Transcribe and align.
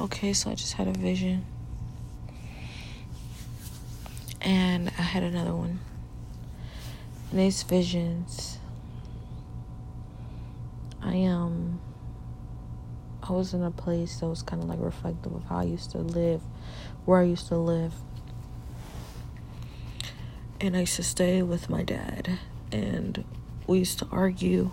Okay, 0.00 0.32
so 0.32 0.50
I 0.50 0.56
just 0.56 0.72
had 0.72 0.88
a 0.88 0.92
vision. 0.92 1.46
And 4.40 4.88
I 4.98 5.02
had 5.02 5.22
another 5.22 5.54
one. 5.54 5.78
These 7.32 7.62
visions, 7.62 8.58
I 11.00 11.22
um 11.26 11.80
I 13.22 13.32
was 13.32 13.54
in 13.54 13.62
a 13.62 13.70
place 13.70 14.18
that 14.18 14.26
was 14.26 14.42
kind 14.42 14.64
of 14.64 14.68
like 14.68 14.80
reflective 14.80 15.32
of 15.32 15.44
how 15.44 15.58
I 15.58 15.64
used 15.64 15.92
to 15.92 15.98
live, 15.98 16.42
where 17.04 17.20
I 17.20 17.24
used 17.24 17.46
to 17.48 17.56
live. 17.56 17.94
And 20.60 20.76
I 20.76 20.80
used 20.80 20.96
to 20.96 21.04
stay 21.04 21.40
with 21.42 21.70
my 21.70 21.84
dad, 21.84 22.40
and 22.72 23.24
we 23.68 23.78
used 23.78 24.00
to 24.00 24.08
argue 24.10 24.72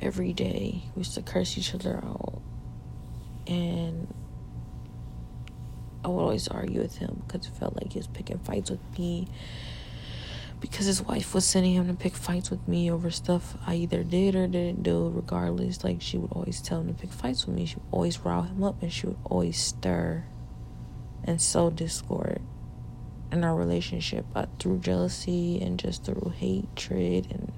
every 0.00 0.32
day. 0.32 0.84
We 0.96 1.00
used 1.00 1.14
to 1.14 1.22
curse 1.22 1.58
each 1.58 1.74
other 1.74 1.98
out 2.02 2.40
and 3.46 4.12
I 6.04 6.08
would 6.08 6.20
always 6.20 6.48
argue 6.48 6.80
with 6.80 6.98
him 6.98 7.22
because 7.26 7.46
it 7.46 7.54
felt 7.54 7.76
like 7.76 7.92
he 7.92 7.98
was 7.98 8.08
picking 8.08 8.38
fights 8.38 8.70
with 8.70 8.80
me 8.98 9.28
because 10.62 10.86
his 10.86 11.02
wife 11.02 11.34
was 11.34 11.44
sending 11.44 11.74
him 11.74 11.88
to 11.88 11.94
pick 11.94 12.14
fights 12.14 12.48
with 12.48 12.66
me 12.68 12.88
over 12.88 13.10
stuff 13.10 13.56
I 13.66 13.74
either 13.74 14.04
did 14.04 14.36
or 14.36 14.46
didn't 14.46 14.84
do, 14.84 15.10
regardless. 15.12 15.82
Like, 15.82 16.00
she 16.00 16.16
would 16.16 16.30
always 16.30 16.62
tell 16.62 16.80
him 16.80 16.86
to 16.86 16.94
pick 16.94 17.10
fights 17.10 17.46
with 17.46 17.56
me. 17.56 17.66
She 17.66 17.76
would 17.76 17.88
always 17.90 18.20
rile 18.20 18.42
him 18.42 18.62
up 18.62 18.80
and 18.80 18.92
she 18.92 19.08
would 19.08 19.18
always 19.24 19.58
stir 19.58 20.24
and 21.24 21.42
sow 21.42 21.68
discord 21.68 22.40
in 23.32 23.42
our 23.42 23.56
relationship 23.56 24.24
uh, 24.36 24.46
through 24.60 24.78
jealousy 24.78 25.60
and 25.60 25.80
just 25.80 26.04
through 26.04 26.32
hatred 26.36 27.26
and 27.30 27.52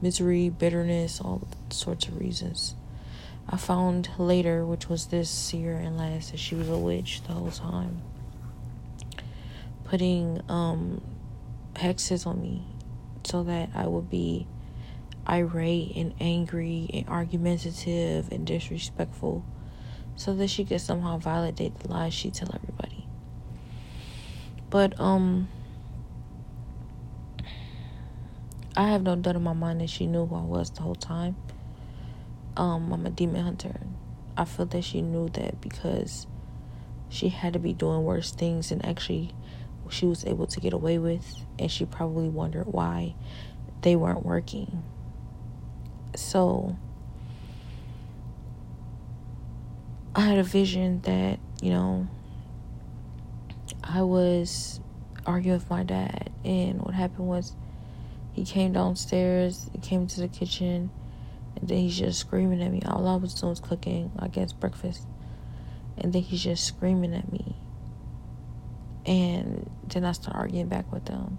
misery, 0.00 0.48
bitterness, 0.48 1.20
all 1.20 1.46
sorts 1.68 2.06
of 2.06 2.18
reasons. 2.18 2.76
I 3.48 3.56
found 3.56 4.10
later, 4.18 4.64
which 4.64 4.88
was 4.88 5.06
this 5.06 5.52
year 5.52 5.76
and 5.76 5.98
last, 5.98 6.30
that 6.30 6.38
she 6.38 6.54
was 6.54 6.68
a 6.68 6.78
witch 6.78 7.22
the 7.26 7.32
whole 7.32 7.50
time. 7.50 8.02
Putting 9.84 10.40
um, 10.48 11.02
hexes 11.74 12.26
on 12.26 12.40
me 12.40 12.64
so 13.24 13.42
that 13.42 13.70
I 13.74 13.86
would 13.86 14.08
be 14.08 14.46
irate 15.28 15.92
and 15.96 16.14
angry 16.20 16.88
and 16.92 17.08
argumentative 17.08 18.30
and 18.32 18.46
disrespectful 18.46 19.44
so 20.16 20.34
that 20.34 20.48
she 20.48 20.64
could 20.64 20.80
somehow 20.80 21.18
validate 21.18 21.78
the 21.80 21.88
lies 21.88 22.12
she 22.12 22.30
tell 22.30 22.50
everybody. 22.54 23.06
But 24.70 24.98
um 24.98 25.48
I 28.76 28.88
have 28.88 29.02
no 29.02 29.16
doubt 29.16 29.36
in 29.36 29.42
my 29.42 29.52
mind 29.52 29.80
that 29.82 29.90
she 29.90 30.06
knew 30.06 30.26
who 30.26 30.34
I 30.34 30.40
was 30.40 30.70
the 30.70 30.82
whole 30.82 30.94
time 30.94 31.36
um, 32.56 32.92
I'm 32.92 33.06
a 33.06 33.10
demon 33.10 33.44
hunter. 33.44 33.80
I 34.36 34.44
feel 34.44 34.66
that 34.66 34.82
she 34.82 35.02
knew 35.02 35.28
that 35.30 35.60
because 35.60 36.26
she 37.08 37.28
had 37.28 37.52
to 37.52 37.58
be 37.58 37.72
doing 37.72 38.04
worse 38.04 38.30
things 38.30 38.70
and 38.70 38.84
actually 38.84 39.34
she 39.90 40.06
was 40.06 40.24
able 40.24 40.46
to 40.46 40.60
get 40.60 40.72
away 40.72 40.98
with 40.98 41.44
and 41.58 41.70
she 41.70 41.84
probably 41.84 42.28
wondered 42.28 42.66
why 42.66 43.14
they 43.82 43.94
weren't 43.96 44.24
working. 44.24 44.82
So 46.16 46.76
I 50.14 50.22
had 50.22 50.38
a 50.38 50.42
vision 50.42 51.00
that, 51.02 51.38
you 51.60 51.70
know, 51.70 52.06
I 53.82 54.02
was 54.02 54.80
arguing 55.26 55.58
with 55.58 55.68
my 55.68 55.82
dad 55.82 56.30
and 56.44 56.80
what 56.80 56.94
happened 56.94 57.28
was 57.28 57.54
he 58.32 58.44
came 58.44 58.72
downstairs, 58.72 59.68
he 59.72 59.78
came 59.78 60.06
to 60.06 60.20
the 60.20 60.28
kitchen 60.28 60.90
and 61.56 61.68
then 61.68 61.78
he's 61.78 61.98
just 61.98 62.20
screaming 62.20 62.62
at 62.62 62.72
me. 62.72 62.82
All 62.86 63.06
I 63.06 63.16
was 63.16 63.34
doing 63.34 63.50
was 63.50 63.60
cooking, 63.60 64.10
I 64.18 64.28
guess, 64.28 64.52
breakfast. 64.52 65.06
And 65.98 66.12
then 66.12 66.22
he's 66.22 66.42
just 66.42 66.64
screaming 66.64 67.14
at 67.14 67.30
me. 67.30 67.56
And 69.04 69.70
then 69.86 70.04
I 70.04 70.12
start 70.12 70.36
arguing 70.36 70.68
back 70.68 70.90
with 70.92 71.08
him. 71.08 71.38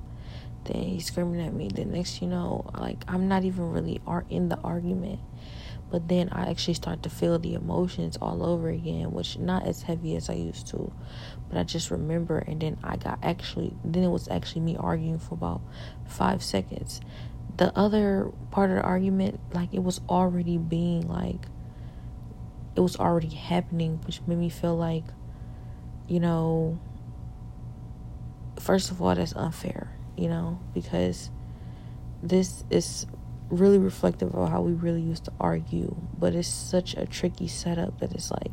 Then 0.66 0.84
he's 0.84 1.08
screaming 1.08 1.42
at 1.42 1.54
me. 1.54 1.70
The 1.70 1.86
next 1.86 2.22
you 2.22 2.28
know, 2.28 2.70
like 2.78 3.04
I'm 3.08 3.28
not 3.28 3.44
even 3.44 3.72
really 3.72 4.02
in 4.30 4.50
the 4.50 4.60
argument. 4.60 5.20
But 5.90 6.08
then 6.08 6.30
I 6.30 6.50
actually 6.50 6.74
start 6.74 7.04
to 7.04 7.10
feel 7.10 7.38
the 7.38 7.54
emotions 7.54 8.18
all 8.20 8.44
over 8.44 8.70
again, 8.70 9.12
which 9.12 9.38
not 9.38 9.68
as 9.68 9.84
heavy 9.84 10.16
as 10.16 10.28
I 10.30 10.34
used 10.34 10.68
to. 10.70 10.92
But 11.50 11.60
I 11.60 11.64
just 11.64 11.92
remember 11.92 12.40
and 12.40 12.62
then 12.62 12.78
I 12.84 12.98
got 12.98 13.20
actually 13.22 13.76
then 13.84 14.04
it 14.04 14.10
was 14.10 14.28
actually 14.28 14.62
me 14.62 14.76
arguing 14.78 15.20
for 15.20 15.36
about 15.36 15.62
five 16.08 16.42
seconds 16.42 17.02
the 17.58 17.78
other 17.78 18.32
part 18.52 18.70
of 18.70 18.78
the 18.78 18.82
argument, 18.82 19.40
like 19.54 19.74
it 19.74 19.84
was 19.84 20.02
already 20.10 20.58
being 20.58 21.08
like 21.08 21.46
it 22.76 22.80
was 22.80 22.96
already 22.98 23.30
happening, 23.30 24.00
which 24.06 24.22
made 24.26 24.38
me 24.38 24.50
feel 24.50 24.76
like, 24.76 25.04
you 26.08 26.20
know, 26.20 26.80
first 28.60 28.90
of 28.90 29.02
all, 29.02 29.14
that's 29.14 29.36
unfair, 29.36 29.92
you 30.18 30.28
know, 30.28 30.60
because 30.74 31.30
this 32.24 32.64
is 32.70 33.06
really 33.50 33.78
reflective 33.78 34.34
of 34.34 34.50
how 34.50 34.62
we 34.62 34.74
really 34.74 35.02
used 35.02 35.26
to 35.26 35.34
argue, 35.40 35.96
but 36.18 36.34
it's 36.34 36.48
such 36.48 36.96
a 36.96 37.06
tricky 37.06 37.48
setup 37.48 38.00
that 38.00 38.12
it's 38.14 38.32
like 38.32 38.52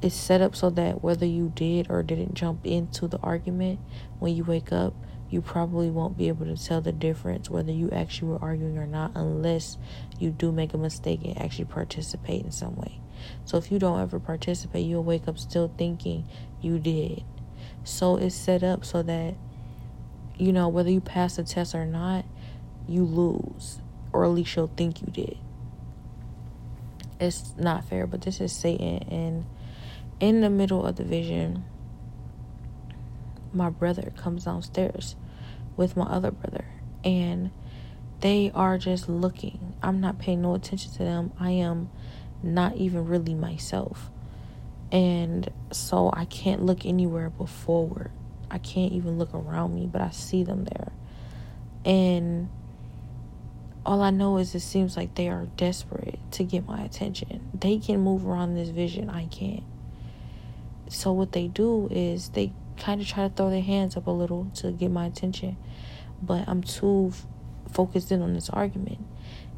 it's 0.00 0.14
set 0.14 0.40
up 0.40 0.54
so 0.54 0.70
that 0.70 1.02
whether 1.02 1.26
you 1.26 1.52
did 1.56 1.88
or 1.90 2.02
didn't 2.04 2.34
jump 2.34 2.64
into 2.64 3.08
the 3.08 3.18
argument 3.18 3.80
when 4.20 4.34
you 4.34 4.44
wake 4.44 4.70
up, 4.72 4.94
you 5.30 5.42
probably 5.42 5.90
won't 5.90 6.16
be 6.16 6.28
able 6.28 6.46
to 6.46 6.56
tell 6.56 6.80
the 6.80 6.92
difference 6.92 7.50
whether 7.50 7.72
you 7.72 7.90
actually 7.90 8.28
were 8.28 8.42
arguing 8.42 8.78
or 8.78 8.86
not 8.86 9.12
unless 9.14 9.76
you 10.18 10.30
do 10.30 10.50
make 10.50 10.72
a 10.72 10.78
mistake 10.78 11.20
and 11.24 11.38
actually 11.38 11.66
participate 11.66 12.44
in 12.44 12.50
some 12.50 12.76
way. 12.76 13.00
So 13.44 13.58
if 13.58 13.70
you 13.70 13.78
don't 13.78 14.00
ever 14.00 14.18
participate, 14.18 14.86
you'll 14.86 15.04
wake 15.04 15.28
up 15.28 15.38
still 15.38 15.70
thinking 15.76 16.24
you 16.60 16.78
did. 16.78 17.24
So 17.84 18.16
it's 18.16 18.34
set 18.34 18.62
up 18.62 18.84
so 18.84 19.02
that 19.02 19.34
you 20.36 20.52
know 20.52 20.68
whether 20.68 20.90
you 20.90 21.00
pass 21.00 21.36
the 21.36 21.44
test 21.44 21.74
or 21.74 21.84
not, 21.84 22.24
you 22.86 23.04
lose 23.04 23.80
or 24.12 24.24
at 24.24 24.30
least 24.30 24.56
you'll 24.56 24.68
think 24.68 25.02
you 25.02 25.08
did. 25.08 25.36
It's 27.20 27.54
not 27.58 27.84
fair, 27.84 28.06
but 28.06 28.22
this 28.22 28.40
is 28.40 28.52
Satan 28.52 29.02
and 29.10 29.44
in 30.20 30.40
the 30.40 30.50
middle 30.50 30.84
of 30.86 30.96
the 30.96 31.04
vision 31.04 31.64
my 33.58 33.68
brother 33.68 34.12
comes 34.16 34.44
downstairs 34.44 35.16
with 35.76 35.96
my 35.96 36.06
other 36.06 36.30
brother 36.30 36.64
and 37.04 37.50
they 38.20 38.50
are 38.54 38.78
just 38.78 39.08
looking. 39.08 39.74
I'm 39.82 40.00
not 40.00 40.18
paying 40.18 40.42
no 40.42 40.54
attention 40.54 40.92
to 40.92 40.98
them. 40.98 41.32
I 41.38 41.50
am 41.50 41.90
not 42.42 42.76
even 42.76 43.06
really 43.06 43.34
myself. 43.34 44.10
And 44.90 45.50
so 45.70 46.10
I 46.12 46.24
can't 46.24 46.64
look 46.64 46.86
anywhere 46.86 47.30
but 47.30 47.48
forward. 47.48 48.10
I 48.50 48.58
can't 48.58 48.92
even 48.92 49.18
look 49.18 49.34
around 49.34 49.74
me, 49.74 49.86
but 49.86 50.00
I 50.00 50.10
see 50.10 50.42
them 50.42 50.64
there. 50.64 50.92
And 51.84 52.48
all 53.84 54.02
I 54.02 54.10
know 54.10 54.38
is 54.38 54.54
it 54.54 54.60
seems 54.60 54.96
like 54.96 55.14
they 55.14 55.28
are 55.28 55.46
desperate 55.56 56.18
to 56.32 56.44
get 56.44 56.66
my 56.66 56.82
attention. 56.82 57.50
They 57.54 57.78
can 57.78 58.00
move 58.00 58.26
around 58.26 58.54
this 58.54 58.70
vision, 58.70 59.10
I 59.10 59.26
can't. 59.26 59.64
So 60.88 61.12
what 61.12 61.32
they 61.32 61.48
do 61.48 61.88
is 61.90 62.30
they 62.30 62.52
kind 62.78 63.00
of 63.00 63.06
try 63.06 63.28
to 63.28 63.34
throw 63.34 63.50
their 63.50 63.62
hands 63.62 63.96
up 63.96 64.06
a 64.06 64.10
little 64.10 64.50
to 64.56 64.70
get 64.72 64.90
my 64.90 65.06
attention, 65.06 65.56
but 66.22 66.48
I'm 66.48 66.62
too 66.62 67.12
f- 67.12 67.26
focused 67.72 68.10
in 68.10 68.22
on 68.22 68.34
this 68.34 68.48
argument. 68.50 68.98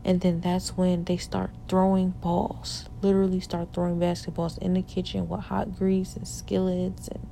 And 0.04 0.20
then 0.20 0.40
that's 0.40 0.76
when 0.76 1.04
they 1.04 1.18
start 1.18 1.50
throwing 1.68 2.10
balls, 2.10 2.88
literally 3.02 3.40
start 3.40 3.74
throwing 3.74 3.98
basketballs 3.98 4.56
in 4.58 4.74
the 4.74 4.82
kitchen 4.82 5.28
with 5.28 5.40
hot 5.40 5.76
grease 5.76 6.16
and 6.16 6.26
skillets 6.26 7.08
and 7.08 7.26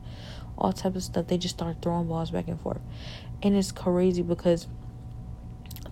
all 0.58 0.72
type 0.72 0.94
of 0.94 1.02
stuff. 1.02 1.28
They 1.28 1.38
just 1.38 1.56
start 1.56 1.78
throwing 1.80 2.08
balls 2.08 2.30
back 2.30 2.48
and 2.48 2.60
forth. 2.60 2.80
And 3.42 3.56
it's 3.56 3.72
crazy 3.72 4.22
because 4.22 4.66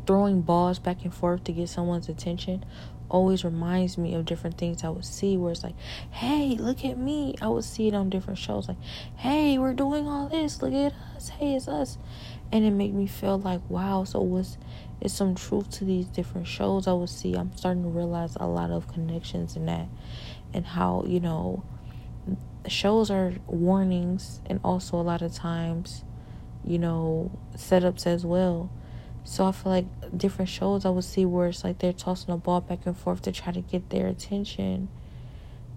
throwing 0.06 0.42
balls 0.42 0.78
back 0.78 1.04
and 1.04 1.14
forth 1.14 1.44
to 1.44 1.52
get 1.52 1.68
someone's 1.68 2.08
attention 2.08 2.64
always 3.08 3.44
reminds 3.44 3.96
me 3.98 4.14
of 4.14 4.24
different 4.24 4.58
things 4.58 4.84
I 4.84 4.88
would 4.88 5.04
see 5.04 5.36
where 5.36 5.52
it's 5.52 5.62
like, 5.62 5.74
hey, 6.10 6.56
look 6.58 6.84
at 6.84 6.98
me. 6.98 7.34
I 7.40 7.48
would 7.48 7.64
see 7.64 7.88
it 7.88 7.94
on 7.94 8.10
different 8.10 8.38
shows 8.38 8.68
like, 8.68 8.76
hey, 9.16 9.58
we're 9.58 9.74
doing 9.74 10.06
all 10.06 10.28
this. 10.28 10.62
Look 10.62 10.72
at 10.72 10.92
us. 11.14 11.28
Hey, 11.28 11.54
it's 11.54 11.68
us. 11.68 11.98
And 12.52 12.64
it 12.64 12.70
made 12.70 12.94
me 12.94 13.06
feel 13.06 13.38
like, 13.38 13.60
wow, 13.68 14.04
so 14.04 14.20
was 14.20 14.58
is 15.00 15.12
some 15.12 15.34
truth 15.34 15.70
to 15.70 15.84
these 15.84 16.06
different 16.06 16.46
shows 16.46 16.86
I 16.86 16.92
would 16.92 17.10
see. 17.10 17.34
I'm 17.34 17.54
starting 17.56 17.82
to 17.82 17.88
realize 17.88 18.36
a 18.36 18.46
lot 18.46 18.70
of 18.70 18.88
connections 18.88 19.54
in 19.56 19.66
that 19.66 19.88
and 20.54 20.64
how, 20.64 21.04
you 21.06 21.20
know, 21.20 21.62
shows 22.66 23.10
are 23.10 23.34
warnings 23.46 24.40
and 24.46 24.58
also 24.64 24.96
a 24.96 25.02
lot 25.02 25.22
of 25.22 25.34
times, 25.34 26.02
you 26.64 26.78
know, 26.78 27.30
setups 27.56 28.06
as 28.06 28.24
well 28.24 28.70
so 29.26 29.44
I 29.44 29.50
feel 29.50 29.72
like 29.72 30.16
different 30.16 30.48
shows 30.48 30.86
I 30.86 30.90
would 30.90 31.02
see 31.02 31.24
where 31.24 31.48
it's 31.48 31.64
like 31.64 31.80
they're 31.80 31.92
tossing 31.92 32.32
a 32.32 32.36
ball 32.36 32.60
back 32.60 32.86
and 32.86 32.96
forth 32.96 33.22
to 33.22 33.32
try 33.32 33.52
to 33.52 33.60
get 33.60 33.90
their 33.90 34.06
attention. 34.06 34.88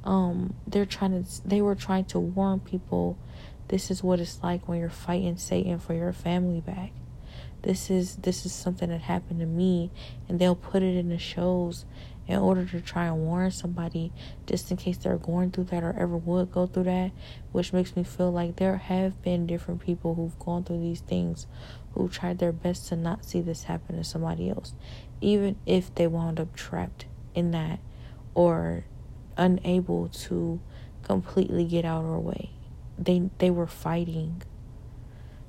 Um, 0.04 0.54
they're 0.68 0.86
trying 0.86 1.24
to 1.24 1.48
they 1.48 1.60
were 1.60 1.74
trying 1.74 2.06
to 2.06 2.20
warn 2.20 2.60
people 2.60 3.18
this 3.70 3.90
is 3.90 4.04
what 4.04 4.20
it's 4.20 4.44
like 4.44 4.68
when 4.68 4.80
you're 4.80 4.90
fighting 4.90 5.36
Satan 5.38 5.80
for 5.80 5.96
your 5.96 6.14
family 6.14 6.62
back. 6.62 6.92
This 7.64 7.90
is 7.90 8.18
this 8.18 8.46
is 8.46 8.54
something 8.54 8.90
that 8.90 9.02
happened 9.02 9.40
to 9.40 9.48
me 9.48 9.90
and 10.28 10.38
they'll 10.38 10.56
put 10.56 10.84
it 10.84 10.96
in 10.96 11.10
the 11.10 11.18
shows 11.18 11.86
in 12.28 12.38
order 12.38 12.64
to 12.64 12.80
try 12.80 13.06
and 13.06 13.18
warn 13.18 13.50
somebody 13.50 14.12
just 14.46 14.70
in 14.70 14.78
case 14.78 14.98
they're 14.98 15.18
going 15.18 15.50
through 15.50 15.64
that 15.64 15.84
or 15.84 15.96
ever 15.98 16.16
would 16.16 16.52
go 16.52 16.68
through 16.68 16.84
that, 16.84 17.12
which 17.52 17.74
makes 17.74 17.96
me 17.96 18.04
feel 18.04 18.32
like 18.32 18.58
there 18.58 18.78
have 18.78 19.20
been 19.24 19.48
different 19.48 19.82
people 19.82 20.14
who've 20.14 20.38
gone 20.38 20.64
through 20.64 20.80
these 20.80 21.02
things 21.02 21.48
who 21.94 22.08
tried 22.08 22.40
their 22.40 22.52
best 22.52 22.88
to 22.90 22.96
not 22.96 23.26
see 23.26 23.42
this 23.42 23.64
happen 23.64 23.98
to 23.98 24.04
somebody 24.04 24.50
else, 24.50 24.74
even 25.22 25.56
if 25.66 25.94
they 25.96 26.08
wound 26.08 26.40
up 26.40 26.56
trapped 26.56 27.06
in 27.34 27.52
that 27.52 27.80
or 28.34 28.86
unable 29.38 30.08
to 30.10 30.60
completely 31.04 31.66
get 31.66 31.86
out 31.86 32.04
or 32.04 32.16
away. 32.16 32.52
They 32.98 33.30
they 33.38 33.50
were 33.50 33.68
fighting. 33.68 34.44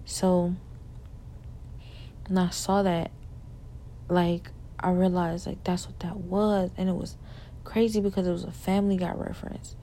So 0.05 0.55
and 2.27 2.39
I 2.39 2.51
saw 2.51 2.83
that 2.83 3.11
like 4.09 4.51
I 4.79 4.91
realized 4.91 5.47
like 5.47 5.63
that's 5.65 5.87
what 5.87 6.01
that 6.01 6.17
was 6.17 6.71
and 6.77 6.89
it 6.89 6.95
was 6.95 7.17
crazy 7.65 8.01
because 8.01 8.27
it 8.27 8.33
was 8.33 8.45
a 8.45 8.53
family 8.53 8.97
guy 8.97 9.13
reference. 9.13 9.77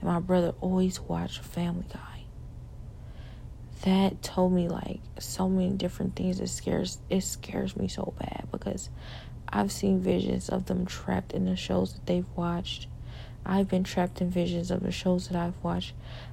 And 0.00 0.10
my 0.10 0.18
brother 0.18 0.52
always 0.60 1.00
watched 1.00 1.40
Family 1.40 1.86
Guy 1.92 2.11
that 3.82 4.22
told 4.22 4.52
me 4.52 4.68
like 4.68 5.00
so 5.18 5.48
many 5.48 5.70
different 5.70 6.14
things 6.14 6.40
it 6.40 6.48
scares 6.48 6.98
it 7.10 7.22
scares 7.22 7.76
me 7.76 7.88
so 7.88 8.14
bad 8.18 8.46
because 8.50 8.90
I've 9.52 9.70
seen 9.70 10.00
visions 10.00 10.48
of 10.48 10.66
them 10.66 10.86
trapped 10.86 11.32
in 11.32 11.44
the 11.44 11.56
shows 11.56 11.92
that 11.92 12.06
they've 12.06 12.26
watched. 12.34 12.88
I've 13.44 13.68
been 13.68 13.84
trapped 13.84 14.22
in 14.22 14.30
visions 14.30 14.70
of 14.70 14.82
the 14.82 14.90
shows 14.90 15.28
that 15.28 15.36
I've 15.36 15.62
watched. 15.62 15.92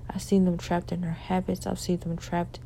I've 0.09 0.21
seen 0.21 0.45
them 0.45 0.57
trapped 0.57 0.93
in 0.93 1.01
their 1.01 1.11
habits. 1.11 1.67
I've 1.67 1.79
seen 1.79 1.99
them 1.99 2.15
trapped 2.15 2.59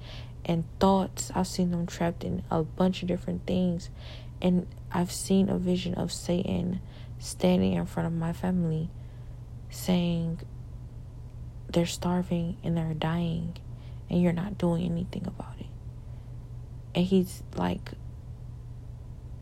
in 0.46 0.66
thoughts. 0.80 1.32
I've 1.34 1.48
seen 1.48 1.72
them 1.72 1.88
trapped 1.88 2.24
in 2.24 2.44
a 2.52 2.62
bunch 2.62 3.02
of 3.02 3.08
different 3.08 3.48
things. 3.48 3.90
And 4.42 4.68
I've 4.92 5.12
seen 5.12 5.50
a 5.50 5.58
vision 5.58 5.96
of 5.96 6.12
Satan 6.12 6.82
standing 7.18 7.74
in 7.74 7.86
front 7.88 8.06
of 8.06 8.14
my 8.14 8.34
family 8.34 8.90
saying 9.72 10.40
they're 11.68 11.86
starving 11.88 12.58
and 12.64 12.78
they're 12.78 12.94
dying 12.94 13.58
and 14.14 14.22
you're 14.22 14.32
not 14.32 14.60
doing 14.60 14.86
anything 14.86 15.26
about 15.26 15.56
it. 15.60 15.66
And 16.94 17.04
he's 17.04 17.42
like, 17.56 17.94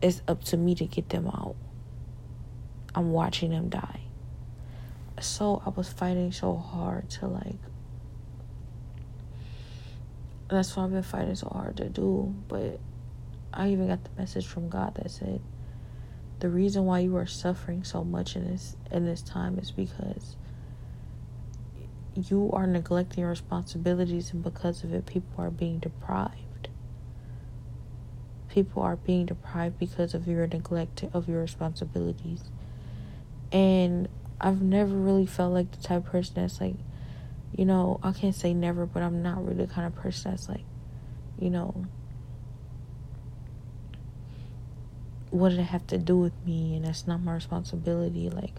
it's 0.00 0.22
up 0.26 0.42
to 0.44 0.56
me 0.56 0.74
to 0.76 0.86
get 0.86 1.10
them 1.10 1.26
out. 1.26 1.56
I'm 2.94 3.12
watching 3.12 3.50
them 3.50 3.68
die. 3.68 4.00
So 5.20 5.62
I 5.66 5.68
was 5.68 5.90
fighting 5.92 6.32
so 6.32 6.56
hard 6.56 7.10
to 7.10 7.26
like. 7.26 7.58
That's 10.48 10.74
what 10.74 10.84
I've 10.84 10.92
been 10.92 11.02
fighting 11.02 11.34
so 11.34 11.50
hard 11.52 11.76
to 11.76 11.90
do. 11.90 12.34
But 12.48 12.80
I 13.52 13.68
even 13.72 13.88
got 13.88 14.02
the 14.02 14.10
message 14.16 14.46
from 14.46 14.70
God 14.70 14.94
that 14.94 15.10
said, 15.10 15.42
the 16.40 16.48
reason 16.48 16.86
why 16.86 17.00
you 17.00 17.14
are 17.18 17.26
suffering 17.26 17.84
so 17.84 18.02
much 18.04 18.36
in 18.36 18.50
this 18.50 18.74
in 18.90 19.04
this 19.04 19.20
time 19.20 19.58
is 19.58 19.70
because 19.70 20.36
you 22.14 22.50
are 22.52 22.66
neglecting 22.66 23.22
your 23.22 23.30
responsibilities, 23.30 24.32
and 24.32 24.42
because 24.42 24.84
of 24.84 24.92
it, 24.92 25.06
people 25.06 25.32
are 25.38 25.50
being 25.50 25.78
deprived. 25.78 26.68
People 28.48 28.82
are 28.82 28.96
being 28.96 29.26
deprived 29.26 29.78
because 29.78 30.12
of 30.12 30.26
your 30.28 30.46
neglect 30.46 31.04
of 31.14 31.28
your 31.28 31.40
responsibilities. 31.40 32.44
And 33.50 34.08
I've 34.40 34.60
never 34.60 34.94
really 34.94 35.26
felt 35.26 35.54
like 35.54 35.70
the 35.70 35.82
type 35.82 36.04
of 36.04 36.12
person 36.12 36.34
that's 36.36 36.60
like, 36.60 36.76
you 37.56 37.64
know, 37.64 37.98
I 38.02 38.12
can't 38.12 38.34
say 38.34 38.52
never, 38.52 38.86
but 38.86 39.02
I'm 39.02 39.22
not 39.22 39.44
really 39.44 39.64
the 39.64 39.72
kind 39.72 39.86
of 39.86 39.94
person 39.94 40.32
that's 40.32 40.48
like, 40.48 40.64
you 41.38 41.50
know, 41.50 41.86
what 45.30 45.48
did 45.50 45.60
it 45.60 45.64
have 45.64 45.86
to 45.88 45.98
do 45.98 46.18
with 46.18 46.32
me? 46.44 46.76
And 46.76 46.84
that's 46.84 47.06
not 47.06 47.22
my 47.22 47.34
responsibility. 47.34 48.28
Like, 48.28 48.54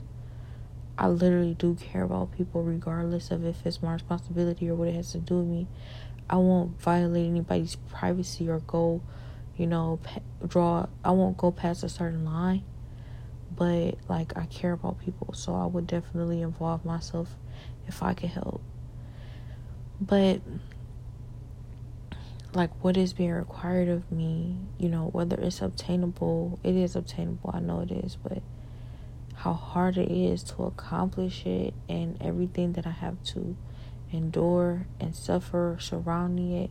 I 0.97 1.07
literally 1.07 1.55
do 1.55 1.75
care 1.75 2.03
about 2.03 2.31
people 2.31 2.63
regardless 2.63 3.31
of 3.31 3.45
if 3.45 3.65
it's 3.65 3.81
my 3.81 3.93
responsibility 3.93 4.69
or 4.69 4.75
what 4.75 4.89
it 4.89 4.95
has 4.95 5.11
to 5.13 5.17
do 5.17 5.39
with 5.39 5.47
me. 5.47 5.67
I 6.29 6.37
won't 6.37 6.79
violate 6.79 7.27
anybody's 7.27 7.75
privacy 7.75 8.49
or 8.49 8.59
go, 8.59 9.01
you 9.57 9.67
know, 9.67 9.99
draw. 10.47 10.87
I 11.03 11.11
won't 11.11 11.37
go 11.37 11.51
past 11.51 11.83
a 11.83 11.89
certain 11.89 12.23
line. 12.25 12.63
But 13.55 13.97
like 14.09 14.37
I 14.37 14.45
care 14.45 14.73
about 14.73 14.99
people, 14.99 15.33
so 15.33 15.53
I 15.53 15.65
would 15.65 15.85
definitely 15.85 16.41
involve 16.41 16.85
myself 16.85 17.35
if 17.87 18.01
I 18.01 18.13
could 18.13 18.29
help. 18.29 18.61
But 20.01 20.41
like 22.53 22.71
what 22.83 22.97
is 22.97 23.13
being 23.13 23.31
required 23.31 23.89
of 23.89 24.11
me, 24.11 24.57
you 24.77 24.89
know, 24.89 25.09
whether 25.11 25.35
it's 25.39 25.61
obtainable, 25.61 26.59
it 26.63 26.75
is 26.75 26.95
obtainable. 26.95 27.51
I 27.53 27.59
know 27.59 27.81
it 27.81 27.91
is, 27.91 28.15
but 28.15 28.41
how 29.43 29.51
hard 29.51 29.97
it 29.97 30.09
is 30.09 30.41
to 30.41 30.63
accomplish 30.63 31.45
it 31.45 31.73
and 31.89 32.17
everything 32.21 32.71
that 32.71 32.87
I 32.87 32.91
have 32.91 33.21
to 33.25 33.57
endure 34.09 34.87
and 35.01 35.13
suffer 35.13 35.75
surrounding 35.81 36.53
it. 36.53 36.69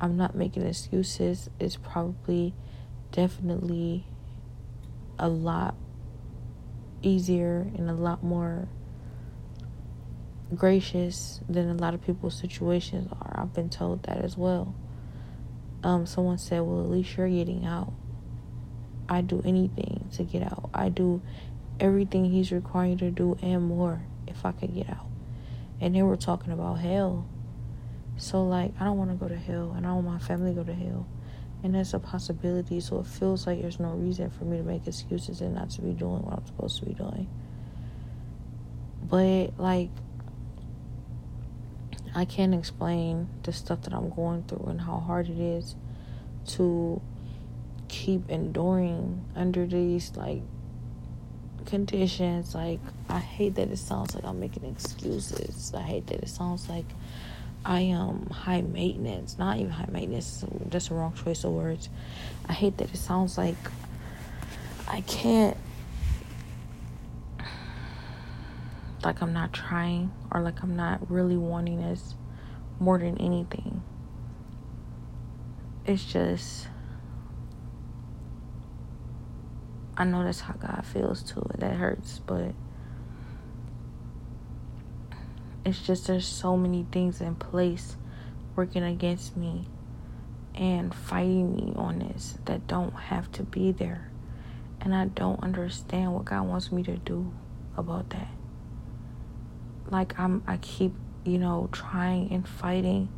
I'm 0.00 0.16
not 0.16 0.34
making 0.34 0.66
excuses. 0.66 1.50
It's 1.60 1.76
probably 1.76 2.54
definitely 3.12 4.06
a 5.18 5.28
lot 5.28 5.74
easier 7.02 7.70
and 7.76 7.90
a 7.90 7.94
lot 7.94 8.24
more 8.24 8.66
gracious 10.54 11.40
than 11.50 11.68
a 11.68 11.74
lot 11.74 11.92
of 11.92 12.00
people's 12.00 12.38
situations 12.38 13.12
are. 13.12 13.40
I've 13.42 13.52
been 13.52 13.68
told 13.68 14.04
that 14.04 14.24
as 14.24 14.38
well. 14.38 14.74
Um, 15.82 16.06
someone 16.06 16.38
said, 16.38 16.62
Well, 16.62 16.80
at 16.80 16.90
least 16.90 17.14
you're 17.18 17.28
getting 17.28 17.66
out. 17.66 17.92
I 19.06 19.20
do 19.20 19.42
anything 19.44 20.08
to 20.14 20.22
get 20.22 20.44
out. 20.44 20.70
I 20.72 20.88
do 20.88 21.20
everything 21.80 22.26
he's 22.26 22.52
requiring 22.52 22.98
to 22.98 23.10
do 23.10 23.36
and 23.42 23.62
more 23.62 24.02
if 24.26 24.44
I 24.44 24.52
could 24.52 24.74
get 24.74 24.88
out. 24.88 25.06
And 25.80 25.94
they 25.94 26.02
we're 26.02 26.16
talking 26.16 26.52
about 26.52 26.74
hell. 26.74 27.26
So 28.16 28.44
like 28.44 28.72
I 28.78 28.84
don't 28.84 28.98
want 28.98 29.10
to 29.10 29.16
go 29.16 29.28
to 29.28 29.36
hell 29.36 29.74
and 29.76 29.86
I 29.86 29.92
want 29.92 30.06
my 30.06 30.18
family 30.18 30.50
to 30.54 30.62
go 30.62 30.64
to 30.64 30.74
hell. 30.74 31.06
And 31.62 31.74
that's 31.74 31.94
a 31.94 31.98
possibility. 31.98 32.80
So 32.80 33.00
it 33.00 33.06
feels 33.06 33.46
like 33.46 33.62
there's 33.62 33.80
no 33.80 33.90
reason 33.90 34.30
for 34.30 34.44
me 34.44 34.58
to 34.58 34.62
make 34.62 34.86
excuses 34.86 35.40
and 35.40 35.54
not 35.54 35.70
to 35.70 35.82
be 35.82 35.92
doing 35.92 36.22
what 36.22 36.38
I'm 36.38 36.46
supposed 36.46 36.78
to 36.80 36.86
be 36.86 36.94
doing. 36.94 37.28
But 39.02 39.58
like 39.58 39.90
I 42.14 42.24
can't 42.24 42.54
explain 42.54 43.28
the 43.42 43.52
stuff 43.52 43.82
that 43.82 43.92
I'm 43.92 44.10
going 44.10 44.44
through 44.44 44.66
and 44.68 44.80
how 44.80 44.98
hard 44.98 45.28
it 45.28 45.38
is 45.38 45.74
to 46.48 47.02
keep 47.88 48.30
enduring 48.30 49.24
under 49.34 49.66
these 49.66 50.16
like 50.16 50.42
conditions. 51.66 52.54
Like, 52.54 52.80
I 53.08 53.18
hate 53.18 53.54
that 53.56 53.70
it 53.70 53.78
sounds 53.78 54.14
like 54.14 54.24
I'm 54.24 54.40
making 54.40 54.64
excuses. 54.64 55.72
I 55.74 55.82
hate 55.82 56.06
that 56.08 56.20
it 56.22 56.28
sounds 56.28 56.68
like 56.68 56.86
I 57.64 57.80
am 57.80 58.26
high 58.26 58.60
maintenance. 58.60 59.38
Not 59.38 59.58
even 59.58 59.70
high 59.70 59.88
maintenance, 59.90 60.44
that's 60.66 60.88
the 60.88 60.94
wrong 60.94 61.14
choice 61.14 61.44
of 61.44 61.52
words. 61.52 61.88
I 62.48 62.52
hate 62.52 62.76
that 62.78 62.92
it 62.92 62.96
sounds 62.96 63.38
like 63.38 63.56
I 64.86 65.00
can't, 65.02 65.56
like 69.02 69.22
I'm 69.22 69.32
not 69.32 69.52
trying 69.52 70.12
or 70.30 70.42
like 70.42 70.62
I'm 70.62 70.76
not 70.76 71.10
really 71.10 71.36
wanting 71.36 71.80
this 71.80 72.14
more 72.80 72.98
than 72.98 73.16
anything. 73.18 73.82
It's 75.86 76.04
just 76.04 76.68
I 79.96 80.04
know 80.04 80.24
that's 80.24 80.40
how 80.40 80.54
God 80.54 80.84
feels 80.84 81.22
too. 81.22 81.46
That 81.58 81.74
hurts, 81.74 82.20
but 82.26 82.52
it's 85.64 85.80
just 85.80 86.06
there's 86.06 86.26
so 86.26 86.56
many 86.56 86.86
things 86.90 87.20
in 87.20 87.36
place 87.36 87.96
working 88.56 88.82
against 88.82 89.36
me 89.36 89.66
and 90.54 90.94
fighting 90.94 91.54
me 91.54 91.72
on 91.76 92.00
this 92.00 92.38
that 92.44 92.66
don't 92.66 92.94
have 92.94 93.30
to 93.32 93.42
be 93.42 93.72
there. 93.72 94.10
And 94.80 94.94
I 94.94 95.06
don't 95.06 95.42
understand 95.42 96.12
what 96.12 96.26
God 96.26 96.46
wants 96.46 96.70
me 96.70 96.82
to 96.82 96.96
do 96.96 97.32
about 97.76 98.10
that. 98.10 98.28
Like 99.90 100.18
I'm 100.18 100.42
I 100.46 100.56
keep, 100.58 100.92
you 101.24 101.38
know, 101.38 101.68
trying 101.72 102.32
and 102.32 102.46
fighting 102.46 103.08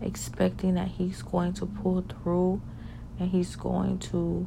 expecting 0.00 0.74
that 0.74 0.88
he's 0.88 1.22
going 1.22 1.54
to 1.54 1.66
pull 1.66 2.02
through 2.02 2.60
and 3.18 3.30
he's 3.30 3.56
going 3.56 3.98
to 3.98 4.46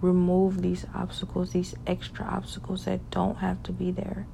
remove 0.00 0.62
these 0.62 0.86
obstacles, 0.94 1.52
these 1.52 1.74
extra 1.86 2.24
obstacles 2.24 2.84
that 2.86 3.10
don't 3.10 3.38
have 3.38 3.62
to 3.64 3.72
be 3.72 3.90
there. 3.90 4.26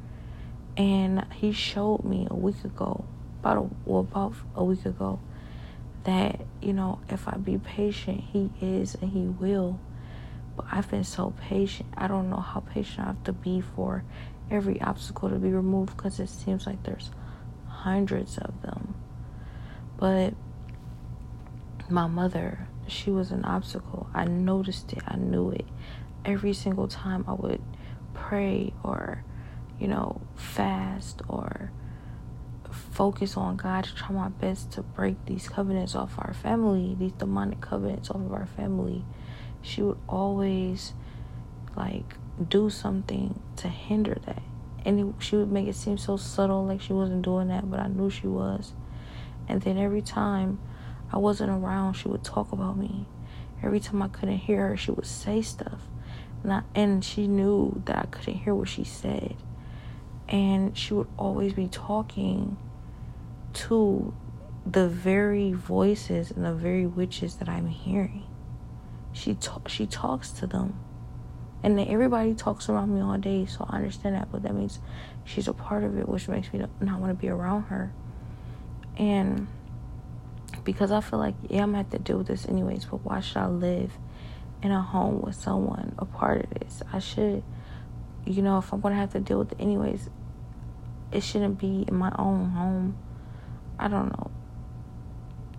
And 0.77 1.25
he 1.33 1.53
showed 1.53 2.05
me 2.05 2.29
a 2.31 2.35
week 2.35 2.65
ago, 2.65 3.05
about 3.41 3.57
a, 3.57 3.69
well, 3.85 4.01
about 4.01 4.35
a 4.55 4.65
week 4.65 4.85
ago, 4.85 5.19
that 6.05 6.41
you 6.63 6.73
know 6.73 7.01
if 7.09 7.27
I 7.27 7.37
be 7.37 7.59
patient, 7.59 8.23
he 8.33 8.51
is 8.61 8.95
and 8.95 9.11
he 9.11 9.23
will. 9.23 9.81
But 10.57 10.67
I've 10.71 10.91
been 10.91 11.05
so 11.05 11.35
patient. 11.41 11.89
I 11.97 12.07
don't 12.07 12.31
know 12.31 12.41
how 12.41 12.61
patient 12.61 13.01
I 13.01 13.05
have 13.07 13.25
to 13.25 13.33
be 13.33 13.61
for 13.61 14.05
every 14.51 14.81
obstacle 14.81 15.29
to 15.29 15.37
be 15.37 15.51
removed 15.51 15.97
because 15.97 16.21
it 16.21 16.29
seems 16.29 16.67
like 16.67 16.83
there's 16.85 17.11
hundreds 17.69 18.39
of 18.39 18.63
them. 18.63 18.95
But 19.99 20.35
my 21.91 22.07
mother 22.07 22.69
she 22.89 23.11
was 23.11 23.31
an 23.31 23.45
obstacle. 23.45 24.09
I 24.15 24.25
noticed 24.25 24.93
it. 24.93 25.03
I 25.07 25.17
knew 25.17 25.51
it. 25.51 25.67
Every 26.25 26.53
single 26.53 26.89
time 26.89 27.25
I 27.29 27.33
would 27.33 27.63
pray 28.15 28.73
or, 28.83 29.25
you 29.79 29.89
know, 29.89 30.21
fast 30.35 31.23
or 31.29 31.71
focus 32.71 33.37
on 33.37 33.57
God 33.57 33.85
to 33.85 33.95
try 33.95 34.11
my 34.11 34.29
best 34.29 34.73
to 34.73 34.83
break 34.83 35.17
these 35.27 35.49
covenants 35.49 35.95
off 35.95 36.15
our 36.19 36.35
family, 36.35 36.97
these 36.99 37.13
demonic 37.13 37.61
covenants 37.61 38.11
off 38.11 38.17
of 38.17 38.33
our 38.33 38.47
family, 38.47 39.05
she 39.63 39.83
would 39.83 39.99
always 40.09 40.95
like 41.77 42.15
do 42.49 42.71
something 42.71 43.41
to 43.57 43.69
hinder 43.69 44.19
that. 44.27 44.43
And 44.85 45.01
it, 45.01 45.23
she 45.23 45.37
would 45.37 45.51
make 45.51 45.67
it 45.67 45.75
seem 45.75 45.99
so 45.99 46.17
subtle, 46.17 46.65
like 46.67 46.81
she 46.81 46.93
wasn't 46.93 47.23
doing 47.23 47.49
that, 47.49 47.71
but 47.71 47.81
I 47.81 47.89
knew 47.89 48.09
she 48.09 48.27
was. 48.27 48.73
And 49.49 49.63
then 49.63 49.79
every 49.79 50.03
time 50.03 50.59
I 51.13 51.19
wasn't 51.19 51.51
around, 51.51 51.95
she 51.95 52.09
would 52.09 52.25
talk 52.25 52.53
about 52.53 52.77
me. 52.77 53.07
Every 53.63 53.81
time 53.81 54.03
I 54.03 54.09
couldn't 54.09 54.39
hear 54.39 54.69
her, 54.69 54.77
she 54.77 54.91
would 54.91 55.07
say 55.07 55.43
stuff. 55.43 55.81
And, 56.43 56.53
I, 56.53 56.63
and 56.75 57.05
she 57.05 57.27
knew 57.27 57.83
that 57.87 57.97
I 57.97 58.07
couldn't 58.07 58.41
hear 58.41 58.55
what 58.55 58.69
she 58.69 58.85
said. 58.85 59.37
And 60.29 60.77
she 60.77 60.95
would 60.95 61.09
always 61.17 61.53
be 61.53 61.69
talking 61.69 62.57
to 63.55 64.13
the 64.67 64.89
very 64.89 65.53
voices 65.53 66.31
and 66.31 66.45
the 66.45 66.53
very 66.53 66.87
witches 66.87 67.37
that 67.37 67.49
I'm 67.49 67.69
hearing. 67.69 68.25
She 69.13 69.35
ta- 69.35 69.61
she 69.67 69.87
talks 69.87 70.31
to 70.33 70.47
them. 70.47 70.79
And 71.63 71.81
everybody 71.81 72.35
talks 72.35 72.69
around 72.69 72.95
me 72.95 73.01
all 73.01 73.17
day, 73.17 73.47
so 73.47 73.67
I 73.69 73.77
understand 73.77 74.15
that, 74.15 74.31
but 74.31 74.43
that 74.43 74.55
means 74.55 74.79
she's 75.25 75.49
a 75.49 75.53
part 75.53 75.85
of 75.85 75.99
it, 75.99 76.09
which 76.09 76.29
makes 76.29 76.53
me 76.53 76.63
not 76.81 77.01
want 77.01 77.11
to 77.11 77.15
be 77.15 77.29
around 77.29 77.65
her. 77.65 77.93
And 78.99 79.49
because 80.67 80.91
I 80.91 81.01
feel 81.01 81.21
like, 81.21 81.37
yeah, 81.49 81.63
I'm 81.63 81.69
gonna 81.71 81.85
have 81.85 81.91
to 81.91 81.99
deal 82.01 82.19
with 82.19 82.27
this 82.27 82.45
anyways, 82.47 82.85
but 82.87 83.05
why 83.05 83.21
should 83.21 83.37
I 83.37 83.47
live 83.47 83.93
in 84.63 84.73
a 84.73 84.83
home 84.83 85.23
with 85.23 85.37
someone 85.37 85.95
a 85.97 86.05
part 86.05 86.45
of 86.45 86.51
this? 86.51 86.83
I 86.93 86.99
should, 86.99 87.45
you 88.27 88.43
know, 88.43 88.59
if 88.59 88.73
I'm 88.73 88.81
gonna 88.81 88.97
have 88.97 89.13
to 89.13 89.21
deal 89.21 89.39
with 89.39 89.53
it 89.53 89.61
anyways, 89.61 90.11
it 91.13 91.23
shouldn't 91.23 91.59
be 91.59 91.85
in 91.87 91.95
my 91.95 92.13
own 92.19 92.51
home. 92.51 92.99
I 93.79 93.87
don't 93.87 94.09
know. 94.09 94.31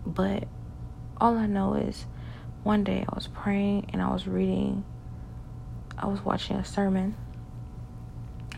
But 0.06 0.44
all 1.22 1.38
I 1.38 1.48
know 1.48 1.76
is 1.76 2.06
one 2.64 2.84
day 2.84 3.06
I 3.08 3.16
was 3.16 3.28
praying 3.28 3.90
and 3.94 4.02
I 4.02 4.12
was 4.12 4.28
reading, 4.28 4.84
I 5.98 6.08
was 6.08 6.20
watching 6.24 6.58
a 6.58 6.66
sermon, 6.66 7.16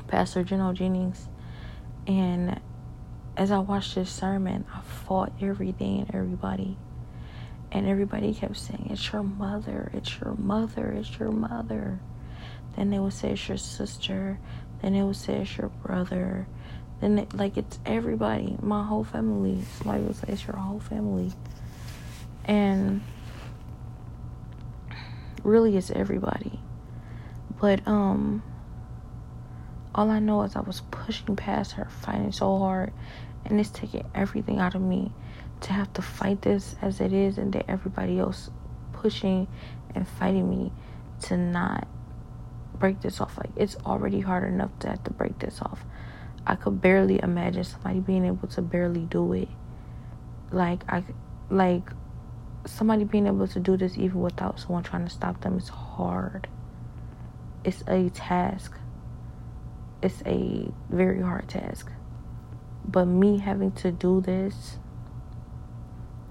Pastor 0.07 0.43
Gino 0.43 0.73
Jennings, 0.73 1.27
and 2.07 2.59
as 3.39 3.51
I 3.51 3.59
watched 3.59 3.95
this 3.95 4.11
sermon, 4.11 4.65
I 4.75 4.81
fought 4.81 5.31
everything 5.41 6.01
and 6.01 6.13
everybody. 6.13 6.77
And 7.71 7.87
everybody 7.87 8.33
kept 8.33 8.57
saying, 8.57 8.89
It's 8.91 9.13
your 9.13 9.23
mother, 9.23 9.89
it's 9.93 10.19
your 10.19 10.35
mother, 10.35 10.91
it's 10.91 11.17
your 11.17 11.31
mother. 11.31 11.99
Then 12.75 12.89
they 12.89 12.99
would 12.99 13.13
say 13.13 13.31
it's 13.31 13.47
your 13.47 13.57
sister. 13.57 14.37
Then 14.81 14.91
they 14.91 15.03
would 15.03 15.15
say 15.15 15.35
it's 15.35 15.57
your 15.57 15.69
brother. 15.69 16.47
Then, 16.99 17.19
it, 17.19 17.33
like, 17.33 17.55
it's 17.55 17.79
everybody, 17.85 18.57
my 18.61 18.83
whole 18.83 19.05
family. 19.05 19.63
Somebody 19.77 20.03
would 20.03 20.17
say 20.17 20.27
it's 20.27 20.45
your 20.45 20.57
whole 20.57 20.81
family. 20.81 21.31
And 22.43 23.01
really, 25.43 25.77
it's 25.77 25.91
everybody. 25.91 26.59
But, 27.61 27.87
um, 27.87 28.43
all 29.95 30.09
I 30.09 30.19
know 30.19 30.43
is 30.43 30.57
I 30.57 30.61
was 30.61 30.81
pushing 30.91 31.37
past 31.37 31.73
her, 31.73 31.85
fighting 32.01 32.33
so 32.33 32.57
hard 32.57 32.91
and 33.45 33.59
it's 33.59 33.69
taking 33.69 34.09
everything 34.13 34.59
out 34.59 34.75
of 34.75 34.81
me 34.81 35.11
to 35.61 35.73
have 35.73 35.91
to 35.93 36.01
fight 36.01 36.41
this 36.41 36.75
as 36.81 37.01
it 37.01 37.13
is 37.13 37.37
and 37.37 37.53
that 37.53 37.65
everybody 37.67 38.19
else 38.19 38.49
pushing 38.93 39.47
and 39.95 40.07
fighting 40.07 40.49
me 40.49 40.71
to 41.21 41.37
not 41.37 41.87
break 42.75 43.01
this 43.01 43.19
off. 43.19 43.37
Like 43.37 43.51
it's 43.55 43.75
already 43.85 44.21
hard 44.21 44.51
enough 44.51 44.77
to 44.79 44.89
have 44.89 45.03
to 45.05 45.11
break 45.11 45.39
this 45.39 45.61
off. 45.61 45.83
I 46.47 46.55
could 46.55 46.81
barely 46.81 47.19
imagine 47.21 47.63
somebody 47.63 47.99
being 47.99 48.25
able 48.25 48.47
to 48.49 48.61
barely 48.61 49.01
do 49.01 49.33
it. 49.33 49.49
Like 50.51 50.83
i 50.89 51.03
like 51.49 51.91
somebody 52.65 53.03
being 53.03 53.27
able 53.27 53.47
to 53.47 53.59
do 53.59 53.77
this 53.77 53.97
even 53.97 54.21
without 54.21 54.59
someone 54.59 54.83
trying 54.83 55.05
to 55.05 55.11
stop 55.11 55.41
them 55.41 55.57
is 55.57 55.69
hard. 55.69 56.47
It's 57.63 57.83
a 57.87 58.09
task. 58.09 58.73
It's 60.01 60.21
a 60.25 60.71
very 60.89 61.21
hard 61.21 61.49
task 61.49 61.91
but 62.85 63.05
me 63.05 63.39
having 63.39 63.71
to 63.73 63.91
do 63.91 64.21
this 64.21 64.77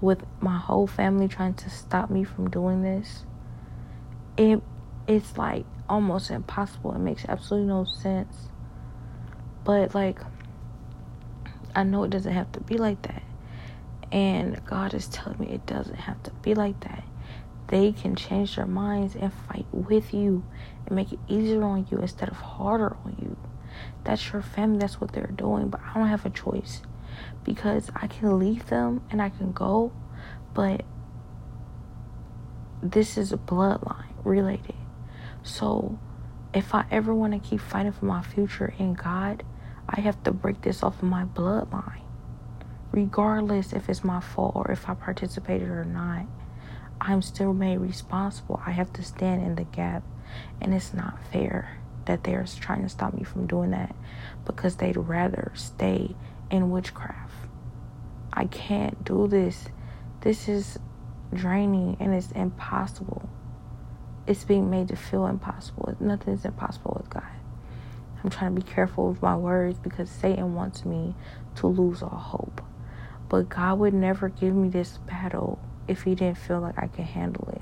with 0.01 0.23
my 0.39 0.57
whole 0.57 0.87
family 0.87 1.27
trying 1.27 1.53
to 1.53 1.69
stop 1.69 2.09
me 2.09 2.23
from 2.23 2.49
doing 2.49 2.81
this, 2.81 3.25
it 4.37 4.61
it's 5.07 5.37
like 5.37 5.65
almost 5.89 6.29
impossible. 6.29 6.93
It 6.93 6.99
makes 6.99 7.25
absolutely 7.25 7.67
no 7.67 7.83
sense. 7.83 8.49
But 9.63 9.95
like 9.95 10.19
I 11.75 11.83
know 11.83 12.03
it 12.03 12.09
doesn't 12.09 12.33
have 12.33 12.51
to 12.53 12.61
be 12.61 12.77
like 12.77 13.01
that. 13.03 13.23
And 14.11 14.63
God 14.65 14.93
is 14.93 15.07
telling 15.07 15.39
me 15.39 15.47
it 15.47 15.65
doesn't 15.65 15.95
have 15.95 16.21
to 16.23 16.31
be 16.31 16.55
like 16.55 16.79
that. 16.81 17.03
They 17.67 17.91
can 17.91 18.15
change 18.15 18.55
their 18.55 18.65
minds 18.65 19.15
and 19.15 19.31
fight 19.31 19.67
with 19.71 20.13
you 20.13 20.43
and 20.87 20.95
make 20.95 21.13
it 21.13 21.19
easier 21.27 21.63
on 21.63 21.87
you 21.91 21.99
instead 21.99 22.29
of 22.29 22.37
harder 22.37 22.97
on 23.05 23.15
you. 23.21 23.37
That's 24.03 24.31
your 24.31 24.41
family. 24.41 24.79
That's 24.79 24.99
what 24.99 25.13
they're 25.13 25.27
doing. 25.27 25.69
But 25.69 25.81
I 25.81 25.93
don't 25.93 26.07
have 26.07 26.25
a 26.25 26.29
choice 26.29 26.81
because 27.43 27.89
I 27.95 28.07
can 28.07 28.39
leave 28.39 28.67
them 28.67 29.01
and 29.09 29.21
I 29.21 29.29
can 29.29 29.51
go, 29.51 29.91
but 30.53 30.83
this 32.81 33.17
is 33.17 33.31
a 33.31 33.37
bloodline 33.37 34.13
related. 34.23 34.75
So 35.43 35.99
if 36.53 36.73
I 36.73 36.85
ever 36.91 37.13
want 37.13 37.33
to 37.33 37.49
keep 37.49 37.59
fighting 37.59 37.91
for 37.91 38.05
my 38.05 38.21
future 38.21 38.73
in 38.77 38.93
God, 38.93 39.43
I 39.87 40.01
have 40.01 40.21
to 40.23 40.31
break 40.31 40.61
this 40.61 40.83
off 40.83 40.97
of 40.97 41.03
my 41.03 41.25
bloodline. 41.25 42.01
Regardless 42.91 43.73
if 43.73 43.89
it's 43.89 44.03
my 44.03 44.19
fault 44.19 44.53
or 44.55 44.71
if 44.71 44.89
I 44.89 44.93
participated 44.93 45.69
or 45.69 45.85
not, 45.85 46.25
I'm 47.01 47.21
still 47.21 47.53
made 47.53 47.77
responsible. 47.77 48.61
I 48.65 48.71
have 48.71 48.91
to 48.93 49.03
stand 49.03 49.41
in 49.43 49.55
the 49.55 49.63
gap, 49.63 50.03
and 50.61 50.73
it's 50.73 50.93
not 50.93 51.17
fair 51.31 51.79
that 52.09 52.23
they're 52.23 52.43
trying 52.59 52.81
to 52.81 52.89
stop 52.89 53.13
me 53.13 53.23
from 53.23 53.45
doing 53.45 53.69
that 53.69 53.95
because 54.43 54.77
they'd 54.77 54.97
rather 54.97 55.51
stay 55.53 56.15
in 56.49 56.71
witchcraft. 56.71 57.35
I 58.33 58.45
can't 58.45 59.03
do 59.03 59.27
this. 59.27 59.67
This 60.21 60.49
is 60.49 60.79
draining 61.31 61.97
and 61.99 62.11
it's 62.15 62.31
impossible. 62.31 63.29
It's 64.25 64.43
being 64.43 64.71
made 64.71 64.87
to 64.87 64.95
feel 64.95 65.27
impossible. 65.27 65.95
Nothing 65.99 66.33
is 66.33 66.45
impossible 66.45 66.97
with 66.99 67.11
God. 67.11 67.23
I'm 68.23 68.31
trying 68.31 68.55
to 68.55 68.61
be 68.61 68.67
careful 68.67 69.09
with 69.09 69.21
my 69.21 69.35
words 69.35 69.77
because 69.77 70.09
Satan 70.09 70.55
wants 70.55 70.85
me 70.85 71.13
to 71.57 71.67
lose 71.67 72.01
all 72.01 72.09
hope. 72.09 72.59
But 73.29 73.49
God 73.49 73.77
would 73.77 73.93
never 73.93 74.29
give 74.29 74.55
me 74.55 74.69
this 74.69 74.97
battle 74.97 75.59
if 75.87 76.01
He 76.03 76.15
didn't 76.15 76.39
feel 76.39 76.59
like 76.59 76.79
I 76.79 76.87
could 76.87 77.05
handle 77.05 77.49
it 77.49 77.61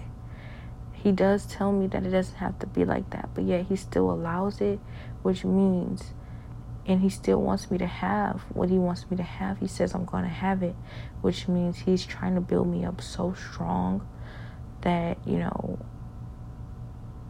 he 1.08 1.14
does 1.14 1.46
tell 1.46 1.72
me 1.72 1.88
that 1.88 2.06
it 2.06 2.10
doesn't 2.10 2.36
have 2.36 2.60
to 2.60 2.68
be 2.68 2.84
like 2.84 3.12
that, 3.12 3.30
but 3.34 3.46
yet 3.46 3.68
he 3.68 3.78
still 3.78 4.12
allows 4.12 4.60
it, 4.60 4.78
which 5.22 5.46
means, 5.46 6.12
and 6.86 7.00
he 7.00 7.08
still 7.08 7.42
wants 7.42 7.72
me 7.72 7.78
to 7.78 7.88
have 7.88 8.42
what 8.50 8.70
he 8.70 8.78
wants 8.78 9.10
me 9.10 9.16
to 9.16 9.24
have. 9.24 9.58
He 9.60 9.68
says 9.68 9.96
I'm 9.96 10.04
going 10.04 10.24
to 10.24 10.30
have 10.30 10.62
it, 10.64 10.76
which 11.22 11.48
means 11.48 11.78
he's 11.78 12.06
trying 12.06 12.36
to 12.36 12.42
build 12.42 12.68
me 12.68 12.84
up 12.84 13.00
so 13.00 13.34
strong 13.34 14.06
that, 14.82 15.18
you 15.26 15.38
know, 15.38 15.80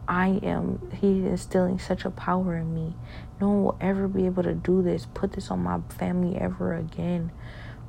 I 0.08 0.40
am, 0.42 0.90
he 1.00 1.20
is 1.20 1.24
instilling 1.26 1.78
such 1.78 2.04
a 2.04 2.10
power 2.10 2.56
in 2.56 2.74
me. 2.74 2.96
No 3.40 3.48
one 3.48 3.62
will 3.62 3.78
ever 3.80 4.08
be 4.08 4.26
able 4.26 4.42
to 4.42 4.54
do 4.54 4.82
this, 4.82 5.06
put 5.14 5.34
this 5.34 5.52
on 5.52 5.62
my 5.62 5.78
family 5.88 6.36
ever 6.36 6.74
again. 6.74 7.30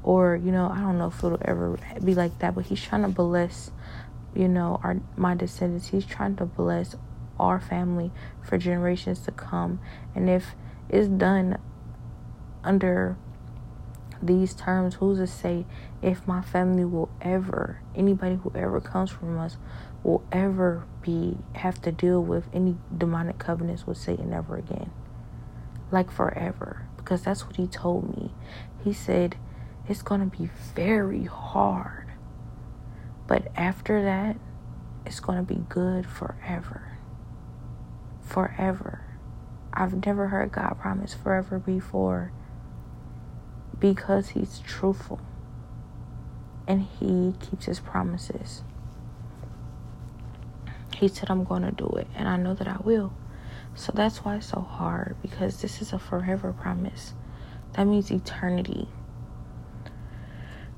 Or, 0.03 0.35
you 0.35 0.51
know, 0.51 0.69
I 0.69 0.81
don't 0.81 0.99
know 0.99 1.07
if 1.07 1.17
it'll 1.23 1.41
ever 1.43 1.79
be 2.03 2.13
like 2.13 2.37
that, 2.39 2.53
but 2.53 2.67
he's 2.67 2.79
trying 2.79 3.01
to 3.01 3.07
bless 3.07 3.71
you 4.35 4.47
know, 4.47 4.79
our 4.83 4.99
my 5.15 5.35
descendants. 5.35 5.87
He's 5.87 6.05
trying 6.05 6.35
to 6.37 6.45
bless 6.45 6.95
our 7.39 7.59
family 7.59 8.11
for 8.41 8.57
generations 8.57 9.19
to 9.21 9.31
come. 9.31 9.79
And 10.13 10.29
if 10.29 10.55
it's 10.89 11.07
done 11.07 11.57
under 12.63 13.17
these 14.21 14.53
terms, 14.53 14.95
who's 14.95 15.17
to 15.19 15.27
say 15.27 15.65
if 16.01 16.27
my 16.27 16.41
family 16.41 16.85
will 16.85 17.09
ever, 17.21 17.81
anybody 17.95 18.35
who 18.35 18.51
ever 18.55 18.81
comes 18.81 19.09
from 19.09 19.37
us, 19.39 19.57
will 20.03 20.23
ever 20.31 20.85
be 21.01 21.37
have 21.53 21.81
to 21.81 21.91
deal 21.91 22.21
with 22.21 22.45
any 22.53 22.77
demonic 22.95 23.37
covenants 23.37 23.87
with 23.87 23.97
Satan 23.97 24.33
ever 24.33 24.57
again, 24.57 24.91
like 25.91 26.11
forever, 26.11 26.87
because 26.97 27.23
that's 27.23 27.45
what 27.45 27.55
he 27.55 27.67
told 27.67 28.15
me. 28.17 28.31
He 28.83 28.93
said 28.93 29.37
it's 29.87 30.01
gonna 30.01 30.25
be 30.25 30.49
very 30.75 31.25
hard 31.25 32.08
but 33.29 33.47
after 33.55 34.03
that, 34.03 34.37
it's 35.05 35.19
going 35.19 35.37
to 35.37 35.43
be 35.43 35.61
good 35.69 36.07
forever. 36.07 36.97
Forever. 38.23 39.01
I've 39.71 40.03
never 40.03 40.29
heard 40.29 40.51
God 40.51 40.79
promise 40.81 41.13
forever 41.13 41.59
before 41.59 42.31
because 43.79 44.29
He's 44.29 44.57
truthful 44.59 45.21
and 46.67 46.87
He 46.99 47.35
keeps 47.39 47.67
His 47.67 47.79
promises. 47.79 48.63
He 50.95 51.07
said, 51.07 51.29
I'm 51.29 51.43
going 51.43 51.61
to 51.61 51.71
do 51.71 51.85
it, 51.97 52.07
and 52.15 52.27
I 52.27 52.35
know 52.35 52.55
that 52.55 52.67
I 52.67 52.77
will. 52.83 53.13
So 53.75 53.91
that's 53.93 54.25
why 54.25 54.37
it's 54.37 54.47
so 54.47 54.61
hard 54.61 55.15
because 55.21 55.61
this 55.61 55.83
is 55.83 55.93
a 55.93 55.99
forever 55.99 56.51
promise. 56.51 57.13
That 57.73 57.85
means 57.85 58.09
eternity. 58.09 58.87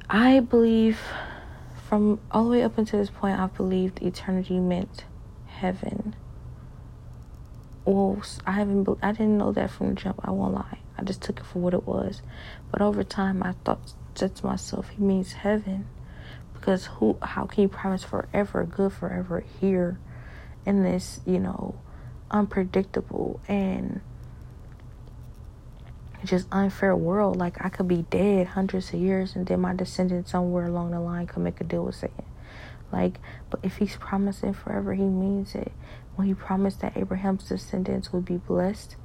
I 0.10 0.42
believe 0.42 1.00
from 1.92 2.22
all 2.32 2.46
the 2.46 2.52
way 2.52 2.64
up 2.64 2.78
until 2.78 3.02
this 3.02 3.10
point, 3.10 3.38
I 3.38 3.48
believed 3.48 4.02
eternity 4.02 4.62
meant 4.62 5.04
heaven. 5.48 6.16
Well, 7.84 8.24
I 8.48 8.54
haven't. 8.54 8.88
I 9.04 9.12
didn't 9.12 9.38
know 9.38 9.52
that 9.52 9.72
from 9.72 9.90
the 9.90 9.96
jump. 9.96 10.22
I 10.24 10.32
won't 10.32 10.54
lie. 10.54 10.80
I 10.98 11.04
just 11.04 11.22
took 11.22 11.40
it 11.40 11.46
for 11.46 11.60
what 11.60 11.74
it 11.74 11.86
was. 11.86 12.22
But 12.72 12.82
over 12.82 13.04
time, 13.04 13.44
I 13.44 13.56
thought 13.66 13.92
said 14.16 14.38
to 14.38 14.46
myself, 14.46 14.88
he 14.88 15.04
means 15.04 15.34
heaven, 15.34 15.86
because 16.54 16.86
who? 16.86 17.18
How 17.22 17.46
can 17.46 17.64
you 17.64 17.68
promise 17.68 18.06
forever, 18.06 18.64
good 18.64 18.94
forever 18.94 19.44
here, 19.60 20.00
in 20.66 20.84
this 20.84 21.20
you 21.26 21.40
know, 21.40 21.76
unpredictable 22.32 23.42
and 23.50 24.00
just 26.26 26.48
unfair 26.52 26.96
world. 26.96 27.38
Like 27.38 27.64
I 27.64 27.70
could 27.70 27.88
be 27.88 28.06
dead 28.10 28.48
hundreds 28.48 28.94
of 28.94 29.00
years 29.00 29.36
and 29.36 29.46
then 29.46 29.62
my 29.62 29.74
descendants 29.76 30.32
somewhere 30.32 30.68
along 30.68 30.92
the 30.92 31.00
line 31.00 31.28
could 31.28 31.44
make 31.44 31.62
a 31.62 31.64
deal 31.64 31.86
with 31.86 31.96
Satan. 31.96 32.26
Like, 32.92 33.20
but 33.50 33.60
if 33.64 33.78
he's 33.78 33.96
promising 33.96 34.54
forever, 34.54 34.94
he 34.94 35.04
means 35.04 35.56
it. 35.56 35.72
When 36.16 36.28
he 36.28 36.34
promised 36.34 36.82
that 36.82 36.98
Abraham's 36.98 37.48
descendants 37.48 38.12
would 38.12 38.26
be 38.26 38.38
blessed, 38.38 38.96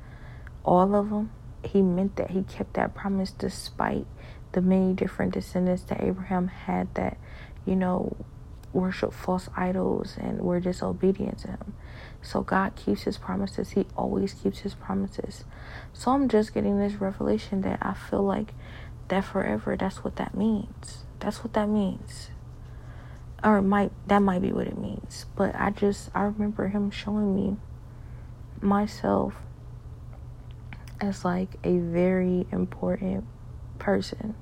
all 0.65 0.95
of 0.95 1.11
them, 1.11 1.31
he 1.63 1.83
meant 1.83 2.17
that 2.17 2.31
he 2.31 2.43
kept 2.43 2.75
that 2.75 2.95
promise 2.95 3.31
despite 3.31 4.07
the 4.53 4.61
many 4.61 4.93
different 4.93 5.35
descendants 5.35 5.83
that 5.85 6.03
Abraham 6.03 6.49
had 6.49 6.93
that, 6.95 7.17
you 7.65 7.77
know, 7.77 8.17
worship 8.73 9.13
false 9.13 9.49
idols 9.57 10.17
and 10.19 10.41
were 10.41 10.61
disobedient 10.61 11.39
to 11.39 11.49
him. 11.49 11.75
So 12.23 12.43
God 12.43 12.75
keeps 12.77 13.03
his 13.03 13.19
promises. 13.19 13.71
He 13.71 13.87
always 13.97 14.35
keeps 14.35 14.61
his 14.61 14.75
promises. 14.75 15.45
So 15.93 16.11
I'm 16.11 16.29
just 16.29 16.53
getting 16.55 16.79
this 16.79 16.95
revelation 16.95 17.61
that 17.63 17.79
I 17.81 17.95
feel 17.95 18.23
like 18.23 18.53
that 19.09 19.25
forever, 19.25 19.77
that's 19.77 20.03
what 20.03 20.17
that 20.17 20.37
means. 20.37 21.05
That's 21.21 21.45
what 21.45 21.53
that 21.55 21.69
means. 21.69 22.31
Or 23.45 23.63
might 23.63 23.93
that 24.09 24.21
might 24.21 24.43
be 24.43 24.53
what 24.53 24.67
it 24.67 24.79
means. 24.79 25.27
But 25.37 25.55
I 25.55 25.71
just 25.71 26.11
I 26.15 26.23
remember 26.23 26.69
him 26.69 26.91
showing 26.91 27.35
me 27.35 27.57
myself 28.61 29.35
as 31.01 31.25
like 31.25 31.51
a 31.63 31.79
very 31.79 32.47
important 32.51 33.25
person 33.79 34.35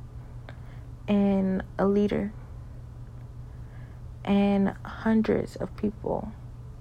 and 1.07 1.63
a 1.79 1.87
leader 1.87 2.33
and 4.25 4.75
hundreds 4.85 5.57
of 5.57 5.77
people 5.77 6.33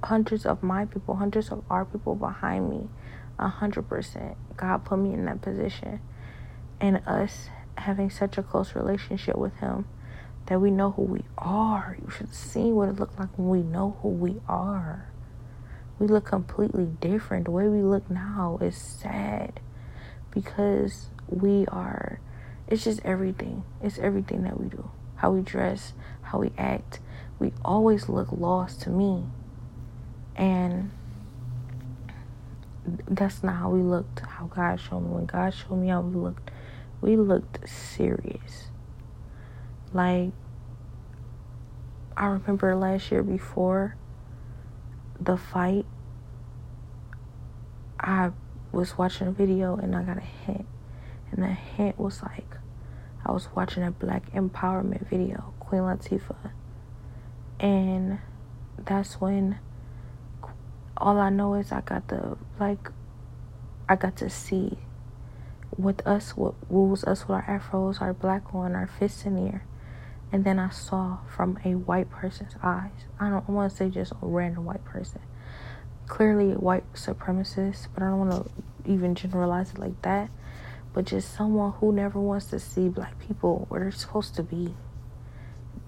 hundreds 0.04 0.46
of 0.46 0.62
my 0.62 0.86
people, 0.86 1.16
hundreds 1.16 1.50
of 1.50 1.64
our 1.70 1.86
people 1.86 2.16
behind 2.16 2.70
me. 2.70 2.90
A 3.40 3.48
hundred 3.48 3.90
percent. 3.90 4.38
God 4.58 4.86
put 4.86 5.00
me 5.00 5.14
in 5.14 5.26
that 5.26 5.42
position. 5.42 6.00
And 6.80 6.98
us 7.08 7.50
having 7.78 8.10
such 8.10 8.38
a 8.38 8.44
close 8.44 8.76
relationship 8.76 9.38
with 9.38 9.56
Him 9.56 9.86
that 10.48 10.60
we 10.60 10.70
know 10.70 10.92
who 10.92 11.04
we 11.04 11.24
are. 11.38 11.98
You 12.02 12.10
should 12.12 12.34
see 12.34 12.72
what 12.72 12.90
it 12.90 13.00
looked 13.00 13.20
like 13.20 13.38
when 13.38 13.50
we 13.50 13.64
know 13.64 13.98
who 14.02 14.10
we 14.10 14.42
are. 14.48 15.10
We 16.00 16.08
look 16.08 16.26
completely 16.26 16.86
different. 16.86 17.46
The 17.46 17.52
way 17.52 17.68
we 17.68 17.82
look 17.82 18.10
now 18.10 18.60
is 18.62 18.76
sad 18.76 19.62
because 20.32 21.08
we 21.28 21.66
are, 21.68 22.20
it's 22.68 22.84
just 22.84 23.00
everything. 23.06 23.64
It's 23.82 24.00
everything 24.00 24.44
that 24.44 24.60
we 24.60 24.68
do. 24.68 24.92
How 25.16 25.32
we 25.32 25.42
dress, 25.42 25.94
how 26.24 26.40
we 26.40 26.52
act. 26.58 27.00
We 27.40 27.54
always 27.64 28.10
look 28.10 28.32
lost 28.32 28.82
to 28.82 28.90
me. 28.90 29.26
And 30.36 30.92
that's 33.08 33.44
not 33.44 33.56
how 33.56 33.70
we 33.70 33.82
looked, 33.82 34.20
how 34.22 34.46
God 34.46 34.80
showed 34.80 35.02
me. 35.02 35.10
When 35.10 35.25
God 35.25 35.54
showed 35.54 35.75
me 35.75 35.90
how 35.90 36.02
we 36.02 36.16
looked, 36.16 36.52
we 37.02 37.16
looked 37.16 37.68
serious. 37.68 38.68
Like, 39.94 40.32
I 42.17 42.26
remember 42.28 42.76
last 42.76 43.12
year 43.12 43.24
before 43.24 43.96
the 45.19 45.38
fight, 45.38 45.86
I 48.00 48.32
was 48.72 48.98
watching 48.98 49.28
a 49.28 49.32
video 49.32 49.76
and 49.76 49.96
I 49.96 50.04
got 50.04 50.17
a 50.17 50.22
hint. 50.22 50.65
And 51.32 51.43
the 51.43 51.48
hint 51.48 51.98
was 51.98 52.22
like, 52.22 52.58
I 53.26 53.32
was 53.32 53.48
watching 53.56 53.84
a 53.84 53.91
black 53.91 54.32
empowerment 54.34 55.08
video, 55.08 55.54
Queen 55.60 55.82
Latifah. 55.82 56.52
And 57.60 58.19
that's 58.78 59.22
when 59.22 59.60
all 61.04 61.20
I 61.20 61.30
know 61.30 61.56
is 61.56 61.74
I 61.74 61.82
got 61.82 62.08
the 62.08 62.38
like 62.62 62.89
I 63.89 63.98
got 63.98 64.16
to 64.18 64.30
see 64.30 64.78
with 65.78 66.06
us 66.08 66.38
what 66.38 66.54
rules 66.70 67.04
us 67.04 67.28
with 67.28 67.32
our 67.32 67.44
afros, 67.44 68.02
our 68.02 68.13
black 68.13 68.54
one, 68.54 68.74
our 68.74 68.88
fists 68.88 69.26
in 69.26 69.36
the 69.36 69.52
air. 69.52 69.66
And 70.32 70.46
then 70.46 70.60
I 70.60 70.70
saw 70.70 71.18
from 71.28 71.60
a 71.66 71.76
white 71.76 72.10
person's 72.10 72.54
eyes. 72.63 73.06
I 73.20 73.30
don't 73.30 73.50
want 73.50 73.70
to 73.72 73.78
say 73.78 73.89
just 73.89 74.13
a 74.13 74.18
random 74.22 74.63
white 74.63 74.86
person. 74.86 75.20
Clearly 76.08 76.54
white 76.54 76.92
supremacist, 76.94 77.88
but 77.94 78.02
I 78.02 78.08
don't 78.08 78.20
want 78.20 78.32
to 78.32 78.92
even 78.92 79.13
generalize 79.13 79.72
it 79.72 79.80
like 79.80 80.02
that. 80.04 80.30
But 80.94 81.06
just 81.06 81.36
someone 81.36 81.74
who 81.74 81.92
never 81.92 82.20
wants 82.20 82.46
to 82.48 82.60
see 82.60 82.88
black 82.88 83.20
people 83.20 83.66
where 83.68 83.82
they're 83.82 83.92
supposed 83.92 84.36
to 84.36 84.44
be. 84.44 84.74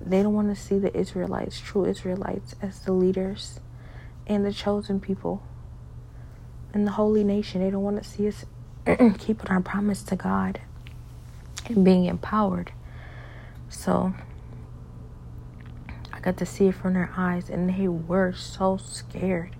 They 0.02 0.22
don't 0.22 0.34
want 0.34 0.54
to 0.54 0.62
see 0.62 0.78
the 0.78 0.96
Israelites, 0.96 1.60
true 1.60 1.86
Israelites, 1.86 2.56
as 2.62 2.82
the 2.82 2.92
leaders 2.92 3.62
and 4.28 4.46
the 4.46 4.54
chosen 4.54 5.00
people 5.00 5.44
and 6.74 6.86
the 6.86 6.92
holy 6.92 7.24
nation. 7.24 7.62
They 7.62 7.72
don't 7.72 7.84
want 7.84 8.02
to 8.02 8.08
see 8.08 8.28
us 8.28 8.46
keeping 9.18 9.48
our 9.48 9.62
promise 9.62 10.04
to 10.04 10.16
God 10.16 10.60
and 11.68 11.84
being 11.84 12.06
empowered. 12.06 12.72
So 13.70 14.14
I 16.14 16.20
got 16.20 16.38
to 16.38 16.46
see 16.46 16.68
it 16.68 16.76
from 16.76 16.94
their 16.94 17.12
eyes, 17.16 17.50
and 17.50 17.70
they 17.70 17.88
were 17.88 18.34
so 18.34 18.78
scared. 18.78 19.56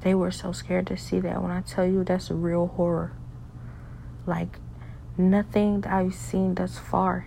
They 0.00 0.14
were 0.14 0.30
so 0.30 0.52
scared 0.52 0.86
to 0.88 0.96
see 0.96 1.20
that. 1.20 1.42
When 1.42 1.50
I 1.50 1.60
tell 1.62 1.86
you 1.86 2.04
that's 2.04 2.30
a 2.30 2.34
real 2.34 2.68
horror, 2.68 3.12
like 4.26 4.58
nothing 5.18 5.82
that 5.82 5.92
I've 5.92 6.14
seen 6.14 6.54
thus 6.54 6.78
far 6.78 7.26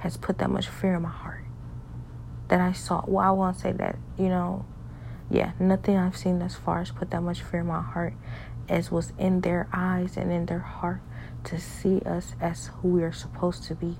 has 0.00 0.16
put 0.16 0.38
that 0.38 0.50
much 0.50 0.68
fear 0.68 0.94
in 0.94 1.02
my 1.02 1.10
heart. 1.10 1.44
That 2.48 2.60
I 2.60 2.72
saw. 2.72 3.04
Well, 3.06 3.26
I 3.26 3.30
won't 3.30 3.58
say 3.58 3.72
that, 3.72 3.96
you 4.16 4.28
know, 4.28 4.64
yeah, 5.30 5.52
nothing 5.58 5.96
I've 5.96 6.16
seen 6.16 6.38
thus 6.38 6.54
far 6.54 6.78
has 6.78 6.90
put 6.90 7.10
that 7.10 7.22
much 7.22 7.42
fear 7.42 7.60
in 7.60 7.66
my 7.66 7.82
heart 7.82 8.14
as 8.68 8.90
was 8.90 9.12
in 9.18 9.40
their 9.40 9.68
eyes 9.72 10.16
and 10.16 10.32
in 10.32 10.46
their 10.46 10.60
heart 10.60 11.00
to 11.44 11.60
see 11.60 12.00
us 12.00 12.34
as 12.40 12.70
who 12.78 12.88
we 12.88 13.02
are 13.02 13.12
supposed 13.12 13.64
to 13.64 13.74
be. 13.74 13.96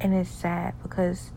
And 0.00 0.12
it's 0.14 0.30
sad 0.30 0.74
because 0.82 1.32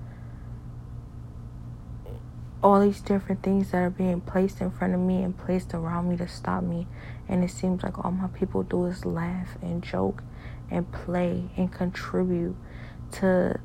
all 2.61 2.81
these 2.81 3.01
different 3.01 3.43
things 3.43 3.71
that 3.71 3.77
are 3.77 3.89
being 3.89 4.19
placed 4.19 4.59
in 4.61 4.71
front 4.71 4.93
of 4.93 4.99
me 4.99 5.21
and 5.21 5.37
placed 5.37 5.73
around 5.73 6.09
me 6.09 6.17
to 6.17 6.27
stop 6.27 6.63
me. 6.63 6.87
And 7.29 7.43
it 7.43 7.51
seems 7.51 7.83
like 7.83 8.03
all 8.03 8.11
my 8.11 8.27
people 8.27 8.63
do 8.63 8.85
is 8.85 9.05
laugh 9.05 9.57
and 9.61 9.81
joke 9.81 10.23
and 10.69 10.91
play 10.91 11.49
and 11.55 11.71
contribute 11.71 12.55
to, 13.13 13.59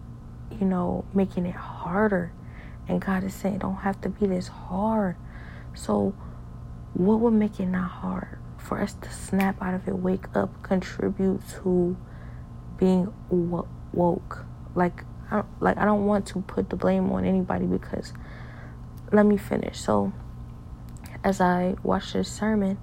you 0.61 0.67
know, 0.67 1.05
making 1.15 1.47
it 1.47 1.55
harder 1.57 2.33
and 2.89 3.01
God 3.01 3.25
is 3.25 3.35
saying, 3.35 3.59
don't 3.59 3.77
have 3.77 4.01
to 4.03 4.09
be 4.09 4.27
this 4.27 4.49
hard. 4.49 5.17
So, 5.75 6.15
what 6.95 7.21
would 7.21 7.33
make 7.33 7.59
it 7.61 7.67
not 7.67 7.91
hard? 7.91 8.39
For 8.59 8.81
us 8.81 8.95
to 8.95 9.11
snap 9.11 9.61
out 9.63 9.75
of 9.75 9.89
it, 9.89 9.97
wake 9.97 10.27
up, 10.35 10.63
contribute 10.63 11.41
to 11.63 11.97
being 12.77 13.13
woke. 13.93 14.45
Like, 14.75 15.05
I 15.31 15.37
don't, 15.37 15.47
like 15.61 15.79
I 15.79 15.85
don't 15.85 16.07
want 16.07 16.27
to 16.29 16.41
put 16.43 16.71
the 16.71 16.77
blame 16.77 17.11
on 17.11 17.25
anybody 17.25 17.67
because 17.67 18.13
let 19.13 19.27
me 19.27 19.37
finish. 19.37 19.81
So, 19.81 20.13
as 21.25 21.41
I 21.41 21.77
watched 21.83 22.15
this 22.15 22.31
sermon, 22.31 22.79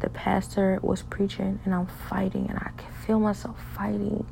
the 0.00 0.10
pastor 0.10 0.78
was 0.82 1.02
preaching, 1.02 1.60
and 1.64 1.74
I'm 1.74 1.86
fighting, 1.86 2.46
and 2.48 2.58
I 2.58 2.70
can 2.76 2.92
feel 2.92 3.18
myself 3.18 3.56
fighting, 3.74 4.26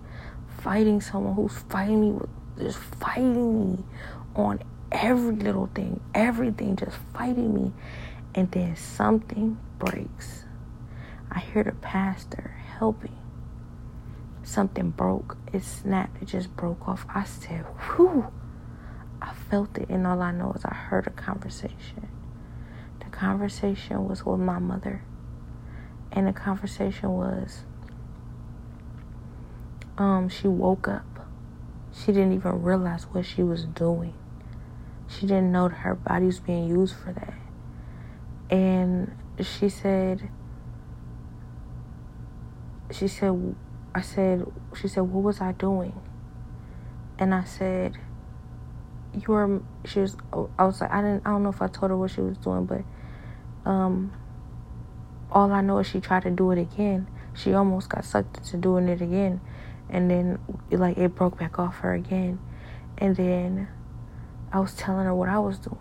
fighting 0.59 1.01
someone 1.01 1.35
who's 1.35 1.57
fighting 1.69 2.01
me 2.01 2.11
with 2.13 2.31
just 2.59 2.79
fighting 2.79 3.73
me 3.73 3.85
on 4.35 4.61
every 4.97 5.37
little 5.37 5.69
thing, 5.75 6.01
everything 6.15 6.75
just 6.75 6.97
fighting 7.13 7.55
me. 7.55 7.73
And 8.35 8.51
then 8.51 8.77
something 8.77 9.59
breaks. 9.79 10.45
I 11.31 11.41
hear 11.41 11.63
the 11.63 11.73
pastor 11.73 12.55
helping. 12.79 13.17
Something 14.43 14.91
broke. 14.91 15.37
It 15.53 15.65
snapped. 15.65 16.23
It 16.23 16.27
just 16.27 16.55
broke 16.57 16.89
off. 16.89 17.05
I 17.09 17.25
said, 17.25 17.65
whew. 17.97 18.27
I 19.21 19.33
felt 19.51 19.77
it. 19.79 19.89
And 19.89 20.07
all 20.07 20.23
I 20.23 20.33
know 20.33 20.53
is 20.53 20.65
I 20.65 20.75
heard 20.75 21.07
a 21.07 21.11
conversation. 21.11 22.09
The 23.01 23.07
conversation 23.07 24.07
was 24.09 24.25
with 24.25 24.41
my 24.41 24.59
mother. 24.59 25.03
And 26.13 26.27
the 26.27 26.33
conversation 26.33 27.13
was 27.13 27.65
um, 29.99 30.29
she 30.29 30.49
woke 30.49 30.89
up. 30.89 31.05
She 31.93 32.13
didn't 32.13 32.35
even 32.35 32.63
realize 32.63 33.05
what 33.05 33.25
she 33.25 33.43
was 33.43 33.65
doing. 33.65 34.15
She 35.09 35.23
didn't 35.23 35.53
know 35.53 35.69
that 35.69 35.77
her 35.77 35.95
body 35.95 36.27
was 36.27 36.41
being 36.41 36.69
used 36.69 36.97
for 36.97 37.13
that. 37.13 37.35
And 38.51 39.17
she 39.41 39.69
said, 39.69 40.29
she 42.91 43.09
said, 43.09 43.55
I 43.95 44.01
said, 44.01 44.47
she 44.75 44.89
said, 44.89 45.03
what 45.03 45.23
was 45.23 45.41
I 45.41 45.53
doing? 45.53 46.01
And 47.19 47.35
I 47.35 47.45
said, 47.45 47.99
you 49.15 49.23
were, 49.29 49.63
she 49.85 50.01
was, 50.01 50.17
I 50.59 50.65
was 50.65 50.81
like, 50.81 50.93
I 50.93 51.01
didn't, 51.01 51.27
I 51.27 51.31
don't 51.31 51.43
know 51.43 51.49
if 51.49 51.63
I 51.63 51.69
told 51.69 51.91
her 51.91 51.97
what 51.97 52.11
she 52.11 52.21
was 52.21 52.37
doing, 52.39 52.67
but, 52.67 52.83
um, 53.69 54.13
all 55.31 55.51
I 55.53 55.61
know 55.61 55.79
is 55.79 55.87
she 55.87 56.01
tried 56.01 56.23
to 56.23 56.31
do 56.31 56.51
it 56.53 56.59
again. 56.59 57.09
She 57.35 57.53
almost 57.53 57.89
got 57.89 58.05
sucked 58.05 58.39
into 58.39 58.57
doing 58.57 58.89
it 58.89 59.01
again. 59.01 59.41
And 59.89 60.11
then, 60.11 60.39
like, 60.71 60.99
it 60.99 61.15
broke 61.15 61.39
back 61.39 61.59
off 61.59 61.79
her 61.79 61.93
again. 61.95 62.39
And 62.99 63.17
then 63.17 63.69
I 64.53 64.61
was 64.61 64.75
telling 64.75 65.07
her 65.07 65.15
what 65.15 65.29
I 65.29 65.39
was 65.39 65.59
doing. 65.59 65.79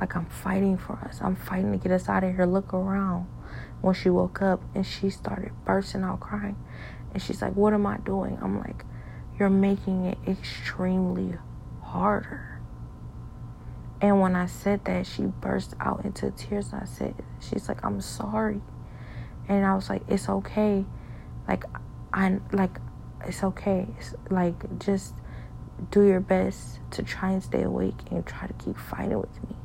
Like, 0.00 0.16
I'm 0.16 0.26
fighting 0.26 0.78
for 0.78 0.94
us. 0.94 1.20
I'm 1.22 1.36
fighting 1.36 1.72
to 1.72 1.78
get 1.78 1.92
us 1.92 2.08
out 2.08 2.24
of 2.24 2.34
here. 2.34 2.46
Look 2.46 2.74
around. 2.74 3.28
When 3.80 3.94
she 3.94 4.10
woke 4.10 4.40
up 4.42 4.62
and 4.74 4.86
she 4.86 5.10
started 5.10 5.52
bursting 5.64 6.02
out 6.02 6.20
crying. 6.20 6.56
And 7.12 7.22
she's 7.22 7.42
like, 7.42 7.54
What 7.54 7.74
am 7.74 7.86
I 7.86 7.98
doing? 7.98 8.38
I'm 8.40 8.58
like, 8.58 8.84
You're 9.38 9.50
making 9.50 10.06
it 10.06 10.18
extremely 10.26 11.36
harder. 11.82 12.60
And 14.00 14.20
when 14.20 14.34
I 14.34 14.46
said 14.46 14.84
that, 14.86 15.06
she 15.06 15.22
burst 15.22 15.74
out 15.78 16.04
into 16.04 16.30
tears. 16.32 16.72
And 16.72 16.82
I 16.82 16.84
said, 16.86 17.14
She's 17.40 17.68
like, 17.68 17.84
I'm 17.84 18.00
sorry. 18.00 18.60
And 19.48 19.66
I 19.66 19.74
was 19.74 19.88
like, 19.88 20.02
It's 20.08 20.28
okay. 20.28 20.84
Like, 21.46 21.64
I'm 22.12 22.44
like, 22.52 22.78
it's 23.26 23.42
okay. 23.42 23.86
It's 23.98 24.14
like, 24.30 24.78
just 24.78 25.14
do 25.90 26.02
your 26.02 26.20
best 26.20 26.78
to 26.92 27.02
try 27.02 27.30
and 27.30 27.42
stay 27.42 27.62
awake 27.62 27.96
and 28.10 28.26
try 28.26 28.46
to 28.46 28.52
keep 28.54 28.76
fighting 28.76 29.18
with 29.18 29.42
me 29.48 29.56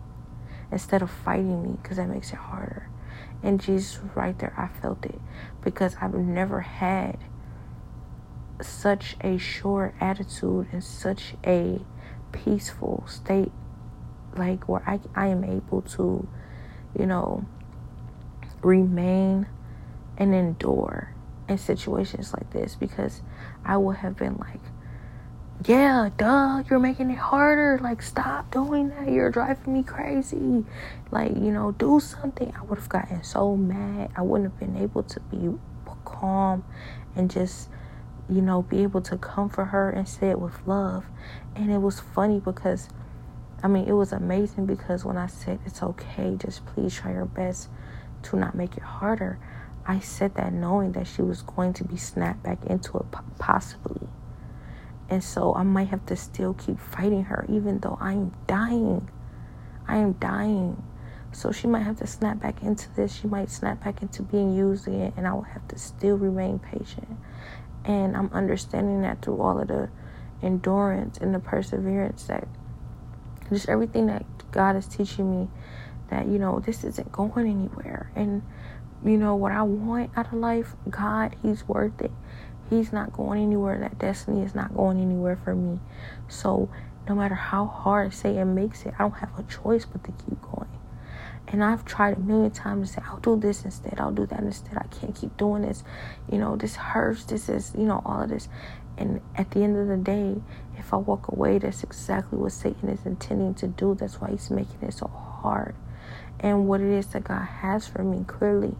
instead 0.72 1.02
of 1.02 1.10
fighting 1.10 1.64
me 1.64 1.78
because 1.82 1.98
that 1.98 2.10
makes 2.10 2.32
it 2.32 2.38
harder. 2.38 2.90
And 3.44 3.62
Jesus 3.62 4.00
right 4.16 4.38
there, 4.40 4.54
I 4.58 4.68
felt 4.82 5.06
it 5.06 5.20
because 5.64 5.96
I've 6.02 6.14
never 6.14 6.62
had 6.62 7.18
such 8.62 9.16
a 9.22 9.38
sure 9.38 9.94
attitude 10.00 10.68
and 10.72 10.84
such 10.84 11.36
a 11.46 11.80
peaceful 12.32 13.04
state 13.08 13.52
like 14.36 14.68
where 14.68 14.84
I, 14.88 15.00
I 15.16 15.28
am 15.28 15.44
able 15.44 15.82
to, 15.82 16.28
you 16.98 17.06
know, 17.06 17.46
remain 18.62 19.48
and 20.18 20.34
endure 20.34 21.14
in 21.48 21.58
situations 21.58 22.34
like 22.34 22.52
this 22.52 22.76
because 22.76 23.22
I 23.64 23.78
would 23.78 23.98
have 23.98 24.18
been 24.18 24.38
like, 24.38 24.62
yeah, 25.66 26.10
duh, 26.18 26.64
you're 26.70 26.80
making 26.80 27.10
it 27.10 27.18
harder. 27.18 27.80
Like, 27.82 28.02
stop 28.02 28.52
doing 28.52 28.90
that. 28.90 29.10
You're 29.10 29.32
driving 29.32 29.74
me 29.74 29.84
crazy. 29.84 30.64
Like, 31.10 31.32
you 31.32 31.52
know, 31.52 31.72
do 31.72 32.00
something. 32.00 32.54
I 32.56 32.64
would 32.64 32.78
have 32.78 32.90
gotten 32.90 33.24
so 33.24 33.56
mad. 33.56 34.12
I 34.16 34.22
wouldn't 34.22 34.52
have 34.52 34.60
been 34.60 34.82
able 34.82 35.04
to 35.04 35.20
be 35.20 35.58
calm 36.06 36.64
and 37.16 37.32
just, 37.32 37.70
you 38.30 38.42
know, 38.42 38.62
be 38.62 38.84
able 38.84 39.02
to 39.02 39.18
comfort 39.18 39.66
her 39.66 39.90
and 39.90 40.08
say 40.08 40.30
it 40.30 40.40
with 40.40 40.56
love. 40.68 41.06
And 41.56 41.72
it 41.72 41.80
was 41.80 42.00
funny 42.00 42.40
because, 42.40 42.90
I 43.64 43.68
mean, 43.68 43.88
it 43.88 43.94
was 43.94 44.12
amazing 44.12 44.68
because 44.68 45.04
when 45.04 45.18
I 45.18 45.28
said 45.28 45.60
it's 45.66 45.82
okay, 45.82 46.38
just 46.38 46.66
please 46.68 46.94
try 46.94 47.14
your 47.14 47.26
best 47.26 47.70
to 48.24 48.38
not 48.38 48.54
make 48.54 48.78
it 48.78 48.84
harder, 48.84 49.40
I 49.88 50.00
said 50.00 50.36
that 50.36 50.54
knowing 50.54 50.92
that 50.92 51.08
she 51.08 51.24
was 51.24 51.42
going 51.42 51.74
to 51.74 51.84
be 51.84 51.98
snapped 51.98 52.44
back 52.44 52.64
into 52.66 52.98
it, 52.98 53.06
possibly 53.40 54.08
and 55.10 55.24
so 55.24 55.56
I 55.56 55.64
might 55.64 55.88
have 55.88 56.06
to 56.08 56.16
still 56.16 56.54
keep 56.54 56.80
fighting 56.80 57.26
her, 57.26 57.46
even 57.50 57.80
though 57.80 57.98
I'm 58.02 58.34
dying. 58.46 59.10
I 59.88 59.98
am 59.98 60.14
dying. 60.14 60.84
So 61.32 61.52
she 61.52 61.68
might 61.68 61.84
have 61.84 61.98
to 61.98 62.08
snap 62.08 62.42
back 62.42 62.64
into 62.64 62.94
this. 62.96 63.14
She 63.14 63.28
might 63.28 63.50
snap 63.50 63.84
back 63.84 64.02
into 64.02 64.24
being 64.24 64.56
used 64.56 64.88
again, 64.88 65.14
and 65.16 65.28
I 65.28 65.34
will 65.34 65.44
have 65.44 65.68
to 65.70 65.78
still 65.78 66.18
remain 66.18 66.60
patient. 66.60 67.08
And 67.86 68.18
I'm 68.18 68.30
understanding 68.34 69.02
that 69.02 69.22
through 69.22 69.42
all 69.42 69.60
of 69.60 69.68
the 69.68 69.90
endurance 70.42 71.18
and 71.18 71.34
the 71.34 71.40
perseverance 71.40 72.26
that 72.26 72.48
just 73.50 73.70
everything 73.70 74.08
that 74.08 74.26
God 74.52 74.76
is 74.76 74.88
teaching 74.88 75.32
me 75.32 75.48
that, 76.10 76.28
you 76.28 76.40
know, 76.40 76.60
this 76.60 76.84
isn't 76.84 77.12
going 77.12 77.48
anywhere. 77.48 78.12
And, 78.16 78.42
you 79.06 79.18
know, 79.18 79.36
what 79.36 79.52
I 79.52 79.62
want 79.62 80.12
out 80.18 80.28
of 80.28 80.34
life, 80.34 80.76
God, 80.90 81.36
He's 81.42 81.68
worth 81.68 82.02
it. 82.02 82.12
He's 82.70 82.92
not 82.92 83.14
going 83.14 83.42
anywhere. 83.42 83.80
That 83.80 83.98
destiny 83.98 84.42
is 84.44 84.54
not 84.54 84.76
going 84.76 85.02
anywhere 85.02 85.38
for 85.38 85.56
me. 85.56 85.80
So 86.28 86.70
no 87.08 87.16
matter 87.16 87.36
how 87.36 87.66
hard 87.66 88.14
Satan 88.14 88.56
makes 88.56 88.86
it, 88.86 88.94
I 88.96 89.04
don't 89.04 89.12
have 89.14 89.38
a 89.38 89.44
choice 89.44 89.86
but 89.86 90.04
to 90.04 90.12
keep 90.12 90.42
going. 90.42 90.68
And 91.48 91.64
I've 91.64 91.86
tried 91.86 92.18
a 92.18 92.20
million 92.20 92.52
times 92.52 92.90
to 92.90 92.96
say, 92.96 93.02
I'll 93.08 93.20
do 93.20 93.40
this 93.40 93.64
instead. 93.64 94.00
I'll 94.00 94.12
do 94.12 94.26
that 94.26 94.42
instead. 94.42 94.78
I 94.78 94.88
can't 94.88 95.16
keep 95.16 95.38
doing 95.38 95.62
this. 95.62 95.84
You 96.30 96.40
know, 96.40 96.58
this 96.58 96.76
hurts. 96.76 97.24
This 97.24 97.48
is, 97.48 97.72
you 97.78 97.86
know, 97.86 98.02
all 98.06 98.24
of 98.24 98.30
this. 98.30 98.50
And 98.98 99.22
at 99.36 99.52
the 99.52 99.64
end 99.64 99.78
of 99.78 99.88
the 99.88 99.96
day, 99.96 100.42
if 100.78 100.94
I 100.94 100.98
walk 100.98 101.30
away, 101.30 101.58
that's 101.60 101.84
exactly 101.84 102.38
what 102.38 102.52
Satan 102.52 102.90
is 102.90 103.06
intending 103.06 103.54
to 103.56 103.68
do. 103.68 103.96
That's 103.96 104.20
why 104.20 104.32
he's 104.32 104.52
making 104.52 104.82
it 104.82 104.94
so 104.94 105.08
hard. 105.08 105.76
And 106.40 106.68
what 106.68 106.82
it 106.82 106.92
is 106.92 107.08
that 107.08 107.24
God 107.24 107.46
has 107.46 107.88
for 107.88 108.04
me, 108.04 108.26
clearly, 108.26 108.76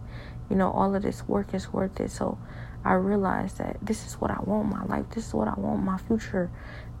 you 0.50 0.56
know, 0.56 0.70
all 0.70 0.94
of 0.94 1.02
this 1.02 1.26
work 1.26 1.54
is 1.54 1.72
worth 1.72 1.98
it. 2.00 2.10
So 2.10 2.38
I 2.88 2.94
realized 2.94 3.58
that 3.58 3.76
this 3.82 4.06
is 4.06 4.14
what 4.14 4.30
I 4.30 4.40
want 4.40 4.70
my 4.70 4.82
life. 4.84 5.04
This 5.10 5.26
is 5.26 5.34
what 5.34 5.46
I 5.46 5.52
want 5.60 5.82
my 5.82 5.98
future. 5.98 6.50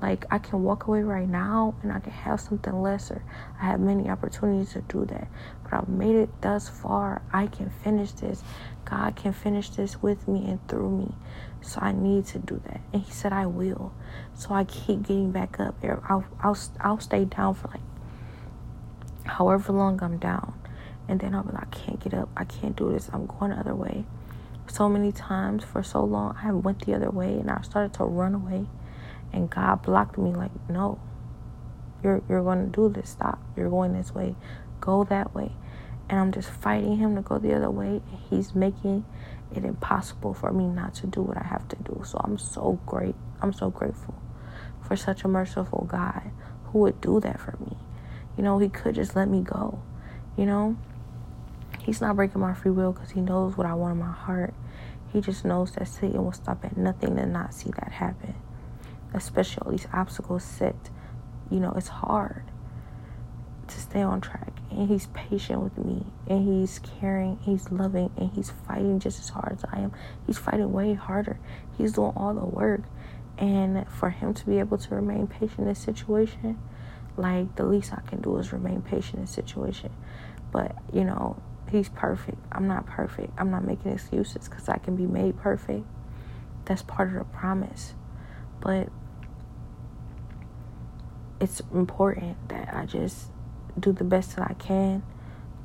Like 0.02 0.26
I 0.30 0.36
can 0.36 0.62
walk 0.62 0.86
away 0.86 1.02
right 1.02 1.26
now 1.26 1.76
and 1.82 1.90
I 1.90 1.98
can 1.98 2.12
have 2.12 2.42
something 2.42 2.82
lesser. 2.82 3.22
I 3.58 3.64
have 3.64 3.80
many 3.80 4.10
opportunities 4.10 4.74
to 4.74 4.82
do 4.82 5.06
that. 5.06 5.28
But 5.62 5.72
I've 5.72 5.88
made 5.88 6.14
it 6.14 6.28
thus 6.42 6.68
far. 6.68 7.22
I 7.32 7.46
can 7.46 7.70
finish 7.70 8.12
this. 8.12 8.42
God 8.84 9.16
can 9.16 9.32
finish 9.32 9.70
this 9.70 10.02
with 10.02 10.28
me 10.28 10.44
and 10.44 10.68
through 10.68 10.90
me. 10.90 11.14
So 11.62 11.80
I 11.80 11.92
need 11.92 12.26
to 12.26 12.38
do 12.38 12.60
that. 12.66 12.82
And 12.92 13.00
he 13.00 13.10
said 13.10 13.32
I 13.32 13.46
will. 13.46 13.94
So 14.34 14.52
I 14.52 14.64
keep 14.64 15.04
getting 15.04 15.32
back 15.32 15.58
up. 15.58 15.82
I'll 16.06 16.26
I'll 16.42 16.58
I'll 16.82 17.00
stay 17.00 17.24
down 17.24 17.54
for 17.54 17.68
like 17.68 17.80
however 19.24 19.72
long 19.72 20.02
I'm 20.02 20.18
down. 20.18 20.52
And 21.08 21.18
then 21.18 21.34
I'll 21.34 21.44
be 21.44 21.52
like, 21.52 21.74
I 21.74 21.78
can't 21.78 21.98
get 21.98 22.12
up. 22.12 22.28
I 22.36 22.44
can't 22.44 22.76
do 22.76 22.92
this. 22.92 23.08
I'm 23.10 23.24
going 23.24 23.52
the 23.52 23.56
other 23.56 23.74
way 23.74 24.04
so 24.68 24.88
many 24.88 25.12
times 25.12 25.64
for 25.64 25.82
so 25.82 26.04
long 26.04 26.38
I 26.42 26.52
went 26.52 26.86
the 26.86 26.94
other 26.94 27.10
way 27.10 27.34
and 27.34 27.50
I 27.50 27.60
started 27.62 27.94
to 27.94 28.04
run 28.04 28.34
away 28.34 28.66
and 29.32 29.50
God 29.50 29.82
blocked 29.82 30.18
me 30.18 30.32
like 30.32 30.52
no 30.68 31.00
you're 32.02 32.22
you're 32.28 32.42
going 32.42 32.64
to 32.64 32.70
do 32.70 32.88
this. 32.88 33.10
Stop. 33.10 33.40
You're 33.56 33.70
going 33.70 33.92
this 33.92 34.14
way. 34.14 34.36
Go 34.80 35.04
that 35.04 35.34
way. 35.34 35.52
And 36.08 36.18
I'm 36.18 36.32
just 36.32 36.48
fighting 36.50 36.96
him 36.96 37.16
to 37.16 37.22
go 37.22 37.38
the 37.38 37.54
other 37.54 37.70
way 37.70 38.00
and 38.10 38.18
he's 38.30 38.54
making 38.54 39.04
it 39.54 39.64
impossible 39.64 40.34
for 40.34 40.52
me 40.52 40.66
not 40.66 40.94
to 40.94 41.06
do 41.06 41.22
what 41.22 41.36
I 41.36 41.44
have 41.44 41.68
to 41.68 41.76
do. 41.76 42.02
So 42.04 42.20
I'm 42.22 42.38
so 42.38 42.78
great 42.86 43.14
I'm 43.40 43.52
so 43.52 43.70
grateful 43.70 44.14
for 44.82 44.96
such 44.96 45.24
a 45.24 45.28
merciful 45.28 45.86
God 45.90 46.30
who 46.66 46.80
would 46.80 47.00
do 47.00 47.20
that 47.20 47.40
for 47.40 47.56
me. 47.60 47.76
You 48.36 48.44
know 48.44 48.58
he 48.58 48.68
could 48.68 48.94
just 48.94 49.16
let 49.16 49.28
me 49.28 49.42
go 49.42 49.82
you 50.36 50.46
know 50.46 50.76
He's 51.88 52.02
not 52.02 52.16
breaking 52.16 52.42
my 52.42 52.52
free 52.52 52.70
will 52.70 52.92
because 52.92 53.12
he 53.12 53.22
knows 53.22 53.56
what 53.56 53.66
I 53.66 53.72
want 53.72 53.92
in 53.92 53.98
my 53.98 54.12
heart. 54.12 54.52
He 55.10 55.22
just 55.22 55.42
knows 55.42 55.72
that 55.72 55.88
Satan 55.88 56.22
will 56.22 56.32
stop 56.32 56.62
at 56.62 56.76
nothing 56.76 57.16
to 57.16 57.24
not 57.24 57.54
see 57.54 57.70
that 57.70 57.92
happen. 57.92 58.34
Especially 59.14 59.62
all 59.64 59.70
these 59.70 59.88
obstacles 59.90 60.44
set. 60.44 60.90
You 61.50 61.60
know, 61.60 61.72
it's 61.74 61.88
hard 61.88 62.42
to 63.68 63.80
stay 63.80 64.02
on 64.02 64.20
track. 64.20 64.52
And 64.70 64.86
he's 64.86 65.06
patient 65.14 65.62
with 65.62 65.78
me. 65.78 66.04
And 66.26 66.46
he's 66.46 66.78
caring. 66.78 67.38
He's 67.38 67.72
loving. 67.72 68.10
And 68.18 68.32
he's 68.32 68.50
fighting 68.50 69.00
just 69.00 69.18
as 69.20 69.30
hard 69.30 69.52
as 69.52 69.64
I 69.72 69.78
am. 69.78 69.92
He's 70.26 70.36
fighting 70.36 70.70
way 70.70 70.92
harder. 70.92 71.40
He's 71.78 71.94
doing 71.94 72.12
all 72.14 72.34
the 72.34 72.44
work. 72.44 72.82
And 73.38 73.88
for 73.88 74.10
him 74.10 74.34
to 74.34 74.44
be 74.44 74.58
able 74.58 74.76
to 74.76 74.94
remain 74.94 75.26
patient 75.26 75.60
in 75.60 75.68
this 75.68 75.78
situation, 75.78 76.58
like 77.16 77.56
the 77.56 77.64
least 77.64 77.94
I 77.94 78.02
can 78.06 78.20
do 78.20 78.36
is 78.36 78.52
remain 78.52 78.82
patient 78.82 79.14
in 79.14 79.20
this 79.22 79.30
situation. 79.30 79.90
But, 80.52 80.76
you 80.92 81.04
know, 81.04 81.40
He's 81.70 81.88
perfect. 81.88 82.38
I'm 82.50 82.66
not 82.66 82.86
perfect. 82.86 83.32
I'm 83.38 83.50
not 83.50 83.64
making 83.64 83.92
excuses 83.92 84.48
because 84.48 84.68
I 84.68 84.78
can 84.78 84.96
be 84.96 85.06
made 85.06 85.38
perfect. 85.38 85.84
That's 86.64 86.82
part 86.82 87.08
of 87.08 87.14
the 87.14 87.24
promise. 87.24 87.94
But 88.60 88.88
it's 91.40 91.60
important 91.72 92.48
that 92.48 92.74
I 92.74 92.86
just 92.86 93.28
do 93.78 93.92
the 93.92 94.04
best 94.04 94.36
that 94.36 94.50
I 94.50 94.54
can 94.54 95.02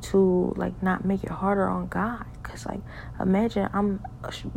to 0.01 0.53
like 0.57 0.83
not 0.83 1.05
make 1.05 1.23
it 1.23 1.31
harder 1.31 1.67
on 1.67 1.87
God. 1.87 2.25
Cause 2.43 2.65
like 2.65 2.81
imagine 3.19 3.69
I'm 3.73 4.01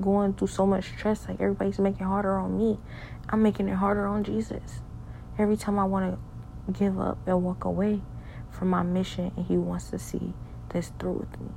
going 0.00 0.35
through 0.35 0.48
so 0.48 0.66
much 0.66 0.88
stress, 0.98 1.28
like 1.28 1.40
everybody's 1.40 1.78
making 1.78 2.06
harder 2.06 2.37
on 2.37 2.59
me. 2.59 2.78
I'm 3.28 3.42
making 3.42 3.68
it 3.68 3.74
harder 3.76 4.06
on 4.06 4.24
Jesus. 4.24 4.80
Every 5.38 5.56
time 5.56 5.78
I 5.78 5.85
want 5.85 6.18
to 6.66 6.72
give 6.72 6.98
up 6.98 7.18
and 7.26 7.42
walk 7.42 7.64
away 7.64 8.02
from 8.50 8.68
my 8.68 8.82
mission, 8.82 9.32
and 9.37 9.46
He 9.46 9.56
wants 9.56 9.90
to 9.90 9.98
see 9.98 10.32
this 10.76 10.92
through 10.98 11.14
with 11.14 11.40
me. 11.40 11.48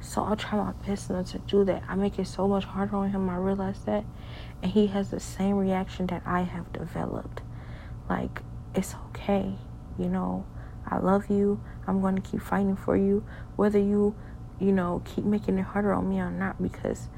So 0.00 0.22
I'll 0.22 0.36
try 0.36 0.58
my 0.58 0.72
best 0.86 1.10
not 1.10 1.26
to 1.26 1.38
do 1.38 1.64
that. 1.64 1.82
I 1.88 1.94
make 1.94 2.18
it 2.18 2.26
so 2.26 2.46
much 2.46 2.64
harder 2.64 2.96
on 2.96 3.10
him. 3.10 3.28
I 3.28 3.36
realize 3.36 3.80
that. 3.84 4.04
And 4.62 4.72
he 4.72 4.88
has 4.88 5.10
the 5.10 5.20
same 5.20 5.56
reaction 5.56 6.06
that 6.08 6.22
I 6.26 6.42
have 6.42 6.72
developed. 6.72 7.40
Like, 8.08 8.42
it's 8.74 8.94
okay. 9.08 9.54
You 9.98 10.08
know, 10.08 10.46
I 10.86 10.98
love 10.98 11.30
you. 11.30 11.60
I'm 11.86 12.00
going 12.00 12.16
to 12.16 12.22
keep 12.22 12.40
fighting 12.40 12.76
for 12.76 12.96
you, 12.96 13.24
whether 13.56 13.78
you, 13.78 14.14
you 14.60 14.72
know, 14.72 15.02
keep 15.04 15.24
making 15.24 15.58
it 15.58 15.64
harder 15.64 15.92
on 15.92 16.08
me 16.08 16.20
or 16.20 16.30
not, 16.30 16.62
because 16.62 17.08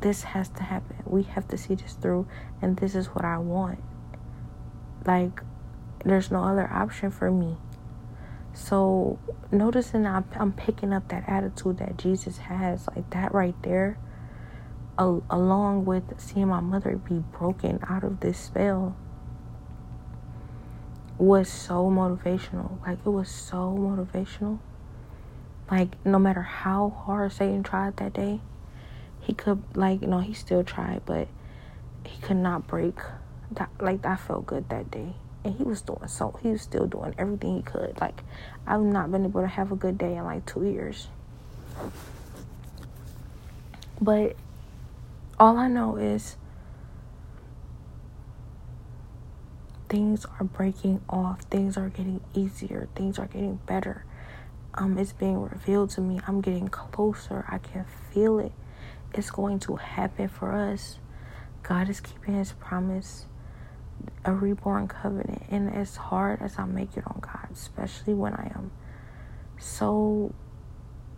this 0.00 0.22
has 0.22 0.48
to 0.50 0.62
happen. 0.62 0.96
We 1.04 1.22
have 1.24 1.48
to 1.48 1.58
see 1.58 1.74
this 1.74 1.94
through, 1.94 2.28
and 2.62 2.76
this 2.76 2.94
is 2.94 3.08
what 3.08 3.24
I 3.24 3.38
want. 3.38 3.82
Like, 5.04 5.40
there's 6.04 6.30
no 6.30 6.44
other 6.44 6.70
option 6.70 7.10
for 7.10 7.30
me. 7.30 7.56
So, 8.52 9.18
noticing 9.52 10.06
I'm, 10.06 10.24
I'm 10.34 10.52
picking 10.52 10.92
up 10.92 11.08
that 11.08 11.24
attitude 11.28 11.78
that 11.78 11.96
Jesus 11.96 12.38
has, 12.38 12.88
like 12.88 13.08
that 13.10 13.32
right 13.32 13.54
there, 13.62 13.98
al- 14.98 15.24
along 15.30 15.84
with 15.84 16.20
seeing 16.20 16.48
my 16.48 16.60
mother 16.60 16.96
be 16.96 17.22
broken 17.38 17.78
out 17.88 18.04
of 18.04 18.20
this 18.20 18.38
spell, 18.38 18.96
was 21.16 21.48
so 21.48 21.88
motivational. 21.90 22.84
Like, 22.86 22.98
it 23.04 23.10
was 23.10 23.28
so 23.28 23.76
motivational. 23.78 24.58
Like, 25.70 26.04
no 26.04 26.18
matter 26.18 26.42
how 26.42 26.90
hard 26.90 27.32
Satan 27.32 27.62
tried 27.62 27.96
that 27.98 28.12
day, 28.12 28.40
he 29.20 29.32
could, 29.32 29.62
like, 29.76 30.00
you 30.02 30.08
know, 30.08 30.18
he 30.20 30.34
still 30.34 30.64
tried, 30.64 31.02
but 31.06 31.28
he 32.04 32.20
could 32.20 32.38
not 32.38 32.66
break 32.66 32.98
that. 33.52 33.70
Like, 33.78 34.04
I 34.04 34.16
felt 34.16 34.46
good 34.46 34.68
that 34.70 34.90
day 34.90 35.14
and 35.44 35.54
he 35.56 35.62
was 35.62 35.80
doing 35.82 36.06
so 36.06 36.38
he 36.42 36.48
was 36.50 36.62
still 36.62 36.86
doing 36.86 37.14
everything 37.18 37.56
he 37.56 37.62
could. 37.62 37.98
Like 38.00 38.22
i've 38.66 38.80
not 38.80 39.10
been 39.10 39.24
able 39.24 39.40
to 39.40 39.46
have 39.48 39.72
a 39.72 39.76
good 39.76 39.98
day 39.98 40.16
in 40.16 40.24
like 40.24 40.46
two 40.46 40.64
years. 40.64 41.08
But 44.00 44.36
all 45.38 45.56
i 45.56 45.68
know 45.68 45.96
is 45.96 46.36
things 49.88 50.24
are 50.38 50.44
breaking 50.44 51.00
off 51.08 51.40
things 51.42 51.76
are 51.76 51.88
getting 51.88 52.20
easier 52.34 52.88
things 52.94 53.18
are 53.18 53.26
getting 53.26 53.56
better. 53.66 54.04
Um 54.74 54.98
it's 54.98 55.12
being 55.12 55.40
revealed 55.40 55.90
to 55.90 56.00
me. 56.00 56.20
I'm 56.26 56.40
getting 56.40 56.68
closer. 56.68 57.44
I 57.48 57.58
can 57.58 57.84
feel 58.12 58.38
it. 58.38 58.52
It's 59.14 59.30
going 59.30 59.58
to 59.60 59.76
happen 59.76 60.28
for 60.28 60.52
us. 60.52 60.98
God 61.62 61.88
is 61.88 62.00
keeping 62.00 62.34
his 62.34 62.52
promise 62.52 63.26
a 64.24 64.32
reborn 64.32 64.88
covenant. 64.88 65.42
And 65.50 65.74
as 65.74 65.96
hard 65.96 66.40
as 66.42 66.58
I 66.58 66.64
make 66.64 66.96
it 66.96 67.04
on 67.06 67.20
God, 67.20 67.48
especially 67.52 68.14
when 68.14 68.34
I 68.34 68.52
am 68.54 68.70
so 69.58 70.34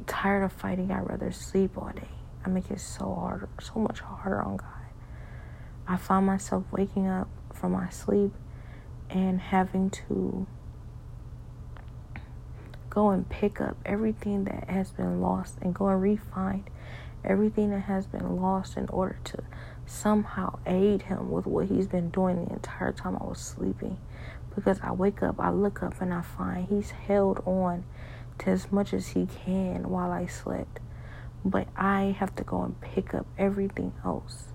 tired 0.06 0.44
of 0.44 0.52
fighting, 0.52 0.90
I'd 0.90 1.08
rather 1.08 1.30
sleep 1.32 1.76
all 1.76 1.90
day. 1.94 2.08
I 2.44 2.48
make 2.48 2.70
it 2.70 2.80
so 2.80 3.14
hard, 3.14 3.48
so 3.60 3.78
much 3.78 4.00
harder 4.00 4.42
on 4.42 4.56
God. 4.56 4.68
I 5.86 5.96
find 5.96 6.26
myself 6.26 6.64
waking 6.70 7.06
up 7.06 7.28
from 7.52 7.72
my 7.72 7.88
sleep 7.90 8.32
and 9.10 9.40
having 9.40 9.90
to 9.90 10.46
go 12.88 13.10
and 13.10 13.28
pick 13.28 13.60
up 13.60 13.76
everything 13.84 14.44
that 14.44 14.68
has 14.68 14.90
been 14.90 15.20
lost 15.20 15.58
and 15.62 15.74
go 15.74 15.88
and 15.88 16.00
refine 16.00 16.64
everything 17.24 17.70
that 17.70 17.82
has 17.82 18.06
been 18.06 18.36
lost 18.36 18.76
in 18.76 18.88
order 18.88 19.16
to 19.24 19.38
somehow 19.92 20.58
aid 20.66 21.02
him 21.02 21.30
with 21.30 21.46
what 21.46 21.66
he's 21.66 21.86
been 21.86 22.08
doing 22.10 22.44
the 22.44 22.52
entire 22.52 22.92
time 22.92 23.16
I 23.20 23.24
was 23.24 23.38
sleeping. 23.38 23.98
Because 24.54 24.80
I 24.82 24.92
wake 24.92 25.22
up, 25.22 25.36
I 25.38 25.50
look 25.50 25.82
up, 25.82 26.00
and 26.00 26.12
I 26.12 26.22
find 26.22 26.66
he's 26.68 26.90
held 26.90 27.42
on 27.46 27.84
to 28.38 28.50
as 28.50 28.72
much 28.72 28.92
as 28.92 29.08
he 29.08 29.26
can 29.26 29.88
while 29.88 30.10
I 30.10 30.26
slept. 30.26 30.80
But 31.44 31.68
I 31.76 32.16
have 32.18 32.34
to 32.36 32.44
go 32.44 32.62
and 32.62 32.80
pick 32.80 33.14
up 33.14 33.26
everything 33.38 33.92
else. 34.04 34.48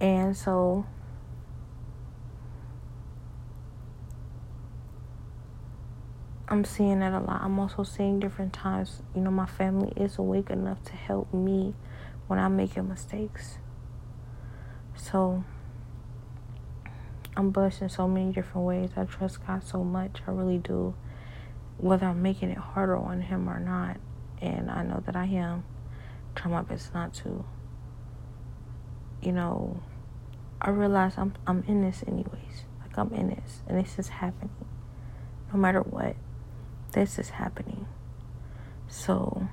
And 0.00 0.36
so 0.36 0.86
I'm 6.52 6.64
seeing 6.64 6.98
that 6.98 7.12
a 7.12 7.20
lot. 7.20 7.42
I'm 7.42 7.60
also 7.60 7.84
seeing 7.84 8.18
different 8.18 8.52
times, 8.52 9.02
you 9.14 9.20
know, 9.20 9.30
my 9.30 9.46
family 9.46 9.92
is 9.96 10.18
awake 10.18 10.50
enough 10.50 10.82
to 10.86 10.92
help 10.94 11.32
me 11.32 11.74
when 12.26 12.40
I'm 12.40 12.56
making 12.56 12.88
mistakes. 12.88 13.58
So 14.96 15.44
I'm 17.36 17.50
blessed 17.50 17.82
in 17.82 17.88
so 17.88 18.08
many 18.08 18.32
different 18.32 18.66
ways. 18.66 18.90
I 18.96 19.04
trust 19.04 19.46
God 19.46 19.62
so 19.62 19.84
much. 19.84 20.22
I 20.26 20.32
really 20.32 20.58
do. 20.58 20.94
Whether 21.78 22.06
I'm 22.06 22.20
making 22.20 22.50
it 22.50 22.58
harder 22.58 22.96
on 22.96 23.20
Him 23.20 23.48
or 23.48 23.60
not. 23.60 23.98
And 24.42 24.72
I 24.72 24.82
know 24.82 25.04
that 25.06 25.14
I 25.14 25.26
am. 25.26 25.64
Try 26.34 26.50
my 26.50 26.62
best 26.62 26.92
not 26.92 27.14
to. 27.14 27.44
You 29.22 29.30
know, 29.30 29.80
I 30.60 30.70
realize 30.70 31.14
I'm 31.16 31.34
I'm 31.46 31.62
in 31.68 31.82
this 31.82 32.02
anyways. 32.08 32.64
Like 32.80 32.98
I'm 32.98 33.12
in 33.12 33.28
this. 33.28 33.62
And 33.68 33.78
this 33.78 34.00
is 34.00 34.08
happening. 34.08 34.50
No 35.52 35.58
matter 35.60 35.80
what 35.80 36.16
this 36.90 37.18
is 37.18 37.30
happening. 37.30 37.86
So 38.88 39.48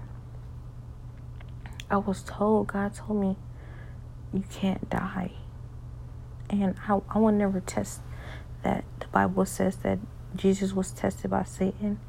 I 1.89 1.97
was 1.97 2.23
told, 2.23 2.67
God 2.67 2.93
told 2.93 3.21
me, 3.21 3.38
you 4.34 4.43
can't 4.52 4.89
die. 4.89 5.34
And 6.50 6.76
I, 6.88 7.00
I 7.10 7.19
will 7.19 7.32
never 7.32 7.60
test 7.62 8.02
that. 8.63 8.84
The 9.00 9.08
Bible 9.08 9.45
says 9.45 9.78
that 9.78 10.00
Jesus 10.36 10.73
was 10.73 10.91
tested 10.91 11.32
by 11.32 11.43
Satan. 11.43 12.00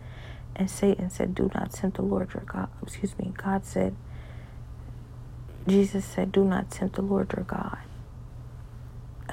And 0.57 0.69
Satan 0.69 1.11
said, 1.11 1.35
Do 1.35 1.51
not 1.55 1.73
tempt 1.73 1.97
the 1.97 2.03
Lord 2.03 2.35
your 2.35 2.43
God. 2.45 2.69
Excuse 2.83 3.17
me. 3.19 3.33
God 3.37 3.65
said, 3.65 3.95
Jesus 5.67 6.05
said, 6.05 6.33
Do 6.33 6.45
not 6.45 6.71
tempt 6.71 6.97
the 6.97 7.03
Lord 7.03 7.33
your 7.37 7.45
God. 7.45 7.79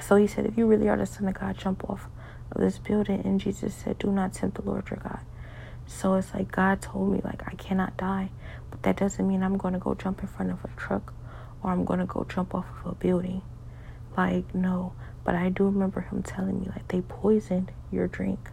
So 0.00 0.16
he 0.16 0.26
said, 0.26 0.46
If 0.46 0.56
you 0.56 0.66
really 0.66 0.88
are 0.88 0.96
the 0.96 1.06
Son 1.06 1.26
of 1.26 1.34
God, 1.34 1.56
jump 1.58 1.88
off 1.88 2.08
of 2.52 2.60
this 2.60 2.78
building. 2.78 3.22
And 3.24 3.40
Jesus 3.40 3.74
said, 3.74 3.98
Do 3.98 4.12
not 4.12 4.32
tempt 4.32 4.56
the 4.56 4.62
Lord 4.62 4.88
your 4.90 5.00
God. 5.00 5.20
So 5.86 6.14
it's 6.14 6.34
like 6.34 6.50
God 6.50 6.82
told 6.82 7.12
me 7.12 7.20
like 7.22 7.42
I 7.46 7.54
cannot 7.54 7.96
die, 7.96 8.30
but 8.70 8.82
that 8.82 8.96
doesn't 8.96 9.26
mean 9.26 9.42
I'm 9.42 9.56
going 9.56 9.74
to 9.74 9.80
go 9.80 9.94
jump 9.94 10.20
in 10.20 10.28
front 10.28 10.50
of 10.50 10.64
a 10.64 10.68
truck 10.76 11.14
or 11.62 11.70
I'm 11.70 11.84
going 11.84 12.00
to 12.00 12.06
go 12.06 12.26
jump 12.28 12.54
off 12.54 12.66
of 12.84 12.92
a 12.92 12.94
building. 12.94 13.42
Like 14.16 14.54
no, 14.54 14.92
but 15.24 15.34
I 15.34 15.48
do 15.48 15.64
remember 15.64 16.00
him 16.00 16.22
telling 16.22 16.60
me 16.60 16.66
like 16.66 16.88
they 16.88 17.00
poisoned 17.02 17.72
your 17.92 18.08
drink. 18.08 18.50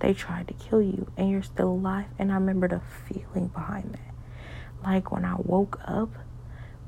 They 0.00 0.12
tried 0.12 0.48
to 0.48 0.54
kill 0.54 0.82
you 0.82 1.10
and 1.16 1.30
you're 1.30 1.42
still 1.42 1.70
alive 1.70 2.06
and 2.18 2.30
I 2.30 2.34
remember 2.34 2.68
the 2.68 2.80
feeling 3.08 3.48
behind 3.48 3.94
that. 3.94 4.14
Like 4.84 5.10
when 5.10 5.24
I 5.24 5.36
woke 5.38 5.80
up 5.84 6.10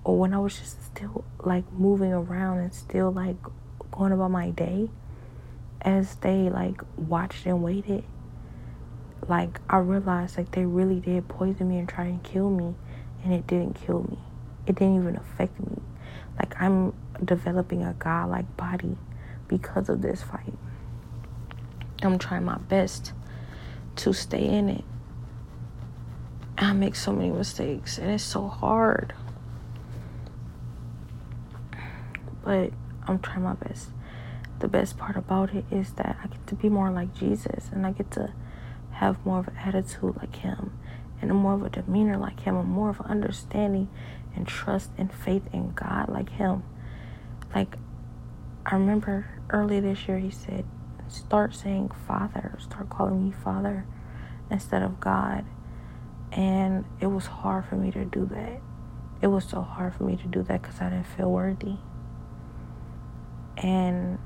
or 0.04 0.18
when 0.18 0.34
I 0.34 0.38
was 0.38 0.58
just 0.58 0.84
still 0.84 1.24
like 1.40 1.70
moving 1.72 2.12
around 2.12 2.58
and 2.58 2.74
still 2.74 3.10
like 3.10 3.36
going 3.90 4.12
about 4.12 4.30
my 4.30 4.50
day 4.50 4.90
as 5.80 6.16
they 6.16 6.50
like 6.50 6.82
watched 6.96 7.46
and 7.46 7.62
waited 7.62 8.04
like 9.28 9.60
I 9.68 9.78
realized 9.78 10.38
like 10.38 10.52
they 10.52 10.64
really 10.64 11.00
did 11.00 11.28
poison 11.28 11.68
me 11.68 11.78
and 11.78 11.88
try 11.88 12.04
and 12.04 12.22
kill 12.22 12.50
me 12.50 12.74
and 13.22 13.32
it 13.32 13.46
didn't 13.46 13.74
kill 13.74 14.02
me. 14.02 14.18
It 14.66 14.76
didn't 14.76 14.96
even 14.96 15.16
affect 15.16 15.58
me. 15.60 15.82
Like 16.38 16.60
I'm 16.60 16.94
developing 17.22 17.84
a 17.84 17.92
godlike 17.94 18.56
body 18.56 18.96
because 19.46 19.88
of 19.88 20.02
this 20.02 20.22
fight. 20.22 20.54
I'm 22.02 22.18
trying 22.18 22.44
my 22.44 22.58
best 22.58 23.12
to 23.96 24.12
stay 24.12 24.44
in 24.46 24.68
it. 24.68 24.84
I 26.56 26.72
make 26.72 26.96
so 26.96 27.12
many 27.12 27.30
mistakes 27.30 27.98
and 27.98 28.10
it's 28.10 28.24
so 28.24 28.48
hard. 28.48 29.12
But 32.44 32.70
I'm 33.06 33.18
trying 33.18 33.42
my 33.42 33.54
best. 33.54 33.90
The 34.60 34.68
best 34.68 34.96
part 34.96 35.16
about 35.16 35.54
it 35.54 35.64
is 35.70 35.92
that 35.92 36.18
I 36.22 36.28
get 36.28 36.46
to 36.48 36.54
be 36.54 36.68
more 36.68 36.90
like 36.90 37.14
Jesus 37.14 37.68
and 37.72 37.86
I 37.86 37.92
get 37.92 38.10
to 38.12 38.32
have 38.98 39.24
more 39.24 39.38
of 39.38 39.48
an 39.48 39.56
attitude 39.56 40.16
like 40.16 40.36
him 40.36 40.76
and 41.20 41.32
more 41.32 41.54
of 41.54 41.62
a 41.62 41.70
demeanor 41.70 42.16
like 42.16 42.40
him 42.40 42.56
and 42.56 42.68
more 42.68 42.90
of 42.90 42.98
an 43.00 43.06
understanding 43.06 43.88
and 44.34 44.46
trust 44.46 44.90
and 44.98 45.12
faith 45.12 45.48
in 45.52 45.72
God 45.72 46.08
like 46.08 46.30
him. 46.30 46.64
Like 47.54 47.76
I 48.66 48.74
remember 48.74 49.30
early 49.50 49.78
this 49.78 50.08
year 50.08 50.18
he 50.18 50.30
said, 50.30 50.64
start 51.06 51.54
saying 51.54 51.90
father, 52.06 52.56
start 52.58 52.90
calling 52.90 53.24
me 53.24 53.32
father 53.32 53.86
instead 54.50 54.82
of 54.82 54.98
God. 54.98 55.44
And 56.32 56.84
it 57.00 57.06
was 57.06 57.26
hard 57.26 57.66
for 57.66 57.76
me 57.76 57.92
to 57.92 58.04
do 58.04 58.26
that. 58.26 58.60
It 59.22 59.28
was 59.28 59.44
so 59.44 59.62
hard 59.62 59.94
for 59.94 60.02
me 60.04 60.16
to 60.16 60.26
do 60.26 60.42
that 60.42 60.62
because 60.62 60.80
I 60.80 60.90
didn't 60.90 61.06
feel 61.06 61.30
worthy. 61.30 61.76
And 63.56 64.18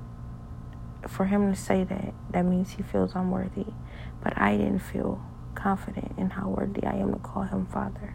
for 1.07 1.27
him 1.27 1.53
to 1.53 1.59
say 1.59 1.85
that, 1.85 2.15
that 2.31 2.45
means 2.45 2.73
he 2.73 2.83
feels 2.83 3.15
unworthy. 3.15 3.67
But 4.23 4.39
I 4.39 4.57
didn't 4.57 4.81
feel 4.81 5.21
confident 5.55 6.13
in 6.19 6.31
how 6.31 6.49
worthy 6.49 6.85
I 6.85 6.95
am 6.95 7.13
to 7.13 7.19
call 7.19 7.43
him 7.43 7.67
father. 7.67 8.15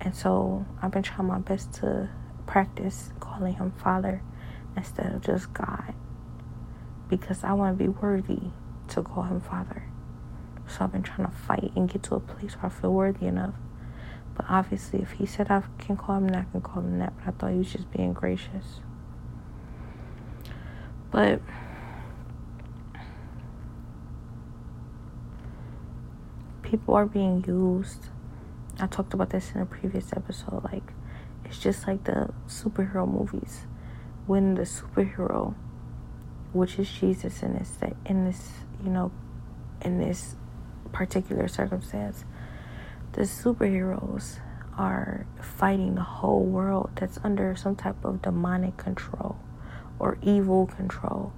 And 0.00 0.14
so 0.14 0.66
I've 0.82 0.90
been 0.90 1.02
trying 1.02 1.28
my 1.28 1.38
best 1.38 1.72
to 1.74 2.10
practice 2.46 3.10
calling 3.20 3.54
him 3.54 3.72
father 3.72 4.22
instead 4.76 5.14
of 5.14 5.22
just 5.22 5.52
God. 5.52 5.94
Because 7.08 7.44
I 7.44 7.52
want 7.52 7.78
to 7.78 7.84
be 7.84 7.88
worthy 7.88 8.50
to 8.88 9.02
call 9.02 9.24
him 9.24 9.40
father. 9.40 9.84
So 10.66 10.84
I've 10.84 10.92
been 10.92 11.02
trying 11.02 11.28
to 11.28 11.34
fight 11.34 11.72
and 11.76 11.88
get 11.88 12.02
to 12.04 12.14
a 12.16 12.20
place 12.20 12.54
where 12.54 12.66
I 12.66 12.68
feel 12.68 12.92
worthy 12.92 13.26
enough. 13.26 13.54
But 14.34 14.46
obviously, 14.48 15.00
if 15.00 15.12
he 15.12 15.26
said 15.26 15.50
I 15.50 15.62
can 15.78 15.96
call 15.96 16.16
him 16.16 16.28
that, 16.28 16.46
I 16.48 16.52
can 16.52 16.60
call 16.60 16.82
him 16.82 16.98
that. 16.98 17.12
But 17.16 17.28
I 17.28 17.30
thought 17.30 17.52
he 17.52 17.58
was 17.58 17.72
just 17.72 17.90
being 17.92 18.12
gracious. 18.12 18.80
But 21.10 21.40
people 26.64 26.94
are 26.94 27.06
being 27.06 27.44
used. 27.46 28.08
I 28.80 28.88
talked 28.88 29.14
about 29.14 29.30
this 29.30 29.52
in 29.54 29.60
a 29.60 29.66
previous 29.66 30.12
episode. 30.12 30.64
Like, 30.64 30.92
it's 31.44 31.58
just 31.58 31.86
like 31.86 32.04
the 32.04 32.30
superhero 32.48 33.06
movies. 33.06 33.66
When 34.26 34.54
the 34.54 34.62
superhero, 34.62 35.54
which 36.52 36.78
is 36.78 36.90
Jesus 36.90 37.42
in 37.42 37.54
this 37.54 37.78
in 38.06 38.24
this, 38.24 38.50
you 38.82 38.90
know, 38.90 39.12
in 39.82 39.98
this 39.98 40.34
particular 40.92 41.46
circumstance, 41.46 42.24
the 43.12 43.22
superheroes 43.22 44.38
are 44.76 45.26
fighting 45.40 45.94
the 45.94 46.02
whole 46.02 46.42
world 46.42 46.90
that's 46.96 47.18
under 47.22 47.54
some 47.54 47.76
type 47.76 48.04
of 48.04 48.22
demonic 48.22 48.76
control 48.76 49.36
or 49.98 50.18
evil 50.22 50.66
control. 50.66 51.32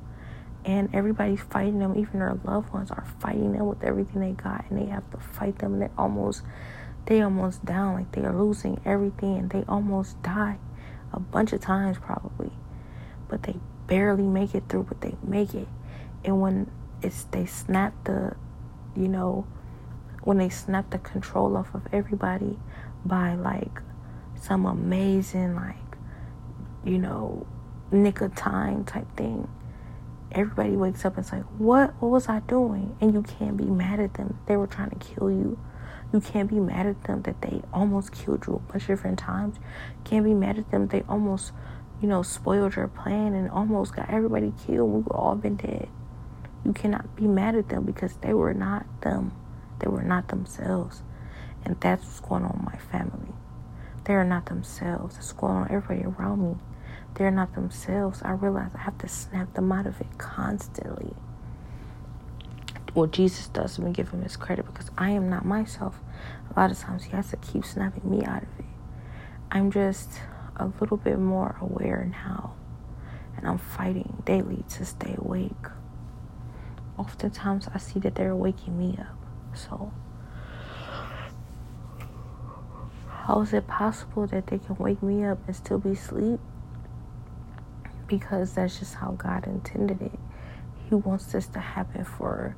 And 0.67 0.93
everybody's 0.93 1.41
fighting 1.41 1.79
them, 1.79 1.97
even 1.97 2.19
their 2.19 2.39
loved 2.45 2.73
ones 2.73 2.91
are 2.91 3.07
fighting 3.21 3.53
them 3.53 3.67
with 3.67 3.83
everything 3.85 4.21
they 4.21 4.33
got 4.33 4.69
and 4.69 4.79
they 4.79 4.91
have 4.91 5.09
to 5.13 5.19
fight 5.19 5.61
them. 5.61 5.75
and 5.75 5.83
They're 5.83 5.91
almost 5.97 6.43
they 7.07 7.23
almost 7.23 7.65
down, 7.65 7.95
like 7.95 8.11
they 8.13 8.23
are 8.23 8.37
losing 8.37 8.81
everything 8.85 9.39
and 9.39 9.51
they 9.51 9.63
almost 9.69 10.21
die 10.23 10.59
a 11.13 11.21
bunch 11.21 11.53
of 11.53 11.61
times 11.61 11.99
probably. 11.99 12.51
But 13.29 13.45
they 13.45 13.57
barely 13.87 14.25
make 14.25 14.57
it 14.57 14.65
through, 14.69 14.85
but 14.85 15.01
they 15.01 15.15
make 15.23 15.55
it. 15.55 15.69
And 16.25 16.41
when 16.41 16.71
it's 17.01 17.25
they 17.25 17.47
snap 17.47 17.95
the 18.05 18.35
you 18.97 19.07
know, 19.07 19.47
when 20.25 20.39
they 20.39 20.49
snap 20.49 20.91
the 20.91 20.99
control 20.99 21.57
off 21.57 21.73
of 21.75 21.87
everybody 21.93 22.59
by 23.05 23.35
like 23.35 23.81
some 24.35 24.67
amazing 24.67 25.55
like 25.55 25.77
you 26.85 26.99
know 26.99 27.47
nick 27.91 28.21
of 28.21 28.35
time 28.35 28.85
type 28.85 29.07
thing 29.17 29.49
everybody 30.33 30.77
wakes 30.77 31.05
up 31.05 31.17
and 31.17 31.33
like 31.33 31.45
what? 31.59 31.95
What 32.01 32.11
was 32.11 32.29
i 32.29 32.41
doing? 32.41 32.97
And 33.01 33.15
you 33.15 33.23
can't 33.23 33.57
be 33.57 33.65
mad 33.65 34.01
at 34.01 34.15
them. 34.15 34.39
They 34.47 34.57
were 34.57 34.67
trying 34.67 34.91
to 34.91 34.97
kill 34.97 35.31
you. 35.31 35.59
You 36.13 36.21
can't 36.21 36.49
be 36.49 36.61
mad 36.61 36.87
at 36.87 37.05
them 37.05 37.23
that 37.23 37.43
they 37.43 37.63
almost 37.73 38.13
killed 38.13 38.47
you 38.47 38.57
a 38.57 38.59
bunch 38.59 38.83
of 38.85 38.89
different 38.89 39.19
times. 39.19 39.57
You 39.57 40.03
can't 40.05 40.25
be 40.25 40.35
mad 40.35 40.59
at 40.59 40.71
them 40.71 40.89
they 40.89 41.03
almost 41.09 41.53
you 42.01 42.09
know 42.09 42.23
spoiled 42.23 42.77
your 42.77 42.89
plan 42.89 43.35
and 43.35 43.51
almost 43.51 43.95
got 43.95 44.11
everybody 44.11 44.53
killed. 44.67 44.91
We 44.91 45.01
would 45.01 45.13
all 45.13 45.35
been 45.35 45.57
dead. 45.57 45.89
You 46.65 46.73
cannot 46.73 47.15
be 47.17 47.27
mad 47.27 47.55
at 47.55 47.69
them 47.69 47.85
because 47.85 48.17
they 48.17 48.35
were 48.35 48.55
not 48.55 48.87
them. 49.03 49.33
They 49.79 49.89
were 49.89 50.03
not 50.03 50.29
themselves. 50.29 51.03
And 51.65 51.79
that's 51.81 52.05
what's 52.05 52.21
going 52.21 52.45
on 52.45 52.65
with 52.65 52.73
my 52.73 52.79
family. 52.79 53.33
They 54.05 54.15
are 54.15 54.25
not 54.25 54.47
themselves. 54.47 55.17
It's 55.17 55.33
going 55.33 55.57
on 55.57 55.71
everybody 55.71 56.05
around 56.05 56.43
me. 56.43 56.57
They're 57.17 57.31
not 57.31 57.55
themselves. 57.55 58.21
I 58.23 58.33
realize 58.33 58.71
I 58.75 58.79
have 58.79 58.99
to 58.99 59.09
snap 59.09 59.55
them 59.55 59.73
out 59.73 59.87
of 59.87 60.01
it 60.01 60.19
constantly. 60.19 61.15
Well, 62.95 63.07
Jesus 63.07 63.49
does 63.49 63.79
me 63.79 63.93
give 63.93 64.11
him 64.11 64.23
his 64.23 64.37
credit 64.37 64.67
because 64.67 64.91
I 64.97 65.11
am 65.11 65.29
not 65.29 65.45
myself. 65.45 66.01
A 66.55 66.61
lot 66.61 66.71
of 66.71 66.79
times 66.79 67.05
he 67.05 67.11
has 67.13 67.31
to 67.31 67.37
keep 67.37 67.65
snapping 67.65 68.09
me 68.09 68.25
out 68.25 68.43
of 68.43 68.49
it. 68.59 68.65
I'm 69.51 69.71
just 69.71 70.21
a 70.57 70.71
little 70.81 70.97
bit 70.97 71.19
more 71.19 71.57
aware 71.61 72.11
now. 72.11 72.55
And 73.37 73.47
I'm 73.47 73.59
fighting 73.59 74.23
daily 74.25 74.65
to 74.71 74.85
stay 74.85 75.15
awake. 75.19 75.53
Oftentimes 76.99 77.69
I 77.75 77.79
see 77.79 77.99
that 78.01 78.15
they're 78.15 78.37
waking 78.37 78.79
me 78.79 78.99
up. 78.99 79.17
So 79.55 79.93
How 83.27 83.41
is 83.41 83.53
it 83.53 83.67
possible 83.67 84.29
that 84.29 84.47
they 84.47 84.59
can 84.59 84.77
wake 84.77 85.03
me 85.03 85.25
up 85.25 85.39
and 85.49 85.57
still 85.57 85.81
be 85.81 85.91
asleep? 85.91 86.39
Because 88.07 88.55
that's 88.55 88.79
just 88.79 88.95
how 88.95 89.13
God 89.13 89.47
intended 89.47 90.03
it. 90.03 90.19
He 90.89 90.95
wants 90.95 91.27
this 91.33 91.47
to 91.49 91.59
happen 91.59 92.05
for 92.05 92.57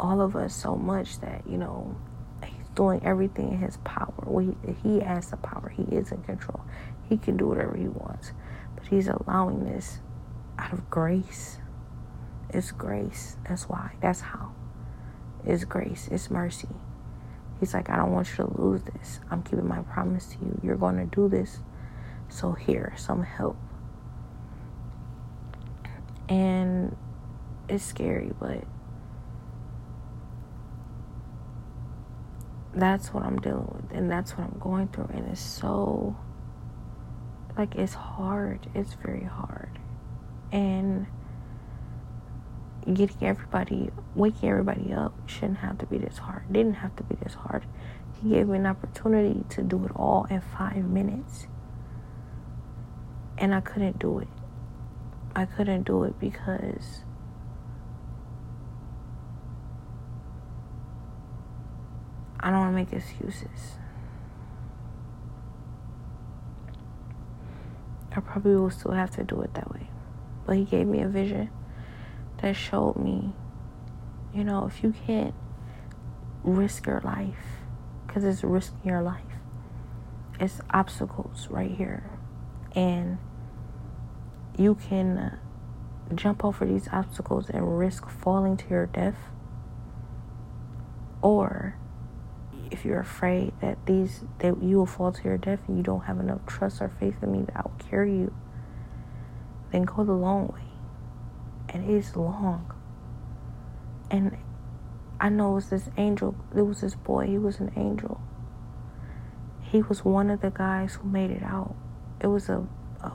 all 0.00 0.20
of 0.20 0.34
us 0.36 0.54
so 0.54 0.74
much 0.76 1.20
that, 1.20 1.42
you 1.48 1.56
know, 1.56 1.96
He's 2.44 2.68
doing 2.74 3.00
everything 3.04 3.52
in 3.52 3.58
His 3.58 3.78
power. 3.78 4.12
We, 4.26 4.56
he 4.82 5.00
has 5.00 5.30
the 5.30 5.36
power, 5.36 5.68
He 5.68 5.82
is 5.94 6.10
in 6.12 6.22
control. 6.22 6.60
He 7.08 7.16
can 7.16 7.36
do 7.36 7.46
whatever 7.46 7.76
He 7.76 7.88
wants. 7.88 8.32
But 8.74 8.86
He's 8.88 9.08
allowing 9.08 9.64
this 9.64 10.00
out 10.58 10.72
of 10.72 10.90
grace. 10.90 11.58
It's 12.50 12.72
grace. 12.72 13.36
That's 13.48 13.68
why. 13.68 13.92
That's 14.00 14.20
how. 14.20 14.52
It's 15.44 15.64
grace. 15.64 16.08
It's 16.10 16.30
mercy. 16.30 16.68
He's 17.60 17.72
like, 17.72 17.88
I 17.88 17.96
don't 17.96 18.12
want 18.12 18.28
you 18.30 18.44
to 18.44 18.60
lose 18.60 18.82
this. 18.82 19.20
I'm 19.30 19.42
keeping 19.42 19.66
my 19.66 19.80
promise 19.80 20.26
to 20.26 20.38
you. 20.44 20.60
You're 20.62 20.76
going 20.76 20.96
to 20.96 21.06
do 21.06 21.28
this. 21.28 21.60
So, 22.28 22.52
here, 22.52 22.92
some 22.96 23.22
help. 23.22 23.56
And 26.28 26.96
it's 27.68 27.84
scary, 27.84 28.32
but 28.38 28.64
that's 32.74 33.12
what 33.12 33.24
I'm 33.24 33.38
dealing 33.38 33.66
with. 33.72 33.96
And 33.96 34.10
that's 34.10 34.32
what 34.32 34.46
I'm 34.46 34.58
going 34.58 34.88
through. 34.88 35.10
And 35.12 35.28
it's 35.28 35.40
so, 35.40 36.16
like, 37.56 37.74
it's 37.74 37.94
hard. 37.94 38.68
It's 38.74 38.94
very 38.94 39.24
hard. 39.24 39.78
And 40.52 41.06
getting 42.92 43.26
everybody, 43.26 43.90
waking 44.14 44.48
everybody 44.48 44.92
up 44.92 45.14
shouldn't 45.28 45.58
have 45.58 45.78
to 45.78 45.86
be 45.86 45.98
this 45.98 46.18
hard. 46.18 46.52
Didn't 46.52 46.74
have 46.74 46.94
to 46.96 47.02
be 47.02 47.16
this 47.16 47.34
hard. 47.34 47.64
He 48.22 48.30
gave 48.30 48.48
me 48.48 48.58
an 48.58 48.66
opportunity 48.66 49.44
to 49.50 49.62
do 49.62 49.84
it 49.84 49.92
all 49.94 50.26
in 50.30 50.40
five 50.40 50.84
minutes. 50.84 51.46
And 53.38 53.54
I 53.54 53.60
couldn't 53.60 53.98
do 53.98 54.20
it. 54.20 54.28
I 55.36 55.44
couldn't 55.44 55.82
do 55.82 56.02
it 56.04 56.18
because 56.18 57.02
I 62.40 62.50
don't 62.50 62.60
want 62.60 62.72
to 62.72 62.74
make 62.74 62.92
excuses. 62.94 63.76
I 68.12 68.20
probably 68.20 68.56
will 68.56 68.70
still 68.70 68.92
have 68.92 69.10
to 69.16 69.24
do 69.24 69.42
it 69.42 69.52
that 69.52 69.70
way. 69.70 69.90
But 70.46 70.56
he 70.56 70.64
gave 70.64 70.86
me 70.86 71.02
a 71.02 71.08
vision 71.08 71.50
that 72.38 72.56
showed 72.56 72.96
me, 72.96 73.34
you 74.32 74.42
know, 74.42 74.64
if 74.64 74.82
you 74.82 74.94
can't 75.06 75.34
risk 76.44 76.86
your 76.86 77.02
life, 77.02 77.60
because 78.06 78.24
it's 78.24 78.42
risking 78.42 78.80
your 78.84 79.02
life, 79.02 79.20
it's 80.40 80.62
obstacles 80.70 81.48
right 81.50 81.72
here. 81.72 82.08
And 82.74 83.18
you 84.56 84.74
can 84.74 85.38
jump 86.14 86.44
over 86.44 86.64
these 86.64 86.88
obstacles 86.92 87.50
and 87.50 87.78
risk 87.78 88.08
falling 88.08 88.56
to 88.56 88.68
your 88.68 88.86
death. 88.86 89.16
Or 91.22 91.76
if 92.70 92.84
you're 92.84 93.00
afraid 93.00 93.52
that 93.60 93.84
these 93.86 94.24
that 94.38 94.62
you 94.62 94.78
will 94.78 94.86
fall 94.86 95.12
to 95.12 95.22
your 95.24 95.38
death 95.38 95.60
and 95.68 95.76
you 95.76 95.82
don't 95.82 96.04
have 96.04 96.18
enough 96.20 96.44
trust 96.46 96.80
or 96.80 96.88
faith 96.88 97.14
in 97.22 97.32
me 97.32 97.42
that 97.42 97.56
I'll 97.56 97.76
carry 97.90 98.12
you, 98.12 98.34
then 99.72 99.82
go 99.82 100.04
the 100.04 100.12
long 100.12 100.48
way 100.48 100.66
and 101.68 101.90
it's 101.90 102.16
long. 102.16 102.72
And 104.10 104.36
I 105.18 105.28
know 105.28 105.52
it 105.52 105.54
was 105.54 105.70
this 105.70 105.90
angel, 105.96 106.36
it 106.54 106.62
was 106.62 106.80
this 106.80 106.94
boy, 106.94 107.26
he 107.26 107.38
was 107.38 107.58
an 107.58 107.72
angel. 107.76 108.20
He 109.60 109.82
was 109.82 110.04
one 110.04 110.30
of 110.30 110.40
the 110.40 110.50
guys 110.50 110.94
who 110.94 111.08
made 111.08 111.30
it 111.30 111.42
out. 111.42 111.74
It 112.20 112.28
was 112.28 112.48
a, 112.48 112.66
a 113.02 113.12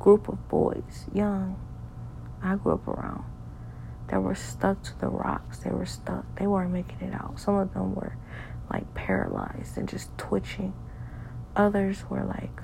group 0.00 0.28
of 0.28 0.48
boys, 0.48 1.06
young, 1.14 1.56
I 2.42 2.56
grew 2.56 2.74
up 2.74 2.88
around, 2.88 3.24
that 4.08 4.20
were 4.20 4.34
stuck 4.34 4.82
to 4.82 4.98
the 4.98 5.08
rocks. 5.08 5.58
They 5.60 5.70
were 5.70 5.86
stuck, 5.86 6.24
they 6.36 6.48
weren't 6.48 6.72
making 6.72 7.00
it 7.00 7.14
out. 7.14 7.38
Some 7.38 7.54
of 7.54 7.72
them 7.72 7.94
were 7.94 8.16
like 8.72 8.92
paralyzed 8.94 9.76
and 9.76 9.88
just 9.88 10.16
twitching, 10.18 10.74
others 11.54 12.04
were 12.10 12.24
like 12.24 12.62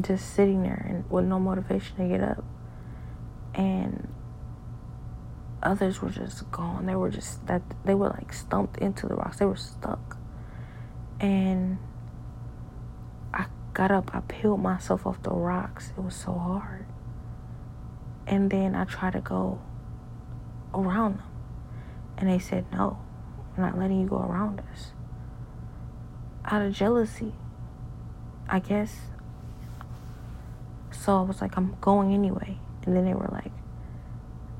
just 0.00 0.34
sitting 0.34 0.62
there 0.62 0.86
and 0.88 1.10
with 1.10 1.24
no 1.24 1.38
motivation 1.38 1.96
to 1.96 2.08
get 2.08 2.22
up. 2.22 2.44
And 3.54 4.08
others 5.62 6.00
were 6.00 6.10
just 6.10 6.50
gone. 6.50 6.86
They 6.86 6.94
were 6.94 7.10
just 7.10 7.46
that 7.46 7.62
they 7.84 7.94
were 7.94 8.08
like 8.08 8.32
stumped 8.32 8.78
into 8.78 9.06
the 9.06 9.14
rocks. 9.14 9.38
They 9.38 9.44
were 9.44 9.56
stuck. 9.56 10.16
And 11.20 11.78
got 13.74 13.90
up, 13.90 14.14
I 14.14 14.20
peeled 14.20 14.60
myself 14.60 15.06
off 15.06 15.22
the 15.22 15.30
rocks. 15.30 15.92
It 15.96 16.02
was 16.02 16.14
so 16.14 16.32
hard. 16.32 16.86
And 18.26 18.50
then 18.50 18.74
I 18.74 18.84
tried 18.84 19.14
to 19.14 19.20
go 19.20 19.60
around 20.74 21.18
them. 21.18 21.26
And 22.18 22.28
they 22.28 22.38
said, 22.38 22.66
No, 22.72 22.98
we're 23.56 23.64
not 23.64 23.78
letting 23.78 24.00
you 24.00 24.06
go 24.06 24.18
around 24.18 24.60
us. 24.72 24.92
Out 26.44 26.62
of 26.62 26.72
jealousy, 26.72 27.32
I 28.48 28.58
guess 28.58 28.96
so 31.02 31.18
I 31.18 31.22
was 31.22 31.40
like, 31.40 31.56
I'm 31.56 31.76
going 31.80 32.14
anyway. 32.14 32.58
And 32.84 32.94
then 32.94 33.04
they 33.04 33.14
were 33.14 33.28
like, 33.32 33.52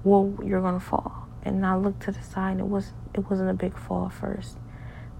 Well, 0.02 0.34
you're 0.44 0.60
gonna 0.60 0.80
fall. 0.80 1.28
And 1.44 1.64
I 1.64 1.76
looked 1.76 2.02
to 2.04 2.12
the 2.12 2.22
side 2.22 2.52
and 2.52 2.60
it 2.60 2.66
was 2.66 2.92
it 3.14 3.30
wasn't 3.30 3.50
a 3.50 3.54
big 3.54 3.76
fall 3.76 4.08
first. 4.08 4.56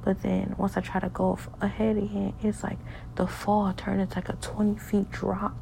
But 0.05 0.23
then 0.23 0.55
once 0.59 0.77
I 0.77 0.81
try 0.81 1.01
to 1.01 1.09
go 1.09 1.39
ahead 1.61 1.97
again, 1.97 2.35
it's 2.43 2.63
like 2.65 2.79
the 3.15 3.27
fall 3.27 3.73
turned 3.73 4.01
into 4.01 4.17
like 4.17 4.29
a 4.29 4.35
20 4.35 4.79
feet 4.79 5.11
drop. 5.11 5.55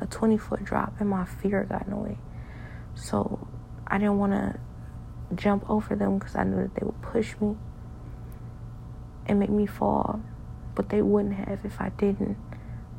a 0.00 0.06
20 0.06 0.38
foot 0.38 0.64
drop, 0.64 0.94
and 1.00 1.08
my 1.10 1.24
fear 1.24 1.64
got 1.64 1.84
in 1.84 1.90
the 1.90 1.96
way. 1.96 2.18
So 2.94 3.48
I 3.86 3.98
didn't 3.98 4.18
want 4.18 4.32
to 4.32 4.60
jump 5.34 5.68
over 5.68 5.96
them 5.96 6.18
because 6.18 6.36
I 6.36 6.44
knew 6.44 6.62
that 6.62 6.74
they 6.74 6.84
would 6.84 7.02
push 7.02 7.34
me 7.40 7.56
and 9.26 9.38
make 9.38 9.50
me 9.50 9.66
fall. 9.66 10.20
But 10.74 10.90
they 10.90 11.02
wouldn't 11.02 11.34
have 11.34 11.64
if 11.64 11.80
I 11.80 11.88
didn't 11.90 12.36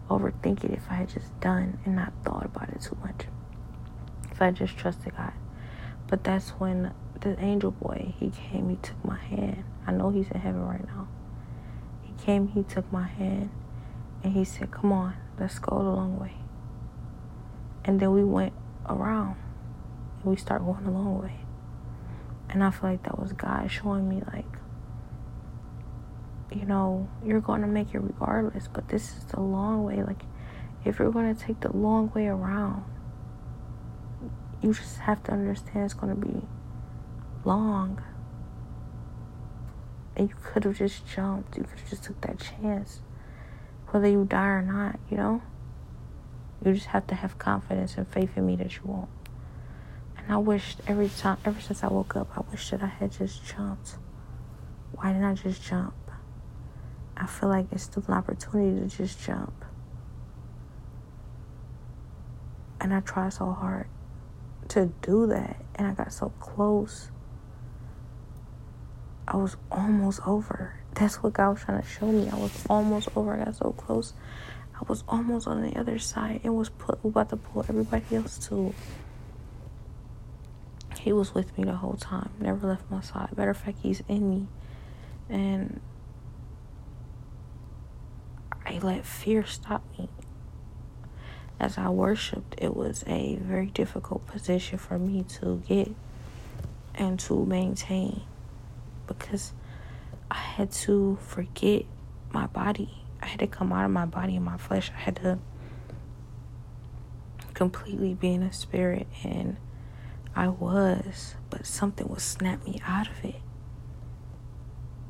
overthink 0.10 0.64
it, 0.66 0.72
if 0.72 0.90
I 0.90 0.96
had 0.96 1.10
just 1.10 1.40
done 1.40 1.80
and 1.86 1.96
not 1.96 2.12
thought 2.26 2.46
about 2.46 2.70
it 2.70 2.82
too 2.82 2.98
much. 3.02 3.28
If 4.32 4.42
I 4.42 4.52
just 4.52 4.78
trusted 4.78 5.16
God. 5.16 5.34
But 6.08 6.24
that's 6.24 6.50
when 6.52 6.92
the 7.22 7.40
angel 7.40 7.72
boy, 7.72 8.14
he 8.18 8.30
came, 8.32 8.70
he 8.70 8.76
took 8.78 9.04
my 9.06 9.20
hand. 9.20 9.64
I 9.90 9.92
know 9.92 10.12
he's 10.12 10.30
in 10.30 10.40
heaven 10.40 10.64
right 10.68 10.86
now. 10.86 11.08
He 12.04 12.14
came, 12.24 12.50
he 12.50 12.62
took 12.62 12.92
my 12.94 13.08
hand, 13.08 13.50
and 14.24 14.34
he 14.34 14.46
said, 14.46 14.70
Come 14.70 14.92
on, 14.92 15.16
let's 15.40 15.58
go 15.58 15.80
the 15.80 15.90
long 15.90 16.20
way. 16.20 16.34
And 17.84 18.00
then 18.00 18.14
we 18.14 18.24
went 18.24 18.54
around 18.88 19.38
and 20.22 20.26
we 20.26 20.36
start 20.36 20.64
going 20.64 20.84
the 20.84 20.92
long 20.92 21.20
way. 21.20 21.40
And 22.52 22.64
I 22.64 22.70
feel 22.70 22.92
like 22.92 23.02
that 23.04 23.18
was 23.18 23.34
God 23.34 23.72
showing 23.72 24.08
me, 24.08 24.22
like, 24.32 24.46
you 26.54 26.66
know, 26.66 27.10
you're 27.26 27.42
going 27.42 27.62
to 27.62 27.68
make 27.68 27.92
it 27.96 28.00
regardless, 28.00 28.68
but 28.68 28.90
this 28.90 29.18
is 29.18 29.26
the 29.26 29.40
long 29.40 29.84
way. 29.84 30.04
Like, 30.04 30.22
if 30.86 31.00
you're 31.00 31.12
going 31.12 31.36
to 31.36 31.44
take 31.44 31.62
the 31.62 31.76
long 31.76 32.12
way 32.14 32.28
around, 32.28 32.84
you 34.62 34.72
just 34.72 35.00
have 35.00 35.24
to 35.24 35.32
understand 35.32 35.86
it's 35.86 35.96
going 35.96 36.14
to 36.14 36.28
be 36.28 36.44
long. 37.44 38.04
And 40.20 40.28
you 40.28 40.36
could 40.44 40.66
have 40.66 40.78
just 40.78 41.08
jumped. 41.08 41.56
You 41.56 41.64
could 41.64 41.80
have 41.80 41.90
just 41.90 42.04
took 42.04 42.20
that 42.22 42.40
chance. 42.40 43.00
Whether 43.92 44.10
you 44.10 44.26
die 44.26 44.48
or 44.48 44.62
not, 44.62 45.00
you 45.10 45.16
know? 45.16 45.42
You 46.64 46.74
just 46.74 46.88
have 46.88 47.08
to 47.08 47.16
have 47.16 47.40
confidence 47.40 47.96
and 47.96 48.06
faith 48.06 48.32
in 48.36 48.46
me 48.46 48.58
that 48.58 48.76
you 48.76 48.82
won't. 48.84 49.08
And 50.18 50.30
I 50.30 50.36
wished 50.36 50.82
every 50.88 51.08
time, 51.08 51.38
ever 51.46 51.62
since 51.62 51.86
I 51.86 51.88
woke 51.88 52.18
up, 52.18 52.38
I 52.38 52.42
wish 52.52 52.70
that 52.72 52.84
I 52.84 52.88
had 52.88 53.14
just 53.14 53.46
jumped. 53.46 53.96
Why 54.92 55.14
didn't 55.14 55.24
I 55.24 55.36
just 55.36 55.64
jump? 55.64 55.94
I 57.16 57.26
feel 57.26 57.48
like 57.48 57.68
it's 57.72 57.84
still 57.84 58.04
an 58.10 58.14
opportunity 58.16 58.82
to 58.82 58.98
just 58.98 59.24
jump. 59.24 59.64
And 62.82 62.94
I 62.94 63.00
tried 63.00 63.32
so 63.32 63.54
hard 63.54 63.88
to 64.68 64.92
do 65.02 65.28
that, 65.28 65.64
and 65.76 65.88
I 65.88 65.94
got 65.94 66.12
so 66.12 66.34
close. 66.42 67.10
I 69.30 69.38
was 69.38 69.58
almost 69.72 70.22
over. 70.26 70.74
That's 70.96 71.22
what 71.22 71.34
God 71.34 71.52
was 71.52 71.62
trying 71.62 71.82
to 71.82 71.88
show 71.88 72.12
me. 72.12 72.28
I 72.32 72.36
was 72.36 72.66
almost 72.68 73.10
over. 73.16 73.40
I 73.40 73.46
got 73.46 73.56
so 73.56 73.72
close. 73.74 74.14
I 74.74 74.84
was 74.88 75.04
almost 75.08 75.46
on 75.46 75.62
the 75.62 75.80
other 75.80 76.00
side 76.00 76.42
and 76.44 76.58
was 76.58 76.70
put, 76.70 77.00
about 77.04 77.30
to 77.30 77.38
pull 77.38 77.64
everybody 77.70 78.16
else 78.16 78.40
too. 78.40 78.74
He 81.00 81.14
was 81.14 81.36
with 81.36 81.56
me 81.58 81.64
the 81.64 81.76
whole 81.76 81.94
time. 81.94 82.32
Never 82.40 82.68
left 82.68 82.90
my 82.90 83.02
side. 83.02 83.38
Matter 83.38 83.52
of 83.52 83.58
fact, 83.58 83.78
he's 83.84 84.02
in 84.08 84.30
me. 84.30 84.48
And 85.30 85.80
I 88.66 88.80
let 88.80 89.06
fear 89.06 89.46
stop 89.46 89.84
me. 90.00 90.10
As 91.60 91.78
I 91.78 91.90
worshiped, 91.90 92.56
it 92.58 92.76
was 92.76 93.04
a 93.06 93.36
very 93.36 93.68
difficult 93.68 94.26
position 94.26 94.80
for 94.80 94.98
me 94.98 95.24
to 95.40 95.62
get 95.68 95.94
and 96.96 97.20
to 97.20 97.46
maintain 97.46 98.24
because 99.18 99.54
I 100.32 100.38
had 100.38 100.72
to 100.72 101.18
forget 101.22 101.86
my 102.32 102.48
body. 102.48 103.04
I 103.22 103.26
had 103.26 103.40
to 103.40 103.48
come 103.48 103.74
out 103.74 103.86
of 103.86 103.92
my 103.92 104.06
body 104.06 104.36
and 104.36 104.46
my 104.46 104.58
flesh. 104.58 104.92
I 104.96 105.00
had 105.00 105.18
to 105.18 105.40
completely 107.54 108.14
be 108.14 108.34
in 108.34 108.44
a 108.44 108.54
spirit, 108.54 109.08
and 109.24 109.58
I 110.36 110.48
was, 110.48 111.36
but 111.50 111.66
something 111.66 112.08
would 112.08 112.22
snap 112.22 112.64
me 112.66 112.80
out 112.86 113.10
of 113.10 113.26
it. 113.26 113.42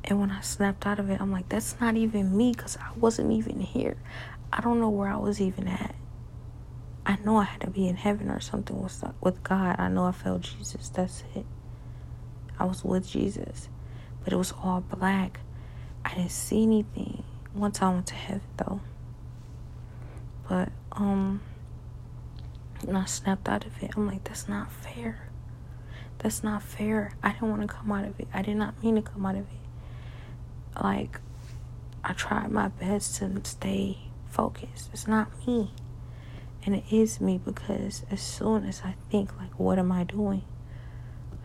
And 0.05 0.19
when 0.19 0.31
I 0.31 0.41
snapped 0.41 0.87
out 0.87 0.97
of 0.99 1.09
it, 1.09 1.21
I'm 1.21 1.31
like, 1.31 1.49
that's 1.49 1.79
not 1.79 1.95
even 1.95 2.35
me 2.35 2.53
because 2.53 2.77
I 2.77 2.91
wasn't 2.97 3.31
even 3.31 3.59
here. 3.59 3.97
I 4.51 4.61
don't 4.61 4.79
know 4.79 4.89
where 4.89 5.09
I 5.09 5.17
was 5.17 5.39
even 5.39 5.67
at. 5.67 5.93
I 7.05 7.17
know 7.23 7.37
I 7.37 7.43
had 7.43 7.61
to 7.61 7.69
be 7.69 7.87
in 7.87 7.95
heaven 7.95 8.29
or 8.29 8.39
something 8.39 8.81
with, 8.81 9.03
with 9.21 9.43
God. 9.43 9.75
I 9.77 9.89
know 9.89 10.05
I 10.05 10.11
felt 10.11 10.41
Jesus. 10.41 10.89
That's 10.89 11.23
it. 11.35 11.45
I 12.57 12.65
was 12.65 12.83
with 12.83 13.07
Jesus 13.07 13.69
but 14.23 14.33
it 14.33 14.35
was 14.35 14.53
all 14.63 14.81
black. 14.81 15.39
I 16.03 16.15
didn't 16.15 16.31
see 16.31 16.63
anything. 16.63 17.23
Time 17.73 17.89
I 17.89 17.93
went 17.93 18.07
to 18.07 18.15
heaven 18.15 18.41
though. 18.57 18.79
But 20.47 20.69
um 20.91 21.41
and 22.87 22.97
I 22.97 23.05
snapped 23.05 23.49
out 23.49 23.65
of 23.65 23.83
it. 23.83 23.91
I'm 23.95 24.07
like, 24.07 24.23
that's 24.23 24.47
not 24.47 24.71
fair. 24.71 25.29
That's 26.19 26.43
not 26.43 26.63
fair. 26.63 27.13
I 27.21 27.33
didn't 27.33 27.49
want 27.49 27.61
to 27.61 27.67
come 27.67 27.91
out 27.91 28.05
of 28.05 28.19
it. 28.19 28.27
I 28.33 28.41
did 28.41 28.55
not 28.55 28.81
mean 28.81 28.95
to 28.95 29.01
come 29.01 29.25
out 29.25 29.35
of 29.35 29.41
it. 29.41 30.81
Like 30.81 31.19
I 32.03 32.13
tried 32.13 32.51
my 32.51 32.69
best 32.69 33.15
to 33.17 33.41
stay 33.43 33.99
focused. 34.29 34.89
It's 34.93 35.07
not 35.07 35.29
me. 35.45 35.71
And 36.65 36.75
it 36.75 36.83
is 36.91 37.19
me 37.21 37.37
because 37.43 38.03
as 38.11 38.21
soon 38.21 38.65
as 38.65 38.81
I 38.83 38.95
think 39.09 39.35
like 39.37 39.59
what 39.59 39.79
am 39.79 39.91
I 39.91 40.03
doing? 40.03 40.43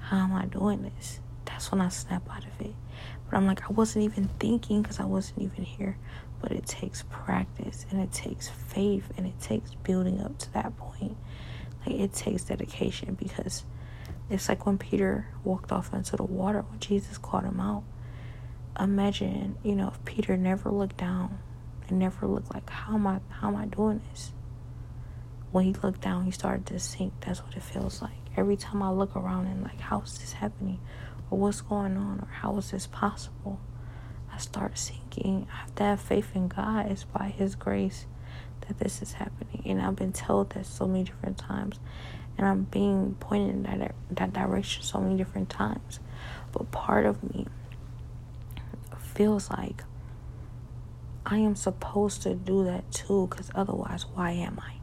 How 0.01 0.25
am 0.25 0.35
I 0.35 0.47
doing 0.47 0.83
this? 0.83 1.21
That's 1.55 1.71
when 1.71 1.81
I 1.81 1.89
snap 1.89 2.29
out 2.29 2.45
of 2.45 2.61
it. 2.61 2.75
But 3.31 3.37
I'm 3.37 3.47
like, 3.47 3.63
I 3.71 3.73
wasn't 3.73 4.05
even 4.05 4.29
thinking 4.41 4.83
because 4.83 4.99
I 4.99 5.05
wasn't 5.05 5.43
even 5.43 5.63
here. 5.63 5.97
But 6.43 6.51
it 6.51 6.67
takes 6.67 7.05
practice 7.11 7.87
and 7.91 8.01
it 8.01 8.13
takes 8.13 8.49
faith 8.49 9.09
and 9.17 9.25
it 9.25 9.41
takes 9.41 9.73
building 9.75 10.21
up 10.21 10.37
to 10.39 10.53
that 10.55 10.77
point. 10.77 11.17
Like, 11.87 11.95
it 11.95 12.13
takes 12.13 12.43
dedication 12.43 13.15
because 13.15 13.65
it's 14.29 14.49
like 14.49 14.67
when 14.67 14.79
Peter 14.79 15.29
walked 15.45 15.71
off 15.71 15.95
into 15.95 16.17
the 16.17 16.25
water 16.25 16.63
when 16.63 16.81
Jesus 16.81 17.19
called 17.19 17.45
him 17.45 17.61
out. 17.61 17.85
Imagine, 18.81 19.57
you 19.63 19.77
know, 19.77 19.93
if 19.95 20.05
Peter 20.05 20.37
never 20.37 20.71
looked 20.73 20.97
down 20.97 21.39
and 21.89 22.01
never 22.01 22.27
looked 22.27 22.53
like, 22.53 22.69
how 22.69 22.95
am 22.95 23.07
I, 23.07 23.21
how 23.29 23.47
am 23.47 23.57
I 23.57 23.67
doing 23.67 24.03
this? 24.11 24.33
When 25.53 25.67
he 25.67 25.73
looked 25.73 26.01
down, 26.01 26.25
he 26.25 26.33
started 26.33 26.67
to 26.67 26.81
sink. 26.81 27.13
That's 27.21 27.45
what 27.45 27.55
it 27.55 27.63
feels 27.63 28.03
like. 28.03 28.11
Every 28.37 28.57
time 28.57 28.83
I 28.83 28.91
look 28.91 29.15
around 29.15 29.47
and 29.47 29.63
like, 29.63 29.79
how 29.79 30.01
is 30.01 30.19
this 30.19 30.33
happening? 30.33 30.81
Or 31.31 31.39
what's 31.39 31.61
going 31.61 31.97
on 31.97 32.21
or 32.21 32.29
how 32.41 32.57
is 32.59 32.71
this 32.71 32.87
possible, 32.87 33.61
I 34.33 34.39
start 34.39 34.79
sinking. 34.79 35.47
I 35.53 35.57
have 35.57 35.75
to 35.77 35.83
have 35.85 36.01
faith 36.01 36.35
in 36.35 36.49
God. 36.49 36.91
It's 36.91 37.05
by 37.05 37.29
His 37.29 37.55
grace 37.55 38.07
that 38.67 38.79
this 38.79 39.03
is 39.03 39.15
happening. 39.15 39.63
And 39.65 39.81
I've 39.81 39.97
been 39.97 40.13
told 40.13 40.51
that 40.51 40.67
so 40.67 40.87
many 40.87 41.05
different 41.05 41.39
times. 41.39 41.79
And 42.37 42.47
I'm 42.47 42.65
being 42.65 43.17
pointed 43.21 43.55
in 43.55 43.63
that, 43.63 43.95
that 44.11 44.33
direction 44.33 44.83
so 44.83 45.01
many 45.01 45.17
different 45.17 45.51
times. 45.51 46.01
But 46.53 46.71
part 46.73 47.07
of 47.07 47.23
me 47.23 47.47
feels 48.99 49.51
like 49.51 49.85
I 51.25 51.39
am 51.39 51.55
supposed 51.55 52.23
to 52.23 52.35
do 52.35 52.65
that 52.65 52.91
too, 52.91 53.29
because 53.31 53.51
otherwise, 53.55 54.05
why 54.15 54.33
am 54.33 54.61
I? 54.61 54.75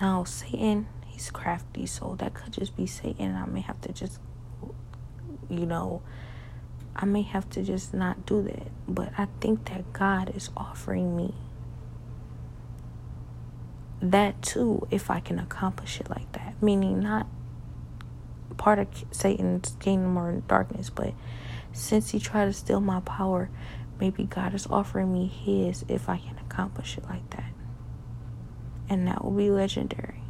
Now, 0.00 0.24
Satan, 0.24 0.88
he's 1.06 1.30
crafty, 1.30 1.86
so 1.86 2.16
that 2.18 2.34
could 2.34 2.52
just 2.52 2.76
be 2.76 2.86
Satan. 2.86 3.26
And 3.28 3.36
I 3.36 3.46
may 3.46 3.60
have 3.60 3.80
to 3.82 3.92
just 3.92 4.18
you 5.52 5.66
know, 5.66 6.02
I 6.96 7.04
may 7.04 7.22
have 7.22 7.48
to 7.50 7.62
just 7.62 7.94
not 7.94 8.26
do 8.26 8.42
that. 8.42 8.68
But 8.88 9.12
I 9.18 9.28
think 9.40 9.66
that 9.66 9.92
God 9.92 10.34
is 10.34 10.50
offering 10.56 11.16
me 11.16 11.34
that 14.00 14.42
too 14.42 14.86
if 14.90 15.10
I 15.10 15.20
can 15.20 15.38
accomplish 15.38 16.00
it 16.00 16.10
like 16.10 16.30
that. 16.32 16.60
Meaning, 16.62 17.00
not 17.00 17.26
part 18.56 18.78
of 18.78 18.88
Satan's 19.10 19.76
kingdom 19.80 20.16
or 20.16 20.40
darkness, 20.40 20.90
but 20.90 21.14
since 21.72 22.10
he 22.10 22.18
tried 22.18 22.46
to 22.46 22.52
steal 22.52 22.80
my 22.80 23.00
power, 23.00 23.48
maybe 23.98 24.24
God 24.24 24.54
is 24.54 24.66
offering 24.66 25.12
me 25.12 25.26
his 25.26 25.84
if 25.88 26.08
I 26.08 26.18
can 26.18 26.38
accomplish 26.38 26.98
it 26.98 27.04
like 27.04 27.28
that. 27.30 27.52
And 28.88 29.06
that 29.06 29.24
will 29.24 29.32
be 29.32 29.50
legendary. 29.50 30.22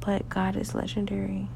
But 0.00 0.28
God 0.28 0.56
is 0.56 0.74
legendary 0.74 1.48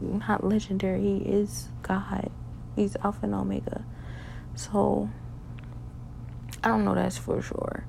not 0.00 0.44
legendary. 0.44 1.00
He 1.00 1.16
is 1.18 1.68
God. 1.82 2.30
He's 2.76 2.96
Alpha 2.96 3.20
and 3.22 3.34
Omega. 3.34 3.84
So 4.54 5.10
I 6.62 6.68
don't 6.68 6.84
know 6.84 6.94
that's 6.94 7.18
for 7.18 7.40
sure. 7.42 7.84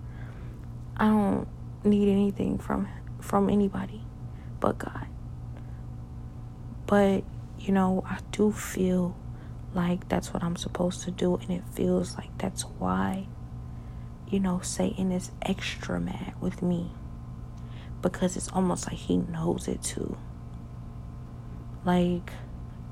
I 0.97 1.07
don't 1.07 1.47
need 1.83 2.09
anything 2.09 2.57
from 2.57 2.87
from 3.19 3.49
anybody 3.49 4.01
but 4.59 4.77
God. 4.77 5.07
But 6.87 7.23
you 7.59 7.73
know, 7.73 8.03
I 8.07 8.19
do 8.31 8.51
feel 8.51 9.15
like 9.73 10.07
that's 10.09 10.33
what 10.33 10.43
I'm 10.43 10.55
supposed 10.55 11.03
to 11.03 11.11
do 11.11 11.35
and 11.35 11.51
it 11.51 11.63
feels 11.73 12.15
like 12.15 12.35
that's 12.37 12.63
why 12.63 13.27
you 14.29 14.39
know 14.39 14.59
Satan 14.61 15.11
is 15.11 15.31
extra 15.41 15.99
mad 15.99 16.33
with 16.39 16.61
me 16.61 16.91
because 18.01 18.37
it's 18.37 18.49
almost 18.49 18.87
like 18.87 18.97
he 18.97 19.17
knows 19.17 19.67
it 19.67 19.81
too. 19.81 20.17
Like, 21.85 22.31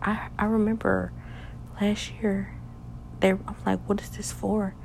I 0.01 0.29
I 0.37 0.45
remember 0.45 1.11
last 1.81 2.11
year, 2.21 2.53
they 3.19 3.31
I'm 3.31 3.55
like, 3.65 3.79
what 3.87 4.01
is 4.01 4.09
this 4.11 4.31
for? 4.31 4.75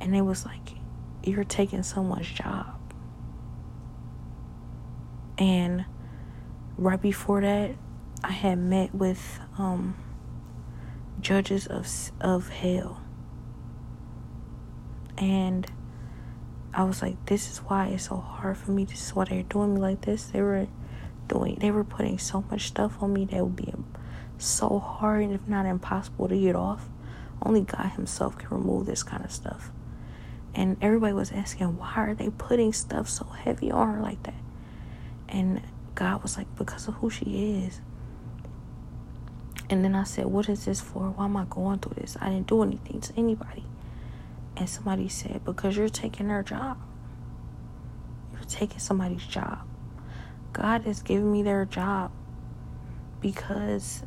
And 0.00 0.14
it 0.14 0.22
was 0.22 0.44
like, 0.44 0.74
you're 1.22 1.44
taking 1.44 1.82
someone's 1.82 2.28
job. 2.28 2.74
And 5.38 5.84
right 6.76 7.00
before 7.00 7.40
that, 7.40 7.72
I 8.24 8.32
had 8.32 8.58
met 8.58 8.94
with 8.94 9.38
um, 9.58 9.96
judges 11.20 11.66
of 11.66 11.86
of 12.20 12.48
hell, 12.48 13.00
and 15.16 15.66
I 16.74 16.82
was 16.84 17.02
like, 17.02 17.24
"This 17.26 17.50
is 17.50 17.58
why 17.58 17.88
it's 17.88 18.08
so 18.08 18.16
hard 18.16 18.56
for 18.56 18.72
me. 18.72 18.84
This 18.84 19.06
is 19.06 19.14
why 19.14 19.24
they're 19.24 19.42
doing 19.44 19.74
me 19.74 19.80
like 19.80 20.00
this. 20.02 20.24
They 20.26 20.42
were 20.42 20.66
doing, 21.28 21.56
they 21.60 21.70
were 21.70 21.84
putting 21.84 22.18
so 22.18 22.44
much 22.50 22.68
stuff 22.68 23.02
on 23.02 23.12
me 23.12 23.24
that 23.26 23.42
would 23.44 23.56
be 23.56 23.72
so 24.38 24.78
hard, 24.78 25.30
if 25.30 25.46
not 25.46 25.66
impossible, 25.66 26.28
to 26.28 26.38
get 26.38 26.56
off. 26.56 26.88
Only 27.42 27.60
God 27.62 27.90
Himself 27.90 28.38
can 28.38 28.48
remove 28.50 28.86
this 28.86 29.02
kind 29.02 29.24
of 29.24 29.30
stuff." 29.30 29.70
And 30.54 30.76
everybody 30.80 31.12
was 31.12 31.30
asking, 31.30 31.76
"Why 31.78 31.92
are 31.96 32.14
they 32.14 32.30
putting 32.30 32.72
stuff 32.72 33.08
so 33.08 33.24
heavy 33.26 33.70
on 33.70 33.94
her 33.94 34.00
like 34.00 34.22
that?" 34.24 34.34
And 35.28 35.62
God 35.94 36.22
was 36.22 36.36
like, 36.36 36.52
"Because 36.56 36.88
of 36.88 36.94
who 36.94 37.10
she 37.10 37.62
is." 37.64 37.80
And 39.70 39.84
then 39.84 39.94
I 39.94 40.04
said, 40.04 40.26
What 40.26 40.48
is 40.48 40.64
this 40.64 40.80
for? 40.80 41.10
Why 41.10 41.26
am 41.26 41.36
I 41.36 41.44
going 41.48 41.78
through 41.80 42.00
this? 42.00 42.16
I 42.20 42.30
didn't 42.30 42.46
do 42.46 42.62
anything 42.62 43.00
to 43.00 43.12
anybody. 43.16 43.64
And 44.56 44.68
somebody 44.68 45.08
said, 45.08 45.44
Because 45.44 45.76
you're 45.76 45.88
taking 45.88 46.28
her 46.28 46.42
job. 46.42 46.78
You're 48.32 48.44
taking 48.44 48.78
somebody's 48.78 49.26
job. 49.26 49.67
God 50.60 50.82
has 50.82 51.02
given 51.02 51.30
me 51.30 51.42
their 51.42 51.64
job 51.64 52.10
because 53.20 54.02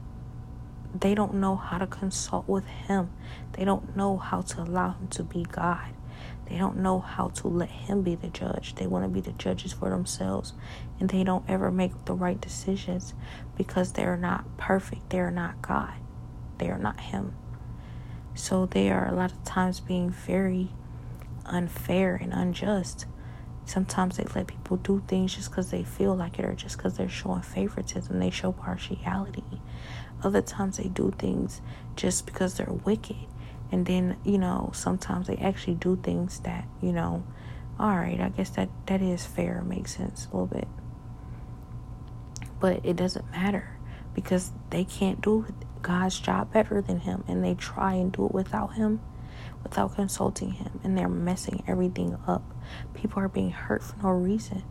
they 0.94 1.16
don't 1.16 1.36
know 1.36 1.56
how 1.56 1.78
to 1.78 1.88
consult 1.88 2.48
with 2.48 2.66
Him. 2.66 3.10
They 3.54 3.64
don't 3.64 3.96
know 3.96 4.18
how 4.18 4.42
to 4.42 4.62
allow 4.62 4.92
Him 4.92 5.08
to 5.10 5.24
be 5.24 5.44
God. 5.44 5.94
They 6.50 6.58
don't 6.58 6.78
know 6.78 7.00
how 7.00 7.30
to 7.30 7.48
let 7.48 7.70
Him 7.70 8.02
be 8.02 8.16
the 8.16 8.28
judge. 8.28 8.76
They 8.76 8.86
want 8.86 9.06
to 9.06 9.10
be 9.10 9.22
the 9.22 9.32
judges 9.32 9.72
for 9.72 9.90
themselves. 9.90 10.52
And 11.00 11.10
they 11.10 11.24
don't 11.24 11.50
ever 11.50 11.72
make 11.72 12.04
the 12.04 12.14
right 12.14 12.40
decisions 12.40 13.14
because 13.56 13.94
they're 13.94 14.18
not 14.18 14.58
perfect. 14.58 15.10
They're 15.10 15.32
not 15.32 15.62
God. 15.62 15.94
They 16.58 16.70
are 16.70 16.78
not 16.78 17.00
Him. 17.00 17.34
So 18.34 18.66
they 18.66 18.92
are 18.92 19.08
a 19.08 19.16
lot 19.16 19.32
of 19.32 19.44
times 19.46 19.80
being 19.80 20.10
very 20.10 20.72
unfair 21.46 22.16
and 22.16 22.34
unjust. 22.34 23.06
Sometimes 23.72 24.18
they 24.18 24.26
let 24.36 24.48
people 24.48 24.78
do 24.78 25.02
things 25.08 25.36
just 25.36 25.50
because 25.50 25.72
they 25.72 25.84
feel 25.84 26.16
like 26.16 26.40
it 26.40 26.46
or 26.46 26.54
just 26.54 26.78
because 26.78 26.98
they're 26.98 27.08
showing 27.08 27.42
favoritism. 27.42 28.20
They 28.20 28.30
show 28.30 28.52
partiality. 28.52 29.44
Other 30.24 30.42
times 30.42 30.78
they 30.78 30.90
do 30.90 31.14
things 31.18 31.62
just 31.96 32.26
because 32.26 32.56
they're 32.56 32.74
wicked 32.86 33.16
and 33.72 33.86
then 33.86 34.18
you 34.24 34.38
know 34.38 34.70
sometimes 34.74 35.28
they 35.28 35.38
actually 35.38 35.76
do 35.76 35.96
things 36.04 36.40
that 36.42 36.68
you 36.82 36.92
know 36.92 37.24
all 37.80 37.96
right 37.96 38.20
i 38.20 38.30
guess 38.30 38.50
that 38.52 38.70
that 38.86 39.02
is 39.02 39.26
fair 39.26 39.62
makes 39.62 39.96
sense 39.96 40.28
a 40.28 40.36
little 40.36 40.48
bit 40.48 40.68
but 42.60 42.86
it 42.86 42.96
doesn't 42.96 43.30
matter 43.32 43.78
because 44.14 44.52
they 44.70 44.84
can't 44.84 45.22
do 45.22 45.46
god's 45.82 46.20
job 46.20 46.52
better 46.52 46.82
than 46.82 47.00
him 47.00 47.24
and 47.28 47.44
they 47.44 47.56
try 47.56 47.94
and 47.94 48.12
do 48.12 48.26
it 48.26 48.34
without 48.34 48.74
him 48.74 49.00
without 49.64 49.96
consulting 49.96 50.52
him 50.52 50.80
and 50.84 50.98
they're 50.98 51.10
messing 51.10 51.64
everything 51.68 52.18
up 52.28 52.44
people 52.94 53.22
are 53.22 53.30
being 53.30 53.52
hurt 53.52 53.84
for 53.84 53.96
no 54.02 54.10
reason 54.10 54.64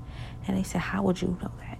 and 0.47 0.57
they 0.57 0.63
said 0.63 0.81
how 0.81 1.03
would 1.03 1.21
you 1.21 1.37
know 1.43 1.51
that 1.61 1.79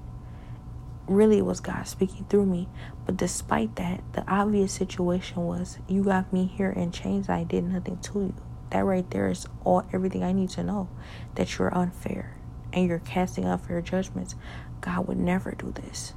really 1.11 1.39
it 1.39 1.45
was 1.45 1.61
God 1.61 1.87
speaking 1.87 2.25
through 2.27 2.47
me. 2.47 2.69
But 3.05 3.17
despite 3.17 3.77
that, 3.77 4.03
the 4.13 4.25
obvious 4.31 4.73
situation 4.73 5.45
was 5.45 5.79
you 5.89 6.05
got 6.05 6.33
me 6.33 6.47
here 6.47 6.71
in 6.71 6.93
chains. 6.93 7.29
I 7.29 7.45
did 7.45 7.65
nothing 7.65 7.99
to 7.99 8.21
you. 8.21 8.35
That 8.71 8.85
right 8.85 9.09
there 9.11 9.29
is 9.29 9.47
all 9.65 9.85
everything 9.93 10.23
I 10.23 10.33
need 10.33 10.51
to 10.51 10.63
know 10.63 10.89
that 11.35 11.59
you're 11.59 11.77
unfair 11.77 12.37
and 12.73 12.87
you're 12.87 13.01
casting 13.01 13.45
unfair 13.45 13.83
judgments. 13.83 14.37
God 14.81 15.09
would 15.09 15.19
never 15.19 15.51
do 15.53 15.73
this. 15.73 16.15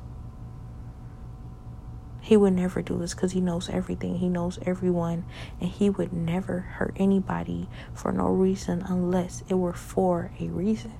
He 2.23 2.37
would 2.37 2.53
never 2.53 2.81
do 2.81 2.97
this 2.97 3.13
because 3.13 3.33
he 3.33 3.41
knows 3.41 3.69
everything. 3.69 4.15
He 4.15 4.29
knows 4.29 4.57
everyone. 4.65 5.25
And 5.59 5.69
he 5.69 5.89
would 5.89 6.13
never 6.13 6.61
hurt 6.61 6.93
anybody 6.95 7.67
for 7.93 8.13
no 8.13 8.27
reason 8.27 8.81
unless 8.87 9.43
it 9.49 9.55
were 9.55 9.73
for 9.73 10.31
a 10.39 10.47
reason. 10.47 10.93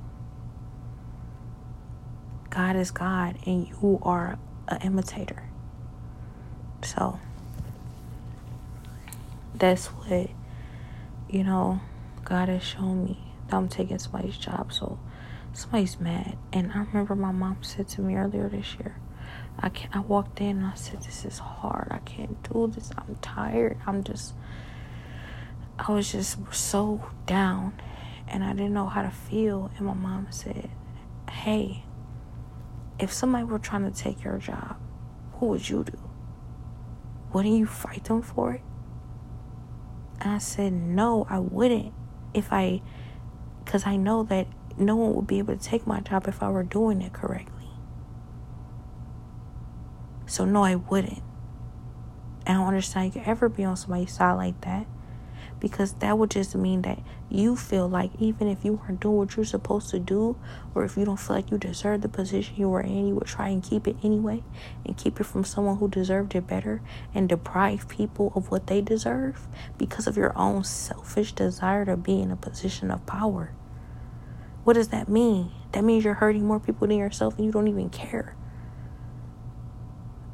God 2.50 2.76
is 2.76 2.92
God 2.92 3.38
and 3.46 3.70
you 3.70 4.00
are 4.04 4.38
an 4.68 4.82
imitator. 4.82 5.44
So 6.82 7.22
that's 9.56 9.88
what, 9.88 10.30
you 11.30 11.46
know, 11.46 11.80
God 12.26 12.50
has 12.50 12.64
shown 12.64 13.06
me 13.06 13.34
that 13.48 13.56
I'm 13.56 13.70
taking 13.70 13.98
somebody's 13.98 14.38
job. 14.38 14.74
So 14.74 15.00
somebody's 15.54 16.02
mad. 16.02 16.38
And 16.52 16.74
I 16.74 16.80
remember 16.80 17.16
my 17.16 17.32
mom 17.32 17.60
said 17.62 17.88
to 17.88 18.02
me 18.02 18.16
earlier 18.16 18.50
this 18.50 18.76
year, 18.76 18.98
I 19.60 19.70
can 19.70 19.90
I 19.94 20.00
walked 20.00 20.42
in 20.42 20.58
and 20.58 20.66
I 20.66 20.76
said, 20.76 21.02
This 21.04 21.26
is 21.26 21.40
hard. 21.40 21.88
I 21.92 22.00
can't 22.00 22.42
do 22.52 22.68
this. 22.68 22.92
I'm 22.98 23.16
tired. 23.22 23.78
I'm 23.86 24.04
just 24.04 24.34
I 25.80 25.92
was 25.92 26.12
just 26.12 26.38
so 26.52 27.10
down 27.26 27.80
and 28.28 28.44
I 28.44 28.54
didn't 28.54 28.74
know 28.74 28.88
how 28.88 29.02
to 29.02 29.12
feel. 29.12 29.72
And 29.78 29.88
my 29.88 29.94
mom 29.94 30.28
said, 30.30 30.70
Hey, 31.30 31.84
if 33.00 33.12
somebody 33.12 33.44
were 33.44 33.60
trying 33.60 33.90
to 33.90 33.98
take 33.98 34.24
your 34.24 34.38
job, 34.38 34.78
what 35.34 35.50
would 35.50 35.70
you 35.70 35.84
do? 35.84 35.98
Wouldn't 37.34 37.56
you 37.58 37.66
fight 37.66 38.06
them 38.06 38.22
for 38.22 38.54
it? 38.54 38.62
And 40.22 40.32
I 40.32 40.38
said, 40.38 40.72
no, 40.72 41.28
I 41.30 41.40
wouldn't. 41.40 41.94
If 42.34 42.54
I, 42.54 42.82
because 43.64 43.86
I 43.86 43.98
know 43.98 44.24
that 44.24 44.48
no 44.78 44.96
one 44.96 45.16
would 45.16 45.28
be 45.28 45.40
able 45.40 45.56
to 45.56 45.62
take 45.62 45.86
my 45.86 46.00
job 46.00 46.28
if 46.28 46.42
I 46.42 46.50
were 46.50 46.64
doing 46.64 47.02
it 47.02 47.14
correctly. 47.14 47.53
So, 50.34 50.46
no, 50.46 50.64
I 50.64 50.74
wouldn't. 50.74 51.22
I 52.48 52.54
don't 52.54 52.66
understand 52.66 53.14
you 53.14 53.22
could 53.22 53.30
ever 53.30 53.50
be 53.50 53.64
on 53.64 53.78
somebody's 53.78 54.14
side 54.14 54.34
like 54.34 54.60
that 54.62 54.88
because 55.60 55.94
that 56.00 56.18
would 56.18 56.32
just 56.32 56.56
mean 56.56 56.82
that 56.82 56.98
you 57.30 57.56
feel 57.56 57.88
like 57.88 58.10
even 58.18 58.48
if 58.48 58.66
you 58.66 58.74
weren't 58.74 59.00
doing 59.00 59.18
what 59.18 59.36
you're 59.36 59.46
supposed 59.46 59.92
to 59.92 60.00
do 60.00 60.36
or 60.74 60.86
if 60.86 60.98
you 60.98 61.06
don't 61.06 61.20
feel 61.20 61.36
like 61.36 61.52
you 61.52 61.60
deserve 61.60 62.02
the 62.02 62.10
position 62.10 62.56
you 62.58 62.68
were 62.68 62.82
in 62.82 63.10
you 63.10 63.14
would 63.14 63.28
try 63.28 63.50
and 63.50 63.62
keep 63.62 63.88
it 63.88 63.96
anyway 64.02 64.42
and 64.84 64.98
keep 64.98 65.20
it 65.20 65.26
from 65.26 65.44
someone 65.44 65.78
who 65.78 65.88
deserved 65.88 66.34
it 66.34 66.48
better 66.48 66.82
and 67.14 67.30
deprive 67.30 67.88
people 67.88 68.34
of 68.36 68.50
what 68.50 68.66
they 68.66 68.82
deserve 68.82 69.48
because 69.78 70.08
of 70.08 70.18
your 70.18 70.36
own 70.36 70.64
selfish 70.64 71.34
desire 71.34 71.86
to 71.86 71.96
be 71.96 72.20
in 72.20 72.32
a 72.32 72.36
position 72.36 72.90
of 72.90 73.06
power. 73.06 73.54
What 74.64 74.74
does 74.74 74.88
that 74.88 75.08
mean? 75.08 75.52
That 75.74 75.84
means 75.84 76.04
you're 76.04 76.16
hurting 76.16 76.48
more 76.48 76.60
people 76.60 76.88
than 76.88 76.98
yourself 76.98 77.36
and 77.38 77.46
you 77.46 77.52
don't 77.52 77.68
even 77.68 77.92
care 77.92 78.36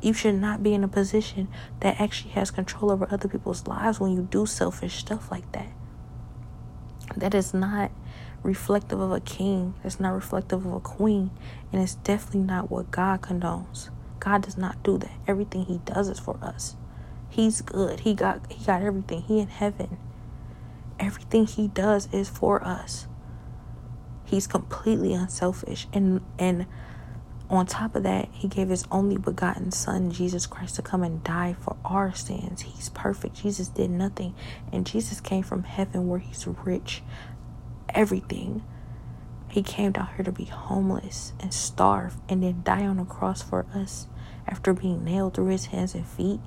you 0.02 0.14
should 0.14 0.36
not 0.36 0.64
be 0.64 0.74
in 0.74 0.84
a 0.84 0.88
position 0.88 1.48
that 1.82 2.00
actually 2.00 2.32
has 2.32 2.52
control 2.52 2.92
over 2.92 3.08
other 3.12 3.28
people's 3.28 3.68
lives 3.68 4.00
when 4.00 4.14
you 4.14 4.28
do 4.30 4.46
selfish 4.46 4.96
stuff 4.96 5.30
like 5.32 5.52
that. 5.52 5.72
That 7.18 7.34
is 7.34 7.54
not 7.54 7.92
reflective 8.44 9.00
of 9.00 9.12
a 9.12 9.20
king. 9.20 9.74
That's 9.84 10.00
not 10.00 10.14
reflective 10.14 10.66
of 10.66 10.74
a 10.74 10.80
queen. 10.80 11.32
And 11.72 11.82
it's 11.82 11.96
definitely 11.96 12.42
not 12.42 12.72
what 12.72 12.92
God 12.92 13.22
condones. 13.22 13.90
God 14.20 14.44
does 14.44 14.58
not 14.58 14.82
do 14.84 14.98
that. 14.98 15.12
Everything 15.28 15.66
he 15.66 15.80
does 15.80 16.08
is 16.10 16.20
for 16.20 16.38
us. 16.42 16.76
He's 17.30 17.62
good. 17.62 18.02
He 18.02 18.14
got 18.14 18.52
he 18.52 18.66
got 18.66 18.82
everything. 18.82 19.22
He 19.22 19.40
in 19.40 19.48
heaven. 19.48 19.98
Everything 21.00 21.46
he 21.46 21.68
does 21.68 22.12
is 22.14 22.28
for 22.28 22.64
us. 22.64 23.08
He's 24.26 24.48
completely 24.48 25.14
unselfish 25.14 25.88
and 25.94 26.22
and 26.38 26.66
on 27.50 27.66
top 27.66 27.96
of 27.96 28.04
that, 28.04 28.30
he 28.32 28.48
gave 28.48 28.70
his 28.70 28.86
only 28.92 29.18
begotten 29.18 29.72
son, 29.72 30.12
Jesus 30.12 30.46
Christ, 30.46 30.76
to 30.76 30.84
come 30.84 31.02
and 31.02 31.24
die 31.24 31.56
for 31.60 31.76
our 31.84 32.14
sins. 32.14 32.62
He's 32.62 32.90
perfect. 32.90 33.42
Jesus 33.42 33.70
did 33.70 33.90
nothing. 33.90 34.36
And 34.72 34.86
Jesus 34.86 35.20
came 35.20 35.42
from 35.42 35.64
heaven 35.64 36.08
where 36.08 36.20
he's 36.20 36.46
rich, 36.46 37.02
everything. 37.90 38.64
He 39.50 39.64
came 39.64 39.94
down 39.94 40.10
here 40.16 40.26
to 40.26 40.32
be 40.32 40.46
homeless 40.46 41.34
and 41.40 41.52
starve 41.52 42.18
and 42.30 42.44
then 42.44 42.62
die 42.64 42.86
on 42.86 43.00
a 43.00 43.06
cross 43.06 43.42
for 43.42 43.66
us 43.74 44.06
after 44.48 44.74
being 44.74 45.04
nailed 45.04 45.34
through 45.34 45.48
his 45.48 45.68
hands 45.68 45.96
and 45.96 46.06
feet 46.06 46.40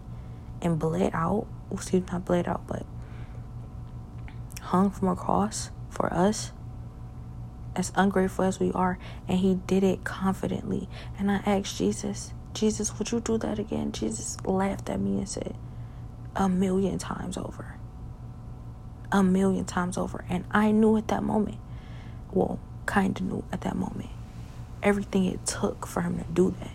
and 0.60 0.78
bled 0.78 1.10
out. 1.14 1.48
Excuse 1.72 2.02
me, 2.02 2.08
not 2.12 2.24
bled 2.24 2.46
out, 2.46 2.64
but 2.68 2.86
hung 4.60 4.90
from 4.90 5.08
a 5.08 5.16
cross 5.16 5.70
for 5.90 6.12
us 6.14 6.52
as 7.74 7.92
ungrateful 7.94 8.44
as 8.44 8.60
we 8.60 8.72
are, 8.72 8.98
and 9.28 9.38
he 9.38 9.54
did 9.66 9.82
it 9.82 10.04
confidently. 10.04 10.88
And 11.18 11.30
I 11.30 11.36
asked 11.46 11.76
Jesus, 11.76 12.32
Jesus, 12.54 12.98
would 12.98 13.10
you 13.10 13.20
do 13.20 13.38
that 13.38 13.58
again? 13.58 13.92
Jesus 13.92 14.36
laughed 14.44 14.90
at 14.90 15.00
me 15.00 15.18
and 15.18 15.28
said, 15.28 15.54
A 16.36 16.48
million 16.48 16.98
times 16.98 17.36
over. 17.36 17.76
A 19.10 19.22
million 19.22 19.64
times 19.64 19.96
over. 19.96 20.24
And 20.28 20.44
I 20.50 20.70
knew 20.70 20.96
at 20.96 21.08
that 21.08 21.22
moment, 21.22 21.58
well, 22.30 22.58
kind 22.86 23.18
of 23.18 23.24
knew 23.24 23.44
at 23.52 23.62
that 23.62 23.76
moment, 23.76 24.10
everything 24.82 25.24
it 25.24 25.44
took 25.46 25.86
for 25.86 26.02
him 26.02 26.18
to 26.18 26.24
do 26.32 26.54
that. 26.60 26.72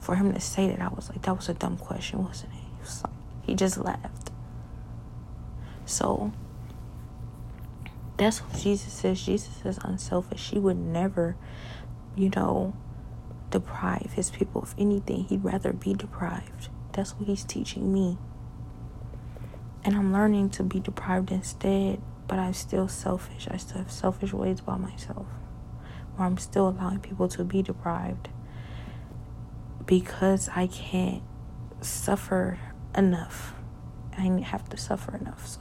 For 0.00 0.14
him 0.14 0.32
to 0.32 0.40
say 0.40 0.68
that, 0.68 0.80
I 0.80 0.88
was 0.88 1.08
like, 1.10 1.22
that 1.22 1.36
was 1.36 1.48
a 1.48 1.54
dumb 1.54 1.76
question, 1.78 2.24
wasn't 2.24 2.52
it? 2.52 2.58
He, 2.58 2.80
was 2.80 3.02
like, 3.02 3.12
he 3.42 3.54
just 3.54 3.76
laughed. 3.78 4.30
So, 5.84 6.32
that's 8.16 8.38
what 8.38 8.60
Jesus 8.60 8.92
says. 8.92 9.24
Jesus 9.24 9.64
is 9.64 9.78
unselfish. 9.78 10.50
He 10.50 10.58
would 10.58 10.78
never 10.78 11.36
you 12.16 12.30
know, 12.34 12.74
deprive 13.50 14.14
his 14.14 14.30
people 14.30 14.62
of 14.62 14.74
anything. 14.78 15.24
He'd 15.24 15.44
rather 15.44 15.72
be 15.72 15.94
deprived. 15.94 16.70
That's 16.92 17.12
what 17.12 17.28
he's 17.28 17.44
teaching 17.44 17.92
me. 17.92 18.18
And 19.84 19.94
I'm 19.94 20.12
learning 20.12 20.50
to 20.50 20.64
be 20.64 20.80
deprived 20.80 21.30
instead, 21.30 22.00
but 22.26 22.38
I'm 22.38 22.54
still 22.54 22.88
selfish. 22.88 23.46
I 23.50 23.58
still 23.58 23.78
have 23.78 23.92
selfish 23.92 24.32
ways 24.32 24.60
about 24.60 24.80
myself 24.80 25.26
where 26.16 26.26
I'm 26.26 26.38
still 26.38 26.68
allowing 26.68 26.98
people 27.00 27.28
to 27.28 27.44
be 27.44 27.62
deprived 27.62 28.30
because 29.84 30.48
I 30.56 30.66
can't 30.66 31.22
suffer 31.82 32.58
enough. 32.96 33.54
I 34.16 34.22
have 34.22 34.68
to 34.70 34.78
suffer 34.78 35.14
enough. 35.14 35.46
So 35.46 35.60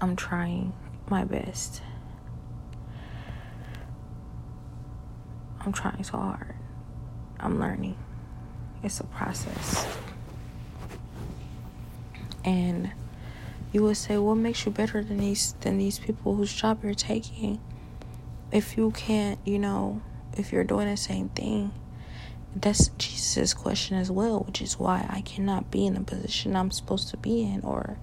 I'm 0.00 0.14
trying 0.14 0.72
my 1.08 1.24
best. 1.24 1.82
I'm 5.60 5.72
trying 5.72 6.04
so 6.04 6.18
hard. 6.18 6.54
I'm 7.40 7.58
learning. 7.58 7.96
It's 8.82 9.00
a 9.00 9.04
process. 9.04 9.86
And 12.44 12.92
you 13.72 13.82
would 13.82 13.96
say, 13.96 14.16
what 14.16 14.36
makes 14.36 14.64
you 14.64 14.72
better 14.72 15.02
than 15.02 15.18
these 15.18 15.54
than 15.60 15.78
these 15.78 15.98
people 15.98 16.36
whose 16.36 16.52
job 16.52 16.84
you're 16.84 16.94
taking? 16.94 17.60
If 18.52 18.76
you 18.76 18.92
can't, 18.92 19.38
you 19.44 19.58
know, 19.58 20.00
if 20.36 20.52
you're 20.52 20.64
doing 20.64 20.88
the 20.88 20.96
same 20.96 21.28
thing, 21.30 21.72
that's 22.56 22.88
Jesus' 22.98 23.52
question 23.52 23.96
as 23.96 24.10
well, 24.10 24.40
which 24.40 24.62
is 24.62 24.78
why 24.78 25.06
I 25.10 25.20
cannot 25.20 25.70
be 25.70 25.86
in 25.86 25.94
the 25.94 26.00
position 26.00 26.56
I'm 26.56 26.70
supposed 26.70 27.10
to 27.10 27.16
be 27.16 27.42
in 27.42 27.60
or 27.62 27.98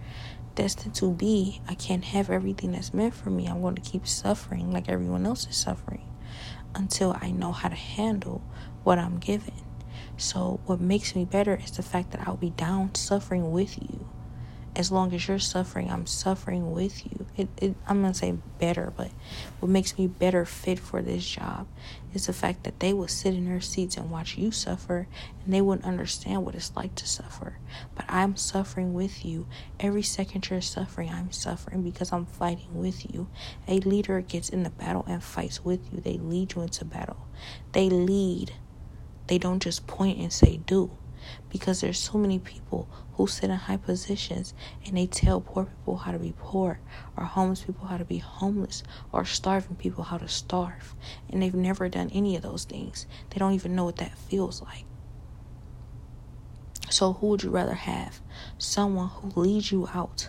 destined 0.56 0.96
to 0.96 1.12
be. 1.12 1.62
I 1.68 1.76
can't 1.76 2.06
have 2.06 2.30
everything 2.30 2.72
that's 2.72 2.94
meant 2.94 3.14
for 3.14 3.30
me. 3.30 3.48
I'm 3.48 3.62
going 3.62 3.76
to 3.76 3.82
keep 3.82 4.08
suffering 4.08 4.72
like 4.72 4.90
everyone 4.90 5.26
else 5.26 5.48
is 5.48 5.56
suffering 5.58 6.10
until 6.74 7.18
I 7.22 7.32
know 7.32 7.52
how 7.52 7.70
to 7.70 7.76
handle 7.76 8.42
what 8.84 8.98
I'm 8.98 9.18
given. 9.20 9.54
So, 10.18 10.60
what 10.66 10.80
makes 10.80 11.16
me 11.16 11.26
better 11.26 11.60
is 11.62 11.72
the 11.72 11.84
fact 11.84 12.12
that 12.12 12.28
I'll 12.28 12.38
be 12.38 12.52
down 12.52 12.96
suffering 12.96 13.52
with 13.52 13.78
you 13.82 14.08
as 14.76 14.92
long 14.92 15.14
as 15.14 15.28
you're 15.28 15.40
suffering, 15.40 15.90
I'm 15.90 16.06
suffering 16.06 16.72
with 16.72 17.06
you. 17.06 17.26
It, 17.38 17.48
it, 17.58 17.76
I'm 17.88 18.02
gonna 18.02 18.14
say 18.14 18.38
better, 18.60 18.92
but 18.96 19.10
what 19.60 19.70
makes 19.70 19.98
me 19.98 20.08
better 20.08 20.46
fit 20.46 20.80
for 20.80 21.02
this 21.02 21.26
job 21.26 21.68
is 22.14 22.28
the 22.28 22.34
fact 22.34 22.64
that 22.64 22.80
they 22.80 22.92
will 22.92 23.08
sit 23.08 23.34
in 23.34 23.46
their 23.46 23.62
seats 23.62 23.96
and 23.96 24.12
watch 24.12 24.38
you 24.38 24.52
suffer, 24.52 25.08
and 25.44 25.54
they 25.54 25.62
wouldn't 25.62 25.88
understand 25.88 26.46
what 26.46 26.56
it's 26.56 26.76
like 26.76 26.94
to 26.96 27.08
suffer. 27.08 27.58
But 27.96 28.06
I'm 28.10 28.36
suffering 28.36 28.94
with 28.94 29.24
you. 29.24 29.48
Every 29.80 30.04
second 30.04 30.50
you're 30.50 30.62
suffering, 30.62 31.10
I'm 31.10 31.32
suffering 31.32 31.82
because 31.82 32.12
I'm 32.12 32.26
fighting 32.26 32.74
with 32.74 33.14
you. 33.14 33.28
A 33.68 33.80
leader 33.80 34.20
gets 34.22 34.50
in 34.50 34.64
the 34.64 34.70
battle 34.70 35.06
and 35.08 35.24
fights 35.24 35.64
with 35.64 35.92
you. 35.92 36.02
They 36.02 36.18
lead 36.18 36.56
you 36.56 36.64
into 36.64 36.84
battle. 36.84 37.28
They 37.72 37.90
lead. 37.90 38.54
They 39.28 39.38
don't 39.38 39.62
just 39.62 39.88
point 39.88 40.20
and 40.20 40.32
say 40.32 40.58
do 40.58 40.92
because 41.56 41.80
there's 41.80 41.98
so 41.98 42.18
many 42.18 42.38
people 42.38 42.86
who 43.14 43.28
sit 43.28 43.50
in 43.50 43.56
high 43.56 43.78
positions 43.78 44.54
and 44.86 44.98
they 44.98 45.08
tell 45.08 45.40
poor 45.40 45.64
people 45.64 45.96
how 45.96 46.12
to 46.12 46.20
be 46.20 46.34
poor 46.38 46.82
or 47.16 47.24
homeless 47.24 47.62
people 47.62 47.88
how 47.88 47.96
to 47.96 48.04
be 48.04 48.18
homeless 48.18 48.84
or 49.14 49.24
starving 49.24 49.78
people 49.78 50.04
how 50.04 50.18
to 50.18 50.28
starve. 50.28 50.94
And 51.30 51.42
they've 51.42 51.56
never 51.56 51.88
done 51.88 52.10
any 52.14 52.36
of 52.36 52.42
those 52.42 52.66
things. 52.66 53.08
They 53.30 53.38
don't 53.40 53.54
even 53.54 53.74
know 53.74 53.86
what 53.86 53.96
that 53.98 54.18
feels 54.18 54.62
like. 54.62 54.84
So 56.90 57.14
who 57.14 57.28
would 57.28 57.44
you 57.44 57.52
rather 57.52 57.74
have? 57.74 58.20
Someone 58.58 59.08
who 59.08 59.32
leads 59.40 59.72
you 59.72 59.88
out 59.94 60.28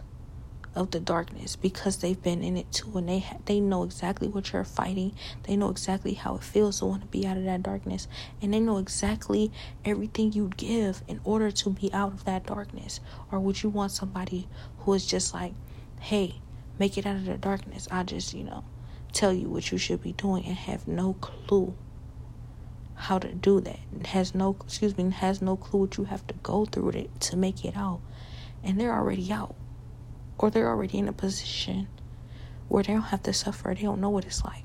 of 0.76 0.90
the 0.90 1.00
darkness 1.00 1.56
because 1.56 1.96
they've 1.96 2.22
been 2.22 2.42
in 2.42 2.56
it 2.56 2.70
too 2.70 2.92
and 2.96 3.08
they 3.08 3.24
they 3.46 3.58
know 3.58 3.82
exactly 3.82 4.28
what 4.28 4.52
you're 4.52 4.62
fighting. 4.62 5.12
They 5.44 5.56
know 5.56 5.70
exactly 5.70 6.12
how 6.14 6.36
it 6.36 6.42
feels 6.42 6.78
to 6.78 6.84
want 6.84 7.00
to 7.00 7.08
be 7.08 7.26
out 7.26 7.38
of 7.38 7.44
that 7.44 7.62
darkness 7.62 8.06
and 8.42 8.52
they 8.52 8.60
know 8.60 8.76
exactly 8.76 9.50
everything 9.84 10.32
you'd 10.32 10.58
give 10.58 11.02
in 11.08 11.20
order 11.24 11.50
to 11.50 11.70
be 11.70 11.92
out 11.94 12.12
of 12.12 12.24
that 12.26 12.46
darkness. 12.46 13.00
Or 13.32 13.40
would 13.40 13.62
you 13.62 13.70
want 13.70 13.92
somebody 13.92 14.46
who 14.80 14.92
is 14.92 15.06
just 15.06 15.32
like 15.32 15.54
hey 15.98 16.36
make 16.78 16.98
it 16.98 17.06
out 17.06 17.16
of 17.16 17.24
the 17.24 17.38
darkness. 17.38 17.88
I 17.90 18.02
just 18.02 18.34
you 18.34 18.44
know 18.44 18.62
tell 19.12 19.32
you 19.32 19.48
what 19.48 19.72
you 19.72 19.78
should 19.78 20.02
be 20.02 20.12
doing 20.12 20.44
and 20.44 20.54
have 20.54 20.86
no 20.86 21.14
clue 21.14 21.74
how 22.96 23.18
to 23.18 23.32
do 23.32 23.60
that. 23.62 23.78
Has 24.08 24.34
no 24.34 24.56
excuse 24.62 24.96
me 24.96 25.10
has 25.10 25.40
no 25.40 25.56
clue 25.56 25.80
what 25.80 25.96
you 25.96 26.04
have 26.04 26.26
to 26.26 26.34
go 26.42 26.66
through 26.66 26.92
to, 26.92 27.08
to 27.08 27.36
make 27.36 27.64
it 27.64 27.76
out. 27.76 28.00
And 28.62 28.78
they're 28.78 28.92
already 28.92 29.32
out 29.32 29.54
or 30.38 30.50
they're 30.50 30.68
already 30.68 30.98
in 30.98 31.08
a 31.08 31.12
position 31.12 31.88
where 32.68 32.82
they 32.82 32.92
don't 32.92 33.02
have 33.02 33.22
to 33.24 33.32
suffer. 33.32 33.74
They 33.74 33.82
don't 33.82 34.00
know 34.00 34.10
what 34.10 34.24
it's 34.24 34.44
like. 34.44 34.64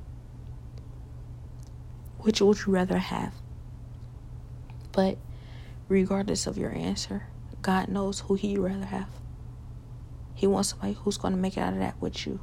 Which 2.19 2.41
would 2.41 2.65
you 2.65 2.73
rather 2.73 2.97
have? 2.97 3.33
But 4.91 5.17
regardless 5.87 6.47
of 6.47 6.57
your 6.57 6.71
answer, 6.71 7.27
God 7.61 7.87
knows 7.87 8.21
who 8.21 8.35
He'd 8.35 8.57
rather 8.57 8.85
have. 8.85 9.09
He 10.33 10.47
wants 10.47 10.69
somebody 10.69 10.93
who's 10.93 11.17
going 11.17 11.33
to 11.33 11.39
make 11.39 11.57
it 11.57 11.61
out 11.61 11.73
of 11.73 11.79
that 11.79 12.01
with 12.01 12.25
you. 12.25 12.39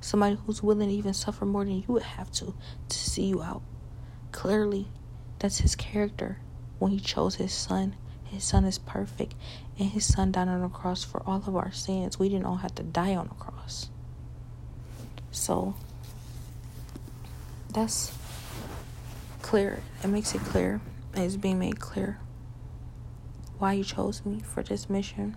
Somebody 0.00 0.36
who's 0.46 0.62
willing 0.62 0.88
to 0.88 0.94
even 0.94 1.14
suffer 1.14 1.46
more 1.46 1.64
than 1.64 1.76
you 1.76 1.84
would 1.88 2.02
have 2.02 2.30
to 2.32 2.54
to 2.88 2.96
see 2.96 3.26
you 3.26 3.42
out. 3.42 3.62
Clearly, 4.32 4.88
that's 5.38 5.58
His 5.58 5.74
character 5.74 6.38
when 6.78 6.92
He 6.92 7.00
chose 7.00 7.36
His 7.36 7.52
Son 7.52 7.96
his 8.30 8.44
son 8.44 8.64
is 8.64 8.78
perfect, 8.78 9.34
and 9.78 9.90
his 9.90 10.04
son 10.04 10.32
died 10.32 10.48
on 10.48 10.62
the 10.62 10.68
cross 10.68 11.04
for 11.04 11.22
all 11.26 11.42
of 11.46 11.56
our 11.56 11.72
sins. 11.72 12.18
We 12.18 12.28
didn't 12.28 12.46
all 12.46 12.56
have 12.56 12.74
to 12.76 12.82
die 12.82 13.14
on 13.14 13.28
the 13.28 13.34
cross. 13.34 13.88
So 15.30 15.74
that's 17.72 18.16
clear. 19.42 19.82
It 20.02 20.08
makes 20.08 20.34
it 20.34 20.40
clear. 20.40 20.80
It's 21.14 21.36
being 21.36 21.58
made 21.58 21.80
clear 21.80 22.18
why 23.58 23.72
you 23.72 23.84
chose 23.84 24.24
me 24.24 24.40
for 24.40 24.62
this 24.62 24.90
mission. 24.90 25.36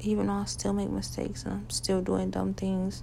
Even 0.00 0.26
though 0.26 0.34
I 0.34 0.44
still 0.44 0.72
make 0.72 0.90
mistakes 0.90 1.44
and 1.44 1.52
I'm 1.54 1.70
still 1.70 2.02
doing 2.02 2.30
dumb 2.30 2.54
things. 2.54 3.02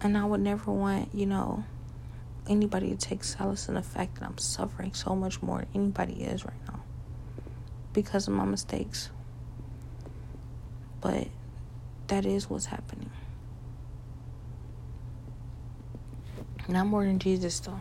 And 0.00 0.16
I 0.16 0.24
would 0.24 0.40
never 0.40 0.72
want, 0.72 1.14
you 1.14 1.26
know, 1.26 1.64
anybody 2.48 2.90
to 2.90 2.96
take 2.96 3.24
solace 3.24 3.68
in 3.68 3.74
the 3.74 3.82
fact 3.82 4.18
that 4.18 4.24
I'm 4.24 4.38
suffering 4.38 4.94
so 4.94 5.14
much 5.14 5.42
more 5.42 5.58
than 5.58 5.68
anybody 5.74 6.22
is 6.22 6.44
right 6.44 6.60
now 6.68 6.80
because 7.92 8.28
of 8.28 8.34
my 8.34 8.44
mistakes. 8.44 9.10
But 11.00 11.28
that 12.08 12.24
is 12.26 12.48
what's 12.48 12.66
happening. 12.66 13.10
Not 16.68 16.86
more 16.86 17.04
than 17.04 17.18
Jesus, 17.18 17.60
though. 17.60 17.80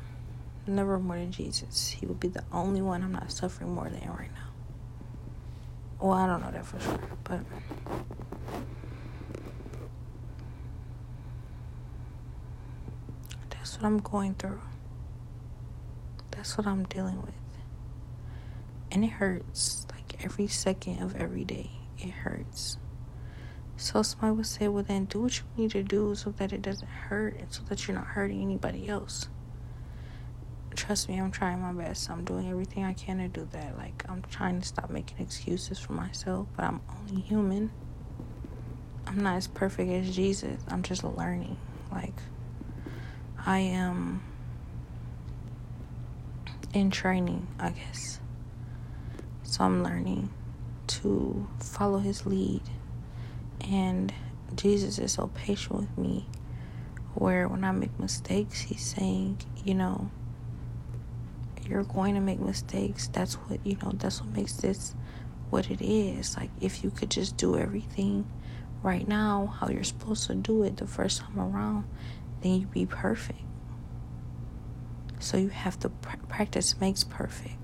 Never 0.67 0.99
more 0.99 1.17
than 1.17 1.31
Jesus. 1.31 1.89
He 1.89 2.05
would 2.05 2.19
be 2.19 2.27
the 2.27 2.43
only 2.51 2.81
one 2.81 3.03
I'm 3.03 3.11
not 3.11 3.31
suffering 3.31 3.73
more 3.73 3.89
than 3.89 4.09
right 4.09 4.31
now. 4.33 4.49
Well, 5.99 6.13
I 6.13 6.27
don't 6.27 6.41
know 6.41 6.51
that 6.51 6.65
for 6.65 6.79
sure, 6.79 6.99
but. 7.23 7.39
What 13.75 13.85
I'm 13.85 13.99
going 13.99 14.35
through. 14.35 14.61
That's 16.31 16.57
what 16.57 16.65
I'm 16.65 16.85
dealing 16.85 17.21
with. 17.21 17.33
And 18.91 19.03
it 19.03 19.11
hurts. 19.11 19.85
Like 19.91 20.23
every 20.23 20.47
second 20.47 21.01
of 21.01 21.15
every 21.15 21.43
day, 21.43 21.71
it 21.97 22.11
hurts. 22.11 22.77
So 23.77 24.01
somebody 24.03 24.37
would 24.37 24.45
say, 24.45 24.69
well, 24.69 24.83
then 24.83 25.05
do 25.05 25.23
what 25.23 25.37
you 25.37 25.43
need 25.57 25.71
to 25.71 25.83
do 25.83 26.15
so 26.15 26.31
that 26.31 26.53
it 26.53 26.61
doesn't 26.61 26.87
hurt 26.87 27.37
and 27.37 27.51
so 27.51 27.63
that 27.67 27.87
you're 27.87 27.97
not 27.97 28.07
hurting 28.07 28.41
anybody 28.41 28.87
else. 28.87 29.27
Trust 30.75 31.09
me, 31.09 31.19
I'm 31.19 31.31
trying 31.31 31.61
my 31.61 31.73
best. 31.73 32.09
I'm 32.09 32.23
doing 32.23 32.49
everything 32.49 32.85
I 32.85 32.93
can 32.93 33.17
to 33.17 33.27
do 33.27 33.47
that. 33.51 33.77
Like, 33.77 34.03
I'm 34.07 34.21
trying 34.29 34.61
to 34.61 34.67
stop 34.67 34.89
making 34.89 35.19
excuses 35.19 35.79
for 35.79 35.93
myself, 35.93 36.47
but 36.55 36.63
I'm 36.63 36.81
only 36.97 37.21
human. 37.21 37.71
I'm 39.07 39.21
not 39.21 39.35
as 39.35 39.47
perfect 39.47 39.89
as 39.91 40.15
Jesus. 40.15 40.61
I'm 40.69 40.83
just 40.83 41.03
learning. 41.03 41.57
Like, 41.91 42.13
I 43.45 43.59
am 43.59 44.23
in 46.73 46.89
training, 46.89 47.47
I 47.59 47.69
guess. 47.69 48.19
So 49.43 49.63
I'm 49.63 49.83
learning 49.83 50.29
to 50.87 51.47
follow 51.59 51.99
his 51.99 52.25
lead. 52.25 52.63
And 53.69 54.11
Jesus 54.55 54.97
is 54.97 55.13
so 55.13 55.27
patient 55.35 55.79
with 55.79 55.97
me 55.97 56.27
where 57.13 57.47
when 57.47 57.63
I 57.63 57.71
make 57.71 57.97
mistakes, 57.99 58.61
he's 58.61 58.83
saying, 58.83 59.37
you 59.63 59.75
know, 59.75 60.09
you're 61.67 61.83
going 61.83 62.15
to 62.15 62.21
make 62.21 62.39
mistakes. 62.39 63.07
That's 63.07 63.35
what, 63.35 63.65
you 63.65 63.77
know, 63.83 63.91
that's 63.93 64.21
what 64.21 64.35
makes 64.35 64.53
this 64.53 64.95
what 65.49 65.69
it 65.69 65.81
is. 65.81 66.35
Like, 66.35 66.49
if 66.59 66.83
you 66.83 66.89
could 66.89 67.11
just 67.11 67.37
do 67.37 67.57
everything 67.57 68.25
right 68.83 69.07
now 69.07 69.55
how 69.59 69.67
you're 69.67 69.83
supposed 69.83 70.27
to 70.27 70.35
do 70.35 70.61
it 70.63 70.77
the 70.77 70.85
first 70.85 71.21
time 71.21 71.39
around, 71.39 71.85
then 72.45 72.61
you 72.61 72.67
be 72.67 72.85
perfect. 72.85 73.39
So 75.19 75.37
you 75.37 75.49
have 75.49 75.79
to 75.79 75.89
pr- 75.89 76.17
practice 76.29 76.79
makes 76.79 77.03
perfect. 77.03 77.55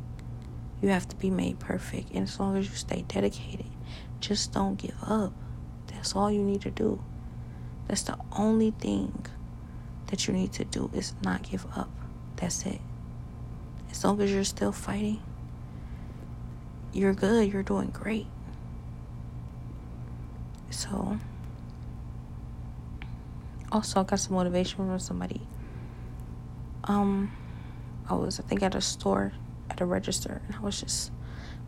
You 0.82 0.90
have 0.90 1.08
to 1.10 1.16
be 1.16 1.30
made 1.30 1.60
perfect. 1.60 2.12
And 2.12 2.24
as 2.24 2.40
long 2.40 2.58
as 2.58 2.68
you 2.68 2.76
stay 2.76 3.06
dedicated, 3.08 3.68
just 4.20 4.52
don't 4.52 4.78
give 4.78 4.96
up. 5.04 5.34
That's 5.88 6.16
all 6.16 6.32
you 6.32 6.42
need 6.42 6.62
to 6.62 6.72
do. 6.72 7.04
That's 7.88 8.02
the 8.02 8.18
only 8.36 8.72
thing 8.72 9.26
that 10.08 10.28
you 10.28 10.34
need 10.34 10.54
to 10.54 10.66
do 10.66 10.90
is 10.94 11.14
not 11.24 11.44
give 11.44 11.66
up. 11.76 11.90
That's 12.38 12.66
it. 12.66 12.82
As 13.92 14.04
long 14.04 14.20
as 14.22 14.32
you're 14.32 14.44
still 14.44 14.72
fighting, 14.72 15.22
you're 16.94 17.14
good. 17.14 17.52
You're 17.52 17.64
doing 17.64 17.90
great. 17.90 18.28
So, 20.72 21.20
also, 23.72 24.02
I 24.02 24.04
got 24.04 24.20
some 24.20 24.36
motivation 24.36 24.78
from 24.78 25.00
somebody. 25.00 25.42
Um, 26.84 27.32
I 28.10 28.16
was, 28.16 28.40
I 28.40 28.44
think, 28.44 28.64
at 28.64 28.76
a 28.76 28.82
store 28.82 29.34
at 29.70 29.80
a 29.82 29.86
register, 29.86 30.42
and 30.48 30.56
I 30.56 30.60
was 30.60 30.80
just 30.80 31.12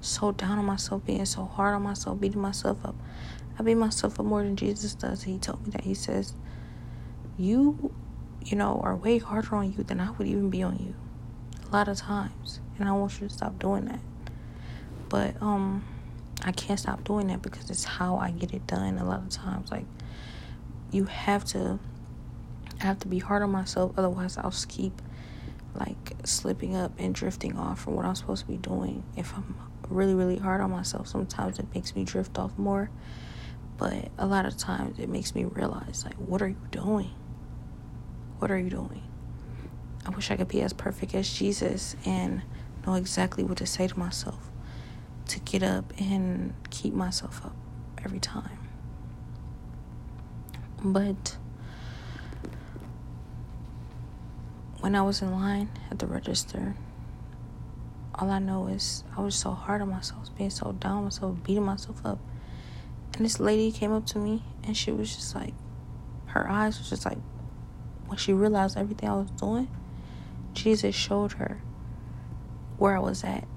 so 0.01 0.31
down 0.31 0.59
on 0.59 0.65
myself, 0.65 1.05
being 1.05 1.25
so 1.25 1.45
hard 1.45 1.73
on 1.73 1.81
myself, 1.81 2.19
beating 2.19 2.41
myself 2.41 2.83
up. 2.83 2.95
I 3.57 3.63
beat 3.63 3.75
myself 3.75 4.19
up 4.19 4.25
more 4.25 4.43
than 4.43 4.55
Jesus 4.55 4.95
does. 4.95 5.23
He 5.23 5.37
told 5.37 5.65
me 5.65 5.71
that. 5.71 5.83
He 5.83 5.93
says, 5.93 6.33
You, 7.37 7.93
you 8.43 8.57
know, 8.57 8.81
are 8.83 8.95
way 8.95 9.19
harder 9.19 9.55
on 9.55 9.71
you 9.71 9.83
than 9.83 9.99
I 9.99 10.11
would 10.11 10.27
even 10.27 10.49
be 10.49 10.63
on 10.63 10.77
you. 10.79 10.95
A 11.69 11.71
lot 11.71 11.87
of 11.87 11.97
times. 11.97 12.59
And 12.77 12.89
I 12.89 12.91
want 12.93 13.21
you 13.21 13.27
to 13.27 13.33
stop 13.33 13.59
doing 13.59 13.85
that. 13.85 13.99
But 15.09 15.41
um 15.41 15.85
I 16.43 16.51
can't 16.51 16.79
stop 16.79 17.03
doing 17.03 17.27
that 17.27 17.41
because 17.41 17.69
it's 17.69 17.85
how 17.85 18.17
I 18.17 18.31
get 18.31 18.53
it 18.53 18.67
done 18.67 18.97
a 18.97 19.05
lot 19.05 19.19
of 19.19 19.29
times. 19.29 19.71
Like 19.71 19.85
you 20.91 21.05
have 21.05 21.45
to 21.45 21.79
I 22.83 22.87
have 22.87 22.99
to 22.99 23.07
be 23.07 23.19
hard 23.19 23.41
on 23.41 23.51
myself, 23.51 23.93
otherwise 23.97 24.37
I'll 24.37 24.51
just 24.51 24.67
keep 24.69 25.01
like 25.73 26.13
slipping 26.25 26.75
up 26.75 26.91
and 26.99 27.15
drifting 27.15 27.57
off 27.57 27.81
from 27.81 27.95
what 27.95 28.05
I'm 28.05 28.15
supposed 28.15 28.45
to 28.45 28.51
be 28.51 28.57
doing. 28.57 29.03
If 29.15 29.33
I'm 29.35 29.55
really, 29.89 30.13
really 30.13 30.37
hard 30.37 30.61
on 30.61 30.71
myself, 30.71 31.07
sometimes 31.07 31.59
it 31.59 31.65
makes 31.73 31.95
me 31.95 32.03
drift 32.03 32.37
off 32.37 32.57
more. 32.57 32.89
But 33.77 34.09
a 34.17 34.27
lot 34.27 34.45
of 34.45 34.57
times 34.57 34.99
it 34.99 35.09
makes 35.09 35.33
me 35.33 35.45
realize, 35.45 36.03
like, 36.05 36.15
what 36.15 36.41
are 36.41 36.47
you 36.47 36.61
doing? 36.71 37.09
What 38.39 38.51
are 38.51 38.57
you 38.57 38.69
doing? 38.69 39.01
I 40.05 40.09
wish 40.09 40.29
I 40.29 40.35
could 40.35 40.49
be 40.49 40.61
as 40.61 40.73
perfect 40.73 41.15
as 41.15 41.31
Jesus 41.33 41.95
and 42.05 42.43
know 42.85 42.95
exactly 42.95 43.43
what 43.43 43.57
to 43.57 43.65
say 43.65 43.87
to 43.87 43.97
myself 43.97 44.51
to 45.27 45.39
get 45.39 45.63
up 45.63 45.93
and 45.97 46.53
keep 46.69 46.93
myself 46.93 47.43
up 47.45 47.55
every 48.03 48.19
time. 48.19 48.59
But 50.83 51.37
when 54.83 54.95
I 54.95 55.01
was 55.01 55.21
in 55.21 55.31
line 55.31 55.69
at 55.89 55.99
the 55.99 56.07
register, 56.07 56.75
all 58.15 58.29
I 58.29 58.39
know 58.39 58.67
is 58.67 59.05
I 59.15 59.21
was 59.21 59.33
so 59.33 59.51
hard 59.51 59.81
on 59.81 59.89
myself, 59.89 60.35
being 60.35 60.49
so 60.49 60.73
down 60.73 61.05
myself, 61.05 61.41
beating 61.41 61.63
myself 61.63 62.05
up. 62.05 62.19
And 63.15 63.23
this 63.23 63.39
lady 63.39 63.71
came 63.71 63.93
up 63.93 64.05
to 64.07 64.17
me 64.17 64.43
and 64.61 64.75
she 64.75 64.91
was 64.91 65.15
just 65.15 65.35
like, 65.35 65.53
her 66.25 66.49
eyes 66.49 66.79
was 66.79 66.89
just 66.89 67.05
like, 67.05 67.17
when 68.07 68.17
she 68.17 68.33
realized 68.33 68.77
everything 68.77 69.07
I 69.07 69.15
was 69.15 69.31
doing, 69.31 69.69
Jesus 70.51 70.93
showed 70.93 71.31
her 71.33 71.61
where 72.77 72.97
I 72.97 72.99
was 72.99 73.23
at. 73.23 73.47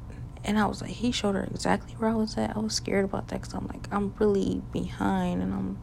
And 0.45 0.61
I 0.61 0.67
was 0.67 0.81
like, 0.81 0.93
he 0.93 1.11
showed 1.11 1.35
her 1.35 1.43
exactly 1.43 1.95
where 1.95 2.11
I 2.11 2.15
was 2.15 2.39
at. 2.39 2.57
I 2.57 2.61
was 2.61 2.73
scared 2.73 3.05
about 3.05 3.27
that 3.29 3.41
because 3.41 3.53
I'm 3.53 3.67
like, 3.67 3.89
I'm 3.91 4.15
really 4.21 4.63
behind 4.71 5.43
and 5.43 5.53
I'm 5.53 5.79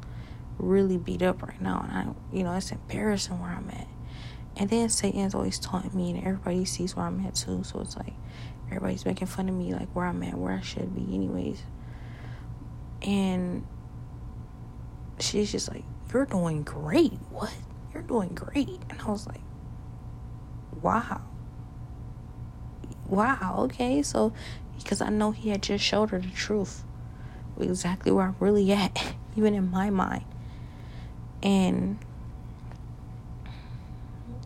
really 0.58 0.96
beat 0.96 1.22
up 1.22 1.44
right 1.44 1.60
now. 1.60 1.86
And 1.86 1.92
I, 1.92 2.14
you 2.34 2.46
know, 2.46 2.56
it's 2.56 2.72
embarrassing 2.72 3.42
where 3.42 3.52
I'm 3.52 3.70
at. 3.72 3.88
And 4.56 4.70
then 4.70 4.90
Satan's 4.90 5.34
always 5.34 5.60
taunting 5.60 5.96
me, 5.96 6.12
and 6.12 6.20
everybody 6.20 6.66
sees 6.66 6.96
where 6.96 7.06
I'm 7.06 7.26
at 7.26 7.36
too. 7.36 7.64
So 7.64 7.80
it's 7.82 7.98
like 7.98 8.14
everybody's 8.68 9.06
making 9.06 9.28
fun 9.28 9.50
of 9.50 9.56
me, 9.56 9.74
like 9.74 9.90
where 9.96 10.06
I'm 10.06 10.22
at, 10.24 10.36
where 10.36 10.54
I 10.54 10.62
should 10.62 10.96
be, 10.96 11.14
anyways. 11.14 11.64
And 13.02 13.66
she's 15.20 15.52
just 15.52 15.70
like, 15.70 15.84
You're 16.12 16.26
doing 16.26 16.64
great. 16.64 17.14
What? 17.30 17.54
You're 17.94 18.04
doing 18.04 18.30
great. 18.36 18.80
And 18.90 19.02
I 19.02 19.12
was 19.12 19.26
like, 19.28 19.42
Wow. 20.82 21.22
Wow, 23.08 23.56
okay. 23.66 24.02
So, 24.02 24.34
because 24.78 25.02
I 25.02 25.10
know 25.10 25.32
he 25.32 25.50
had 25.50 25.62
just 25.64 25.84
showed 25.84 26.12
her 26.12 26.20
the 26.20 26.30
truth, 26.30 26.84
exactly 27.60 28.12
where 28.12 28.28
I'm 28.28 28.36
really 28.40 28.72
at, 28.72 29.16
even 29.36 29.54
in 29.56 29.70
my 29.70 29.90
mind. 29.90 30.26
And 31.42 31.98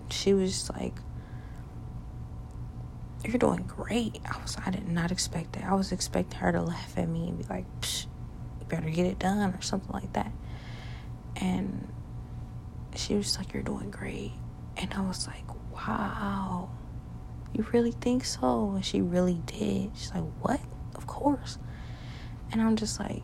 she 0.09 0.33
was 0.33 0.69
like, 0.71 0.95
You're 3.25 3.37
doing 3.37 3.63
great. 3.63 4.19
I 4.25 4.41
was 4.41 4.57
I 4.65 4.71
did 4.71 4.87
not 4.87 5.11
expect 5.11 5.53
that. 5.53 5.63
I 5.63 5.73
was 5.73 5.91
expecting 5.91 6.39
her 6.39 6.51
to 6.51 6.61
laugh 6.61 6.97
at 6.97 7.07
me 7.07 7.29
and 7.29 7.37
be 7.37 7.43
like, 7.45 7.65
Psh, 7.81 8.05
you 8.59 8.65
better 8.67 8.89
get 8.89 9.05
it 9.05 9.19
done 9.19 9.53
or 9.53 9.61
something 9.61 9.91
like 9.91 10.13
that. 10.13 10.31
And 11.35 11.91
she 12.95 13.15
was 13.15 13.37
like, 13.37 13.53
You're 13.53 13.63
doing 13.63 13.91
great. 13.91 14.31
And 14.77 14.93
I 14.93 15.01
was 15.01 15.27
like, 15.27 15.45
Wow. 15.73 16.69
You 17.53 17.65
really 17.71 17.91
think 17.91 18.25
so? 18.25 18.71
And 18.75 18.85
she 18.85 19.01
really 19.01 19.41
did. 19.45 19.91
She's 19.95 20.13
like, 20.13 20.23
What? 20.41 20.61
Of 20.95 21.07
course. 21.07 21.57
And 22.51 22.61
I'm 22.61 22.75
just 22.75 22.99
like 22.99 23.23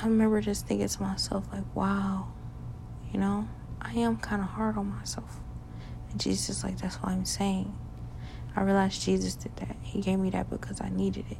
I 0.00 0.04
remember 0.04 0.40
just 0.40 0.64
thinking 0.68 0.86
to 0.86 1.02
myself, 1.02 1.48
like, 1.52 1.74
wow, 1.74 2.28
you 3.12 3.18
know, 3.18 3.48
I 3.80 3.92
am 3.92 4.16
kind 4.16 4.42
of 4.42 4.48
hard 4.48 4.76
on 4.76 4.90
myself. 4.90 5.40
And 6.10 6.20
Jesus, 6.20 6.64
like, 6.64 6.78
that's 6.78 6.96
what 6.96 7.12
I'm 7.12 7.24
saying. 7.24 7.76
I 8.56 8.62
realized 8.62 9.02
Jesus 9.02 9.34
did 9.34 9.54
that. 9.56 9.76
He 9.82 10.00
gave 10.00 10.18
me 10.18 10.30
that 10.30 10.50
because 10.50 10.80
I 10.80 10.88
needed 10.88 11.26
it. 11.30 11.38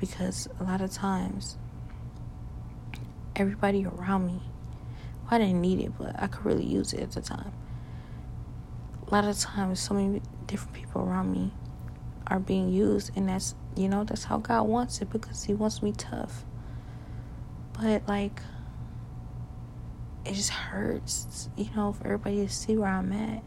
Because 0.00 0.48
a 0.60 0.64
lot 0.64 0.80
of 0.80 0.92
times, 0.92 1.58
everybody 3.36 3.84
around 3.84 4.26
me, 4.26 4.42
well, 5.22 5.32
I 5.32 5.38
didn't 5.38 5.60
need 5.60 5.80
it, 5.80 5.92
but 5.98 6.20
I 6.20 6.26
could 6.26 6.44
really 6.44 6.64
use 6.64 6.92
it 6.92 7.00
at 7.00 7.12
the 7.12 7.20
time. 7.20 7.52
A 9.06 9.10
lot 9.14 9.24
of 9.24 9.38
times, 9.38 9.80
so 9.80 9.94
many 9.94 10.22
different 10.46 10.74
people 10.74 11.02
around 11.02 11.30
me 11.30 11.52
are 12.26 12.40
being 12.40 12.70
used, 12.70 13.10
and 13.16 13.28
that's, 13.28 13.54
you 13.76 13.88
know, 13.88 14.04
that's 14.04 14.24
how 14.24 14.38
God 14.38 14.62
wants 14.62 15.00
it 15.02 15.10
because 15.10 15.44
He 15.44 15.54
wants 15.54 15.82
me 15.82 15.92
tough. 15.92 16.44
But, 17.74 18.08
like, 18.08 18.40
it 20.24 20.34
just 20.34 20.50
hurts, 20.50 21.48
you 21.56 21.68
know, 21.76 21.92
for 21.92 22.06
everybody 22.06 22.46
to 22.46 22.52
see 22.52 22.76
where 22.76 22.90
I'm 22.90 23.12
at 23.12 23.42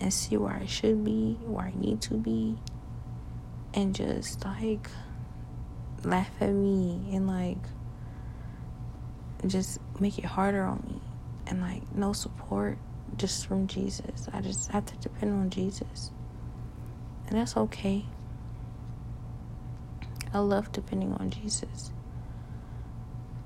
and 0.00 0.12
see 0.12 0.36
where 0.36 0.54
I 0.54 0.66
should 0.66 1.04
be, 1.04 1.38
where 1.46 1.66
I 1.66 1.72
need 1.74 2.00
to 2.02 2.14
be, 2.14 2.56
and 3.74 3.94
just 3.94 4.44
like 4.44 4.88
laugh 6.04 6.30
at 6.40 6.50
me 6.50 7.00
and 7.12 7.26
like 7.26 7.58
just 9.46 9.78
make 10.00 10.18
it 10.18 10.24
harder 10.24 10.64
on 10.64 10.82
me 10.86 11.00
and 11.46 11.60
like 11.60 11.82
no 11.94 12.12
support 12.12 12.78
just 13.16 13.46
from 13.46 13.66
Jesus. 13.66 14.28
I 14.32 14.40
just 14.40 14.70
have 14.70 14.86
to 14.86 14.96
depend 14.96 15.32
on 15.32 15.50
Jesus. 15.50 16.10
And 17.28 17.38
that's 17.38 17.56
okay. 17.56 18.06
I 20.32 20.38
love 20.38 20.72
depending 20.72 21.14
on 21.14 21.30
Jesus. 21.30 21.92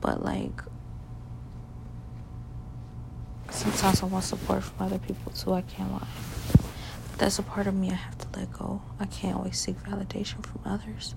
But 0.00 0.22
like 0.22 0.60
sometimes 3.52 4.02
I 4.02 4.06
want 4.06 4.24
support 4.24 4.64
from 4.64 4.86
other 4.86 4.98
people 4.98 5.32
too, 5.32 5.52
I 5.52 5.62
can't 5.62 5.92
lie. 5.92 6.06
But 6.52 7.18
that's 7.18 7.38
a 7.38 7.42
part 7.42 7.66
of 7.66 7.74
me 7.74 7.90
I 7.90 7.94
have 7.94 8.18
to 8.18 8.38
let 8.38 8.52
go. 8.52 8.82
I 8.98 9.06
can't 9.06 9.36
always 9.36 9.58
seek 9.58 9.78
validation 9.82 10.44
from 10.44 10.60
others. 10.64 11.14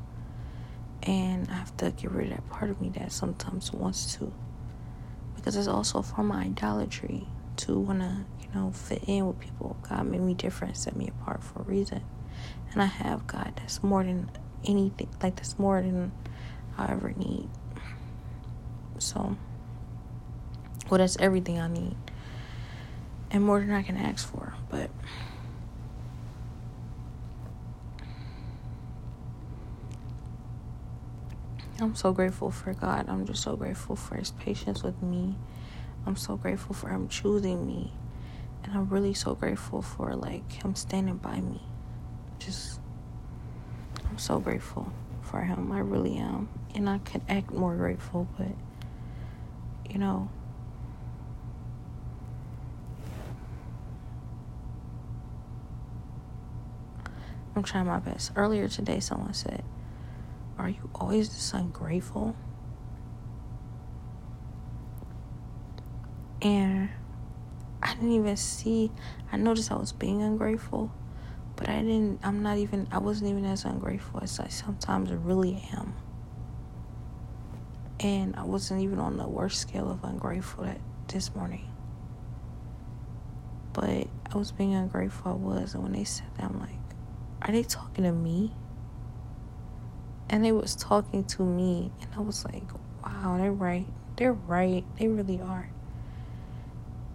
And 1.03 1.49
I 1.49 1.53
have 1.53 1.75
to 1.77 1.91
get 1.91 2.11
rid 2.11 2.31
of 2.31 2.37
that 2.37 2.49
part 2.49 2.69
of 2.69 2.81
me 2.81 2.89
that 2.97 3.11
sometimes 3.11 3.71
wants 3.71 4.15
to. 4.15 4.33
Because 5.35 5.55
it's 5.55 5.67
also 5.67 6.01
from 6.01 6.27
my 6.27 6.43
idolatry 6.43 7.27
to 7.57 7.79
want 7.79 7.99
to, 7.99 8.25
you 8.41 8.47
know, 8.53 8.71
fit 8.71 9.03
in 9.07 9.27
with 9.27 9.39
people. 9.39 9.77
God 9.87 10.07
made 10.07 10.21
me 10.21 10.33
different, 10.33 10.77
set 10.77 10.95
me 10.95 11.07
apart 11.07 11.43
for 11.43 11.59
a 11.61 11.63
reason. 11.63 12.01
And 12.71 12.81
I 12.81 12.85
have 12.85 13.27
God 13.27 13.53
that's 13.55 13.83
more 13.83 14.03
than 14.03 14.29
anything, 14.65 15.09
like, 15.21 15.35
that's 15.35 15.57
more 15.57 15.81
than 15.81 16.11
I 16.77 16.91
ever 16.91 17.13
need. 17.15 17.47
So, 18.97 19.37
well, 20.89 20.97
that's 20.97 21.17
everything 21.17 21.59
I 21.59 21.67
need 21.67 21.95
and 23.31 23.43
more 23.43 23.59
than 23.59 23.71
I 23.71 23.83
can 23.83 23.97
ask 23.97 24.27
for. 24.27 24.53
But 24.69 24.89
I'm 31.79 31.95
so 31.95 32.13
grateful 32.13 32.51
for 32.51 32.73
God. 32.73 33.07
I'm 33.09 33.25
just 33.25 33.43
so 33.43 33.55
grateful 33.55 33.95
for 33.95 34.15
His 34.15 34.31
patience 34.31 34.83
with 34.83 35.01
me. 35.01 35.35
I'm 36.05 36.15
so 36.15 36.37
grateful 36.37 36.73
for 36.73 36.89
Him 36.89 37.09
choosing 37.09 37.65
me. 37.65 37.91
And 38.63 38.73
I'm 38.73 38.89
really 38.89 39.13
so 39.13 39.35
grateful 39.35 39.81
for 39.81 40.15
like 40.15 40.49
Him 40.63 40.75
standing 40.75 41.17
by 41.17 41.41
me. 41.41 41.61
Just, 42.39 42.79
I'm 44.09 44.17
so 44.17 44.39
grateful 44.39 44.91
for 45.21 45.41
Him. 45.41 45.71
I 45.71 45.79
really 45.79 46.17
am. 46.17 46.47
And 46.73 46.89
I 46.89 46.99
could 46.99 47.21
act 47.27 47.51
more 47.51 47.75
grateful, 47.75 48.27
but 48.37 48.47
you 49.89 49.99
know, 49.99 50.29
I'm 57.55 57.63
trying 57.63 57.85
my 57.85 57.99
best. 57.99 58.31
Earlier 58.35 58.67
today, 58.67 58.99
someone 58.99 59.33
said, 59.33 59.63
Are 60.57 60.69
you 60.69 60.89
always 60.93 61.29
this 61.29 61.53
ungrateful? 61.53 62.35
And 66.41 66.89
I 67.81 67.93
didn't 67.93 68.11
even 68.11 68.35
see. 68.37 68.91
I 69.31 69.37
noticed 69.37 69.71
I 69.71 69.75
was 69.75 69.93
being 69.93 70.21
ungrateful, 70.21 70.91
but 71.55 71.69
I 71.69 71.81
didn't. 71.81 72.19
I'm 72.23 72.43
not 72.43 72.57
even. 72.57 72.87
I 72.91 72.97
wasn't 72.97 73.29
even 73.31 73.45
as 73.45 73.63
ungrateful 73.63 74.19
as 74.21 74.39
I 74.39 74.47
sometimes 74.49 75.11
really 75.11 75.67
am. 75.73 75.95
And 77.99 78.35
I 78.35 78.43
wasn't 78.43 78.81
even 78.81 78.99
on 78.99 79.17
the 79.17 79.27
worst 79.27 79.59
scale 79.61 79.89
of 79.89 80.03
ungrateful 80.03 80.65
that 80.65 80.81
this 81.07 81.33
morning. 81.33 81.71
But 83.73 84.07
I 84.33 84.37
was 84.37 84.51
being 84.51 84.73
ungrateful. 84.73 85.31
I 85.31 85.35
was, 85.35 85.73
and 85.73 85.83
when 85.83 85.93
they 85.93 86.03
said 86.03 86.27
that, 86.37 86.45
I'm 86.45 86.59
like, 86.59 86.69
are 87.45 87.51
they 87.51 87.63
talking 87.63 88.03
to 88.03 88.11
me? 88.11 88.51
And 90.29 90.43
they 90.43 90.51
was 90.51 90.75
talking 90.75 91.23
to 91.25 91.43
me, 91.43 91.91
and 92.01 92.09
I 92.15 92.19
was 92.19 92.43
like, 92.43 92.63
wow, 93.05 93.37
they're 93.37 93.51
right. 93.51 93.85
They're 94.15 94.33
right. 94.33 94.83
They 94.97 95.07
really 95.07 95.39
are. 95.39 95.69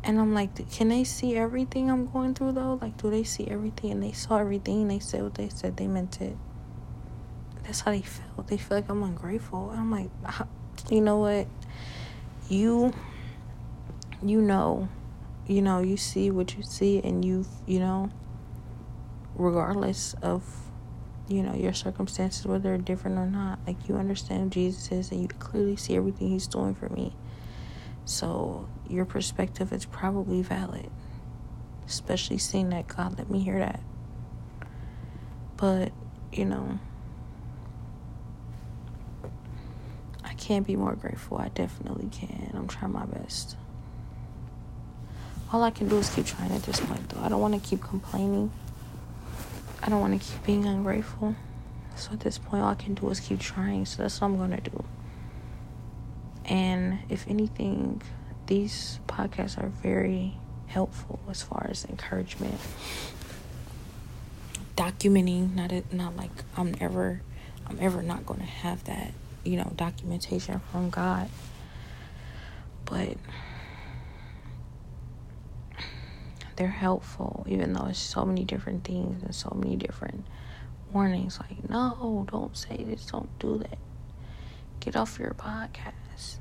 And 0.05 0.19
I'm 0.19 0.33
like, 0.33 0.71
can 0.71 0.89
they 0.89 1.05
see 1.05 1.37
everything 1.37 1.91
I'm 1.91 2.11
going 2.11 2.35
through 2.35 2.53
though? 2.53 2.79
Like, 2.81 2.97
do 2.97 3.11
they 3.11 3.25
see 3.25 3.47
everything? 3.49 3.91
And 3.91 4.03
they 4.03 4.13
saw 4.13 4.39
everything. 4.39 4.89
They 4.89 4.99
said 4.99 5.23
what 5.23 5.35
they 5.35 5.49
said. 5.49 5.77
They 5.77 5.87
meant 5.87 6.21
it. 6.21 6.37
That's 7.65 7.81
how 7.81 7.91
they 7.91 8.03
felt. 8.03 8.47
They 8.47 8.57
feel 8.57 8.79
like 8.79 8.89
I'm 8.89 9.03
ungrateful. 9.03 9.71
And 9.71 9.81
I'm 9.81 9.91
like, 9.91 10.11
ah, 10.25 10.47
you 10.89 11.01
know 11.01 11.19
what? 11.19 11.47
You, 12.49 12.93
you 14.23 14.41
know, 14.41 14.89
you 15.47 15.61
know, 15.63 15.81
you 15.81 15.97
see 15.97 16.31
what 16.31 16.57
you 16.57 16.63
see, 16.63 17.01
and 17.03 17.25
you, 17.25 17.45
you 17.67 17.81
know, 17.81 18.11
regardless 19.41 20.15
of, 20.23 20.45
you 21.29 21.43
know, 21.43 21.55
your 21.55 21.73
circumstances, 21.73 22.47
whether 22.47 22.63
they're 22.63 22.79
different 22.79 23.19
or 23.19 23.27
not, 23.27 23.59
like 23.67 23.89
you 23.89 23.97
understand 23.97 24.43
who 24.43 24.51
Jesus 24.51 24.93
is, 24.93 25.11
and 25.11 25.23
you 25.23 25.29
clearly 25.29 25.77
see 25.77 25.97
everything 25.97 26.29
He's 26.29 26.47
doing 26.47 26.75
for 26.75 26.89
me. 26.91 27.15
So 28.05 28.69
your 28.89 29.05
perspective 29.05 29.73
is 29.73 29.85
probably 29.87 30.43
valid, 30.43 30.91
especially 31.87 32.39
seeing 32.39 32.69
that 32.71 32.87
God 32.89 33.19
let 33.19 33.31
me 33.31 33.41
hear 33.41 33.59
that. 33.59 33.81
But, 35.57 35.93
you 36.33 36.45
know, 36.45 36.79
I 40.25 40.35
can't 40.35 40.67
be 40.67 40.77
more 40.77 40.95
grateful. 40.95 41.39
I 41.39 41.49
definitely 41.49 42.09
can. 42.11 42.53
I'm 42.55 42.69
trying 42.69 42.93
my 42.93 43.07
best. 43.07 43.57
All 45.53 45.63
I 45.63 45.71
can 45.71 45.89
do 45.89 45.99
is 45.99 46.09
keep 46.15 46.27
trying 46.27 46.53
at 46.53 46.63
this 46.63 46.81
point, 46.81 47.09
though. 47.09 47.21
I 47.21 47.29
don't 47.29 47.41
want 47.41 47.55
to 47.55 47.69
keep 47.69 47.83
complaining. 47.83 48.53
I 49.83 49.89
don't 49.89 50.01
want 50.01 50.21
to 50.21 50.29
keep 50.29 50.45
being 50.45 50.67
ungrateful. 50.67 51.35
So 51.97 52.13
at 52.13 52.21
this 52.21 52.39
point, 52.39 52.63
all 52.63 52.71
I 52.71 52.75
can 52.75 52.95
do 52.95 53.09
is 53.11 53.21
keep 53.21 53.41
trying. 53.41 53.87
So 53.87 54.03
that's 54.03 54.21
what 54.21 54.29
I'm 54.29 54.37
going 54.37 54.51
to 54.51 54.71
do. 54.71 54.85
And 56.45 56.99
if 57.09 57.29
anything, 57.29 58.03
these 58.47 59.01
podcasts 59.07 59.63
are 59.63 59.69
very 59.69 60.35
helpful 60.67 61.19
as 61.29 61.43
far 61.43 61.67
as 61.71 61.85
encouragement. 61.85 62.59
Documenting, 64.77 65.55
not 65.55 65.73
a, 65.73 65.85
not 65.93 66.17
like 66.17 66.31
I'm 66.57 66.75
ever, 66.81 67.23
I'm 67.67 67.79
ever 67.81 68.03
not 68.03 68.27
going 68.27 68.41
to 68.41 68.47
have 68.47 68.85
that, 68.85 69.13
you 69.45 69.57
know, 69.57 69.73
documentation 69.77 70.61
from 70.73 70.91
God. 70.91 71.29
But 72.85 73.17
they're 76.61 76.69
helpful, 76.69 77.43
even 77.49 77.73
though 77.73 77.87
it's 77.87 77.99
so 77.99 78.23
many 78.23 78.45
different 78.45 78.85
things 78.85 79.23
and 79.23 79.35
so 79.35 79.51
many 79.57 79.77
different 79.77 80.27
warnings. 80.93 81.41
Like, 81.41 81.71
no, 81.71 82.27
don't 82.31 82.55
say 82.55 82.85
this, 82.85 83.07
don't 83.07 83.31
do 83.39 83.57
that. 83.57 83.79
Get 84.79 84.95
off 84.95 85.19
your 85.19 85.33
podcast. 85.33 86.37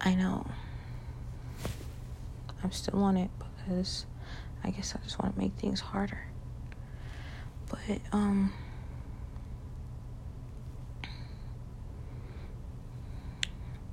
I 0.00 0.16
know. 0.16 0.44
I'm 2.64 2.72
still 2.72 3.04
on 3.04 3.16
it 3.16 3.30
because 3.38 4.06
I 4.64 4.70
guess 4.70 4.96
I 4.96 5.04
just 5.04 5.22
want 5.22 5.34
to 5.34 5.40
make 5.40 5.52
things 5.52 5.78
harder. 5.78 6.24
But, 7.68 8.00
um, 8.10 8.52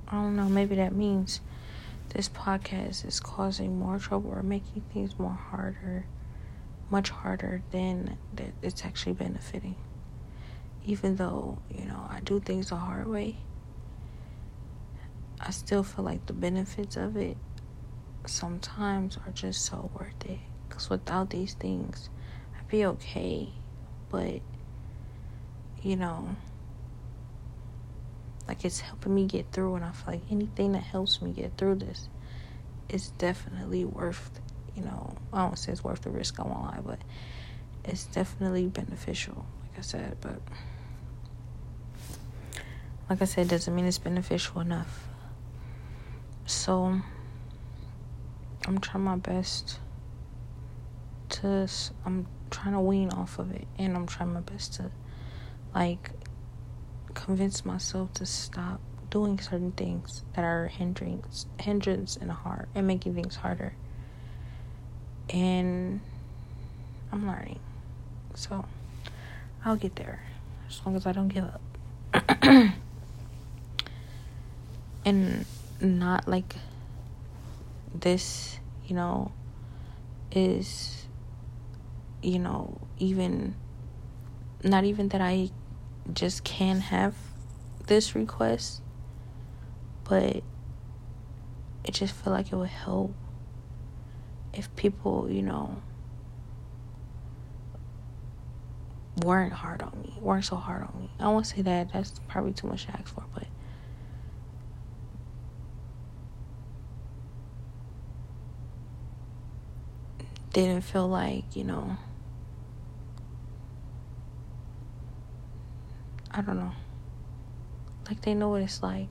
I 0.08 0.14
don't 0.14 0.34
know, 0.34 0.48
maybe 0.48 0.74
that 0.74 0.92
means 0.92 1.40
this 2.10 2.28
podcast 2.28 3.06
is 3.06 3.20
causing 3.20 3.78
more 3.78 3.98
trouble 3.98 4.30
or 4.30 4.42
making 4.42 4.82
things 4.92 5.18
more 5.18 5.38
harder, 5.50 6.06
much 6.90 7.10
harder 7.10 7.62
than 7.70 8.18
it's 8.62 8.84
actually 8.84 9.12
benefiting. 9.12 9.76
Even 10.84 11.16
though, 11.16 11.58
you 11.70 11.84
know, 11.84 12.06
I 12.10 12.20
do 12.20 12.40
things 12.40 12.70
the 12.70 12.76
hard 12.76 13.06
way 13.06 13.36
I 15.40 15.52
still 15.52 15.82
feel 15.82 16.04
like 16.04 16.26
the 16.26 16.34
benefits 16.34 16.96
of 16.96 17.16
it 17.16 17.36
sometimes 18.26 19.16
are 19.16 19.32
just 19.32 19.64
so 19.64 19.90
worth 19.98 20.26
it. 20.26 20.38
Because 20.68 20.90
without 20.90 21.30
these 21.30 21.54
things, 21.54 22.10
I'd 22.58 22.68
be 22.68 22.84
okay. 22.84 23.48
But, 24.10 24.40
you 25.82 25.96
know, 25.96 26.36
like 28.50 28.64
it's 28.64 28.80
helping 28.80 29.14
me 29.14 29.26
get 29.26 29.52
through. 29.52 29.76
And 29.76 29.84
I 29.84 29.92
feel 29.92 30.14
like 30.14 30.22
anything 30.28 30.72
that 30.72 30.82
helps 30.82 31.22
me 31.22 31.30
get 31.30 31.56
through 31.56 31.76
this 31.76 32.08
is 32.88 33.10
definitely 33.10 33.84
worth, 33.84 34.40
you 34.74 34.82
know, 34.82 35.14
I 35.32 35.46
don't 35.46 35.56
say 35.56 35.70
it's 35.70 35.84
worth 35.84 36.02
the 36.02 36.10
risk, 36.10 36.40
I 36.40 36.42
won't 36.42 36.62
lie, 36.62 36.80
but 36.84 36.98
it's 37.84 38.06
definitely 38.06 38.66
beneficial, 38.66 39.46
like 39.62 39.78
I 39.78 39.82
said. 39.82 40.16
But, 40.20 40.42
like 43.08 43.22
I 43.22 43.24
said, 43.24 43.46
it 43.46 43.50
doesn't 43.50 43.72
mean 43.72 43.84
it's 43.84 43.98
beneficial 43.98 44.60
enough. 44.60 45.06
So 46.46 47.00
I'm 48.66 48.78
trying 48.80 49.04
my 49.04 49.14
best 49.14 49.78
to 51.28 51.68
I'm 52.04 52.26
trying 52.50 52.74
to 52.74 52.80
wean 52.80 53.10
off 53.10 53.38
of 53.38 53.52
it 53.52 53.68
and 53.78 53.94
I'm 53.94 54.08
trying 54.08 54.32
my 54.32 54.40
best 54.40 54.74
to 54.74 54.90
like 55.72 56.10
convince 57.14 57.64
myself 57.64 58.12
to 58.14 58.26
stop 58.26 58.80
doing 59.10 59.38
certain 59.40 59.72
things 59.72 60.22
that 60.34 60.44
are 60.44 60.68
hindrance 60.68 61.46
hindrance 61.60 62.16
in 62.16 62.28
the 62.28 62.34
heart 62.34 62.68
and 62.74 62.86
making 62.86 63.14
things 63.14 63.36
harder. 63.36 63.74
And 65.28 66.00
I'm 67.12 67.26
learning. 67.26 67.58
So 68.34 68.64
I'll 69.64 69.76
get 69.76 69.96
there 69.96 70.22
as 70.68 70.80
long 70.84 70.96
as 70.96 71.06
I 71.06 71.12
don't 71.12 71.28
give 71.28 71.44
up. 71.44 71.60
and 75.04 75.44
not 75.80 76.28
like 76.28 76.56
this, 77.94 78.58
you 78.86 78.94
know, 78.94 79.32
is, 80.32 81.06
you 82.22 82.38
know, 82.38 82.80
even, 82.98 83.54
not 84.62 84.84
even 84.84 85.08
that 85.08 85.20
I 85.20 85.50
just 86.12 86.44
can 86.44 86.80
have 86.80 87.14
this 87.86 88.14
request, 88.14 88.82
but 90.04 90.42
it 91.84 91.92
just 91.92 92.14
feel 92.14 92.32
like 92.32 92.52
it 92.52 92.56
would 92.56 92.68
help 92.68 93.14
if 94.52 94.74
people, 94.76 95.28
you 95.30 95.42
know, 95.42 95.82
weren't 99.24 99.52
hard 99.52 99.82
on 99.82 99.92
me, 100.02 100.16
weren't 100.20 100.44
so 100.44 100.56
hard 100.56 100.82
on 100.82 101.00
me. 101.00 101.10
I 101.18 101.28
won't 101.28 101.46
say 101.46 101.62
that, 101.62 101.92
that's 101.92 102.18
probably 102.28 102.52
too 102.52 102.66
much 102.66 102.86
to 102.86 102.92
ask 102.92 103.06
for, 103.06 103.24
but 103.34 103.46
didn't 110.52 110.82
feel 110.82 111.08
like, 111.08 111.54
you 111.54 111.64
know, 111.64 111.96
I 116.30 116.40
don't 116.42 116.58
know. 116.58 116.72
Like 118.06 118.22
they 118.22 118.34
know 118.34 118.50
what 118.50 118.62
it's 118.62 118.82
like. 118.82 119.08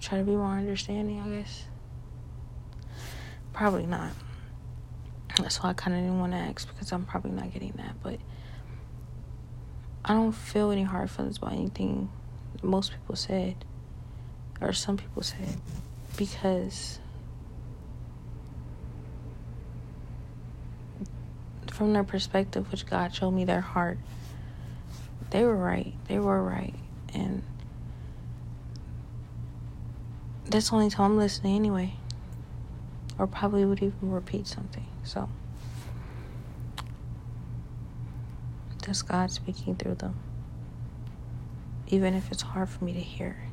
Try 0.00 0.18
to 0.18 0.24
be 0.24 0.32
more 0.32 0.46
understanding, 0.46 1.20
I 1.20 1.40
guess. 1.40 1.64
Probably 3.52 3.86
not. 3.86 4.12
That's 5.38 5.62
why 5.62 5.70
I 5.70 5.72
kind 5.74 5.96
of 5.96 6.02
didn't 6.02 6.18
want 6.18 6.32
to 6.32 6.38
ask 6.38 6.68
because 6.68 6.92
I'm 6.92 7.04
probably 7.04 7.32
not 7.32 7.52
getting 7.52 7.72
that. 7.72 8.02
But 8.02 8.18
I 10.04 10.14
don't 10.14 10.32
feel 10.32 10.70
any 10.70 10.82
hard 10.82 11.10
feelings 11.10 11.38
about 11.38 11.52
anything 11.52 12.10
most 12.62 12.92
people 12.92 13.16
said, 13.16 13.64
or 14.60 14.72
some 14.72 14.96
people 14.96 15.22
said, 15.22 15.56
because 16.16 16.98
from 21.70 21.92
their 21.92 22.04
perspective, 22.04 22.70
which 22.70 22.86
God 22.86 23.14
showed 23.14 23.30
me 23.30 23.44
their 23.44 23.60
heart, 23.60 23.98
they 25.30 25.44
were 25.44 25.56
right. 25.56 25.94
They 26.08 26.18
were 26.18 26.42
right. 26.42 26.74
And 27.14 27.42
that's 30.46 30.72
only 30.72 30.90
time 30.90 31.12
I'm 31.12 31.16
listening 31.16 31.56
anyway. 31.56 31.94
Or 33.18 33.26
probably 33.26 33.64
would 33.64 33.82
even 33.82 34.10
repeat 34.10 34.46
something. 34.46 34.86
So 35.04 35.28
that's 38.84 39.02
God 39.02 39.30
speaking 39.30 39.76
through 39.76 39.96
them. 39.96 40.14
Even 41.86 42.14
if 42.14 42.30
it's 42.32 42.42
hard 42.42 42.68
for 42.68 42.84
me 42.84 42.92
to 42.92 43.00
hear. 43.00 43.49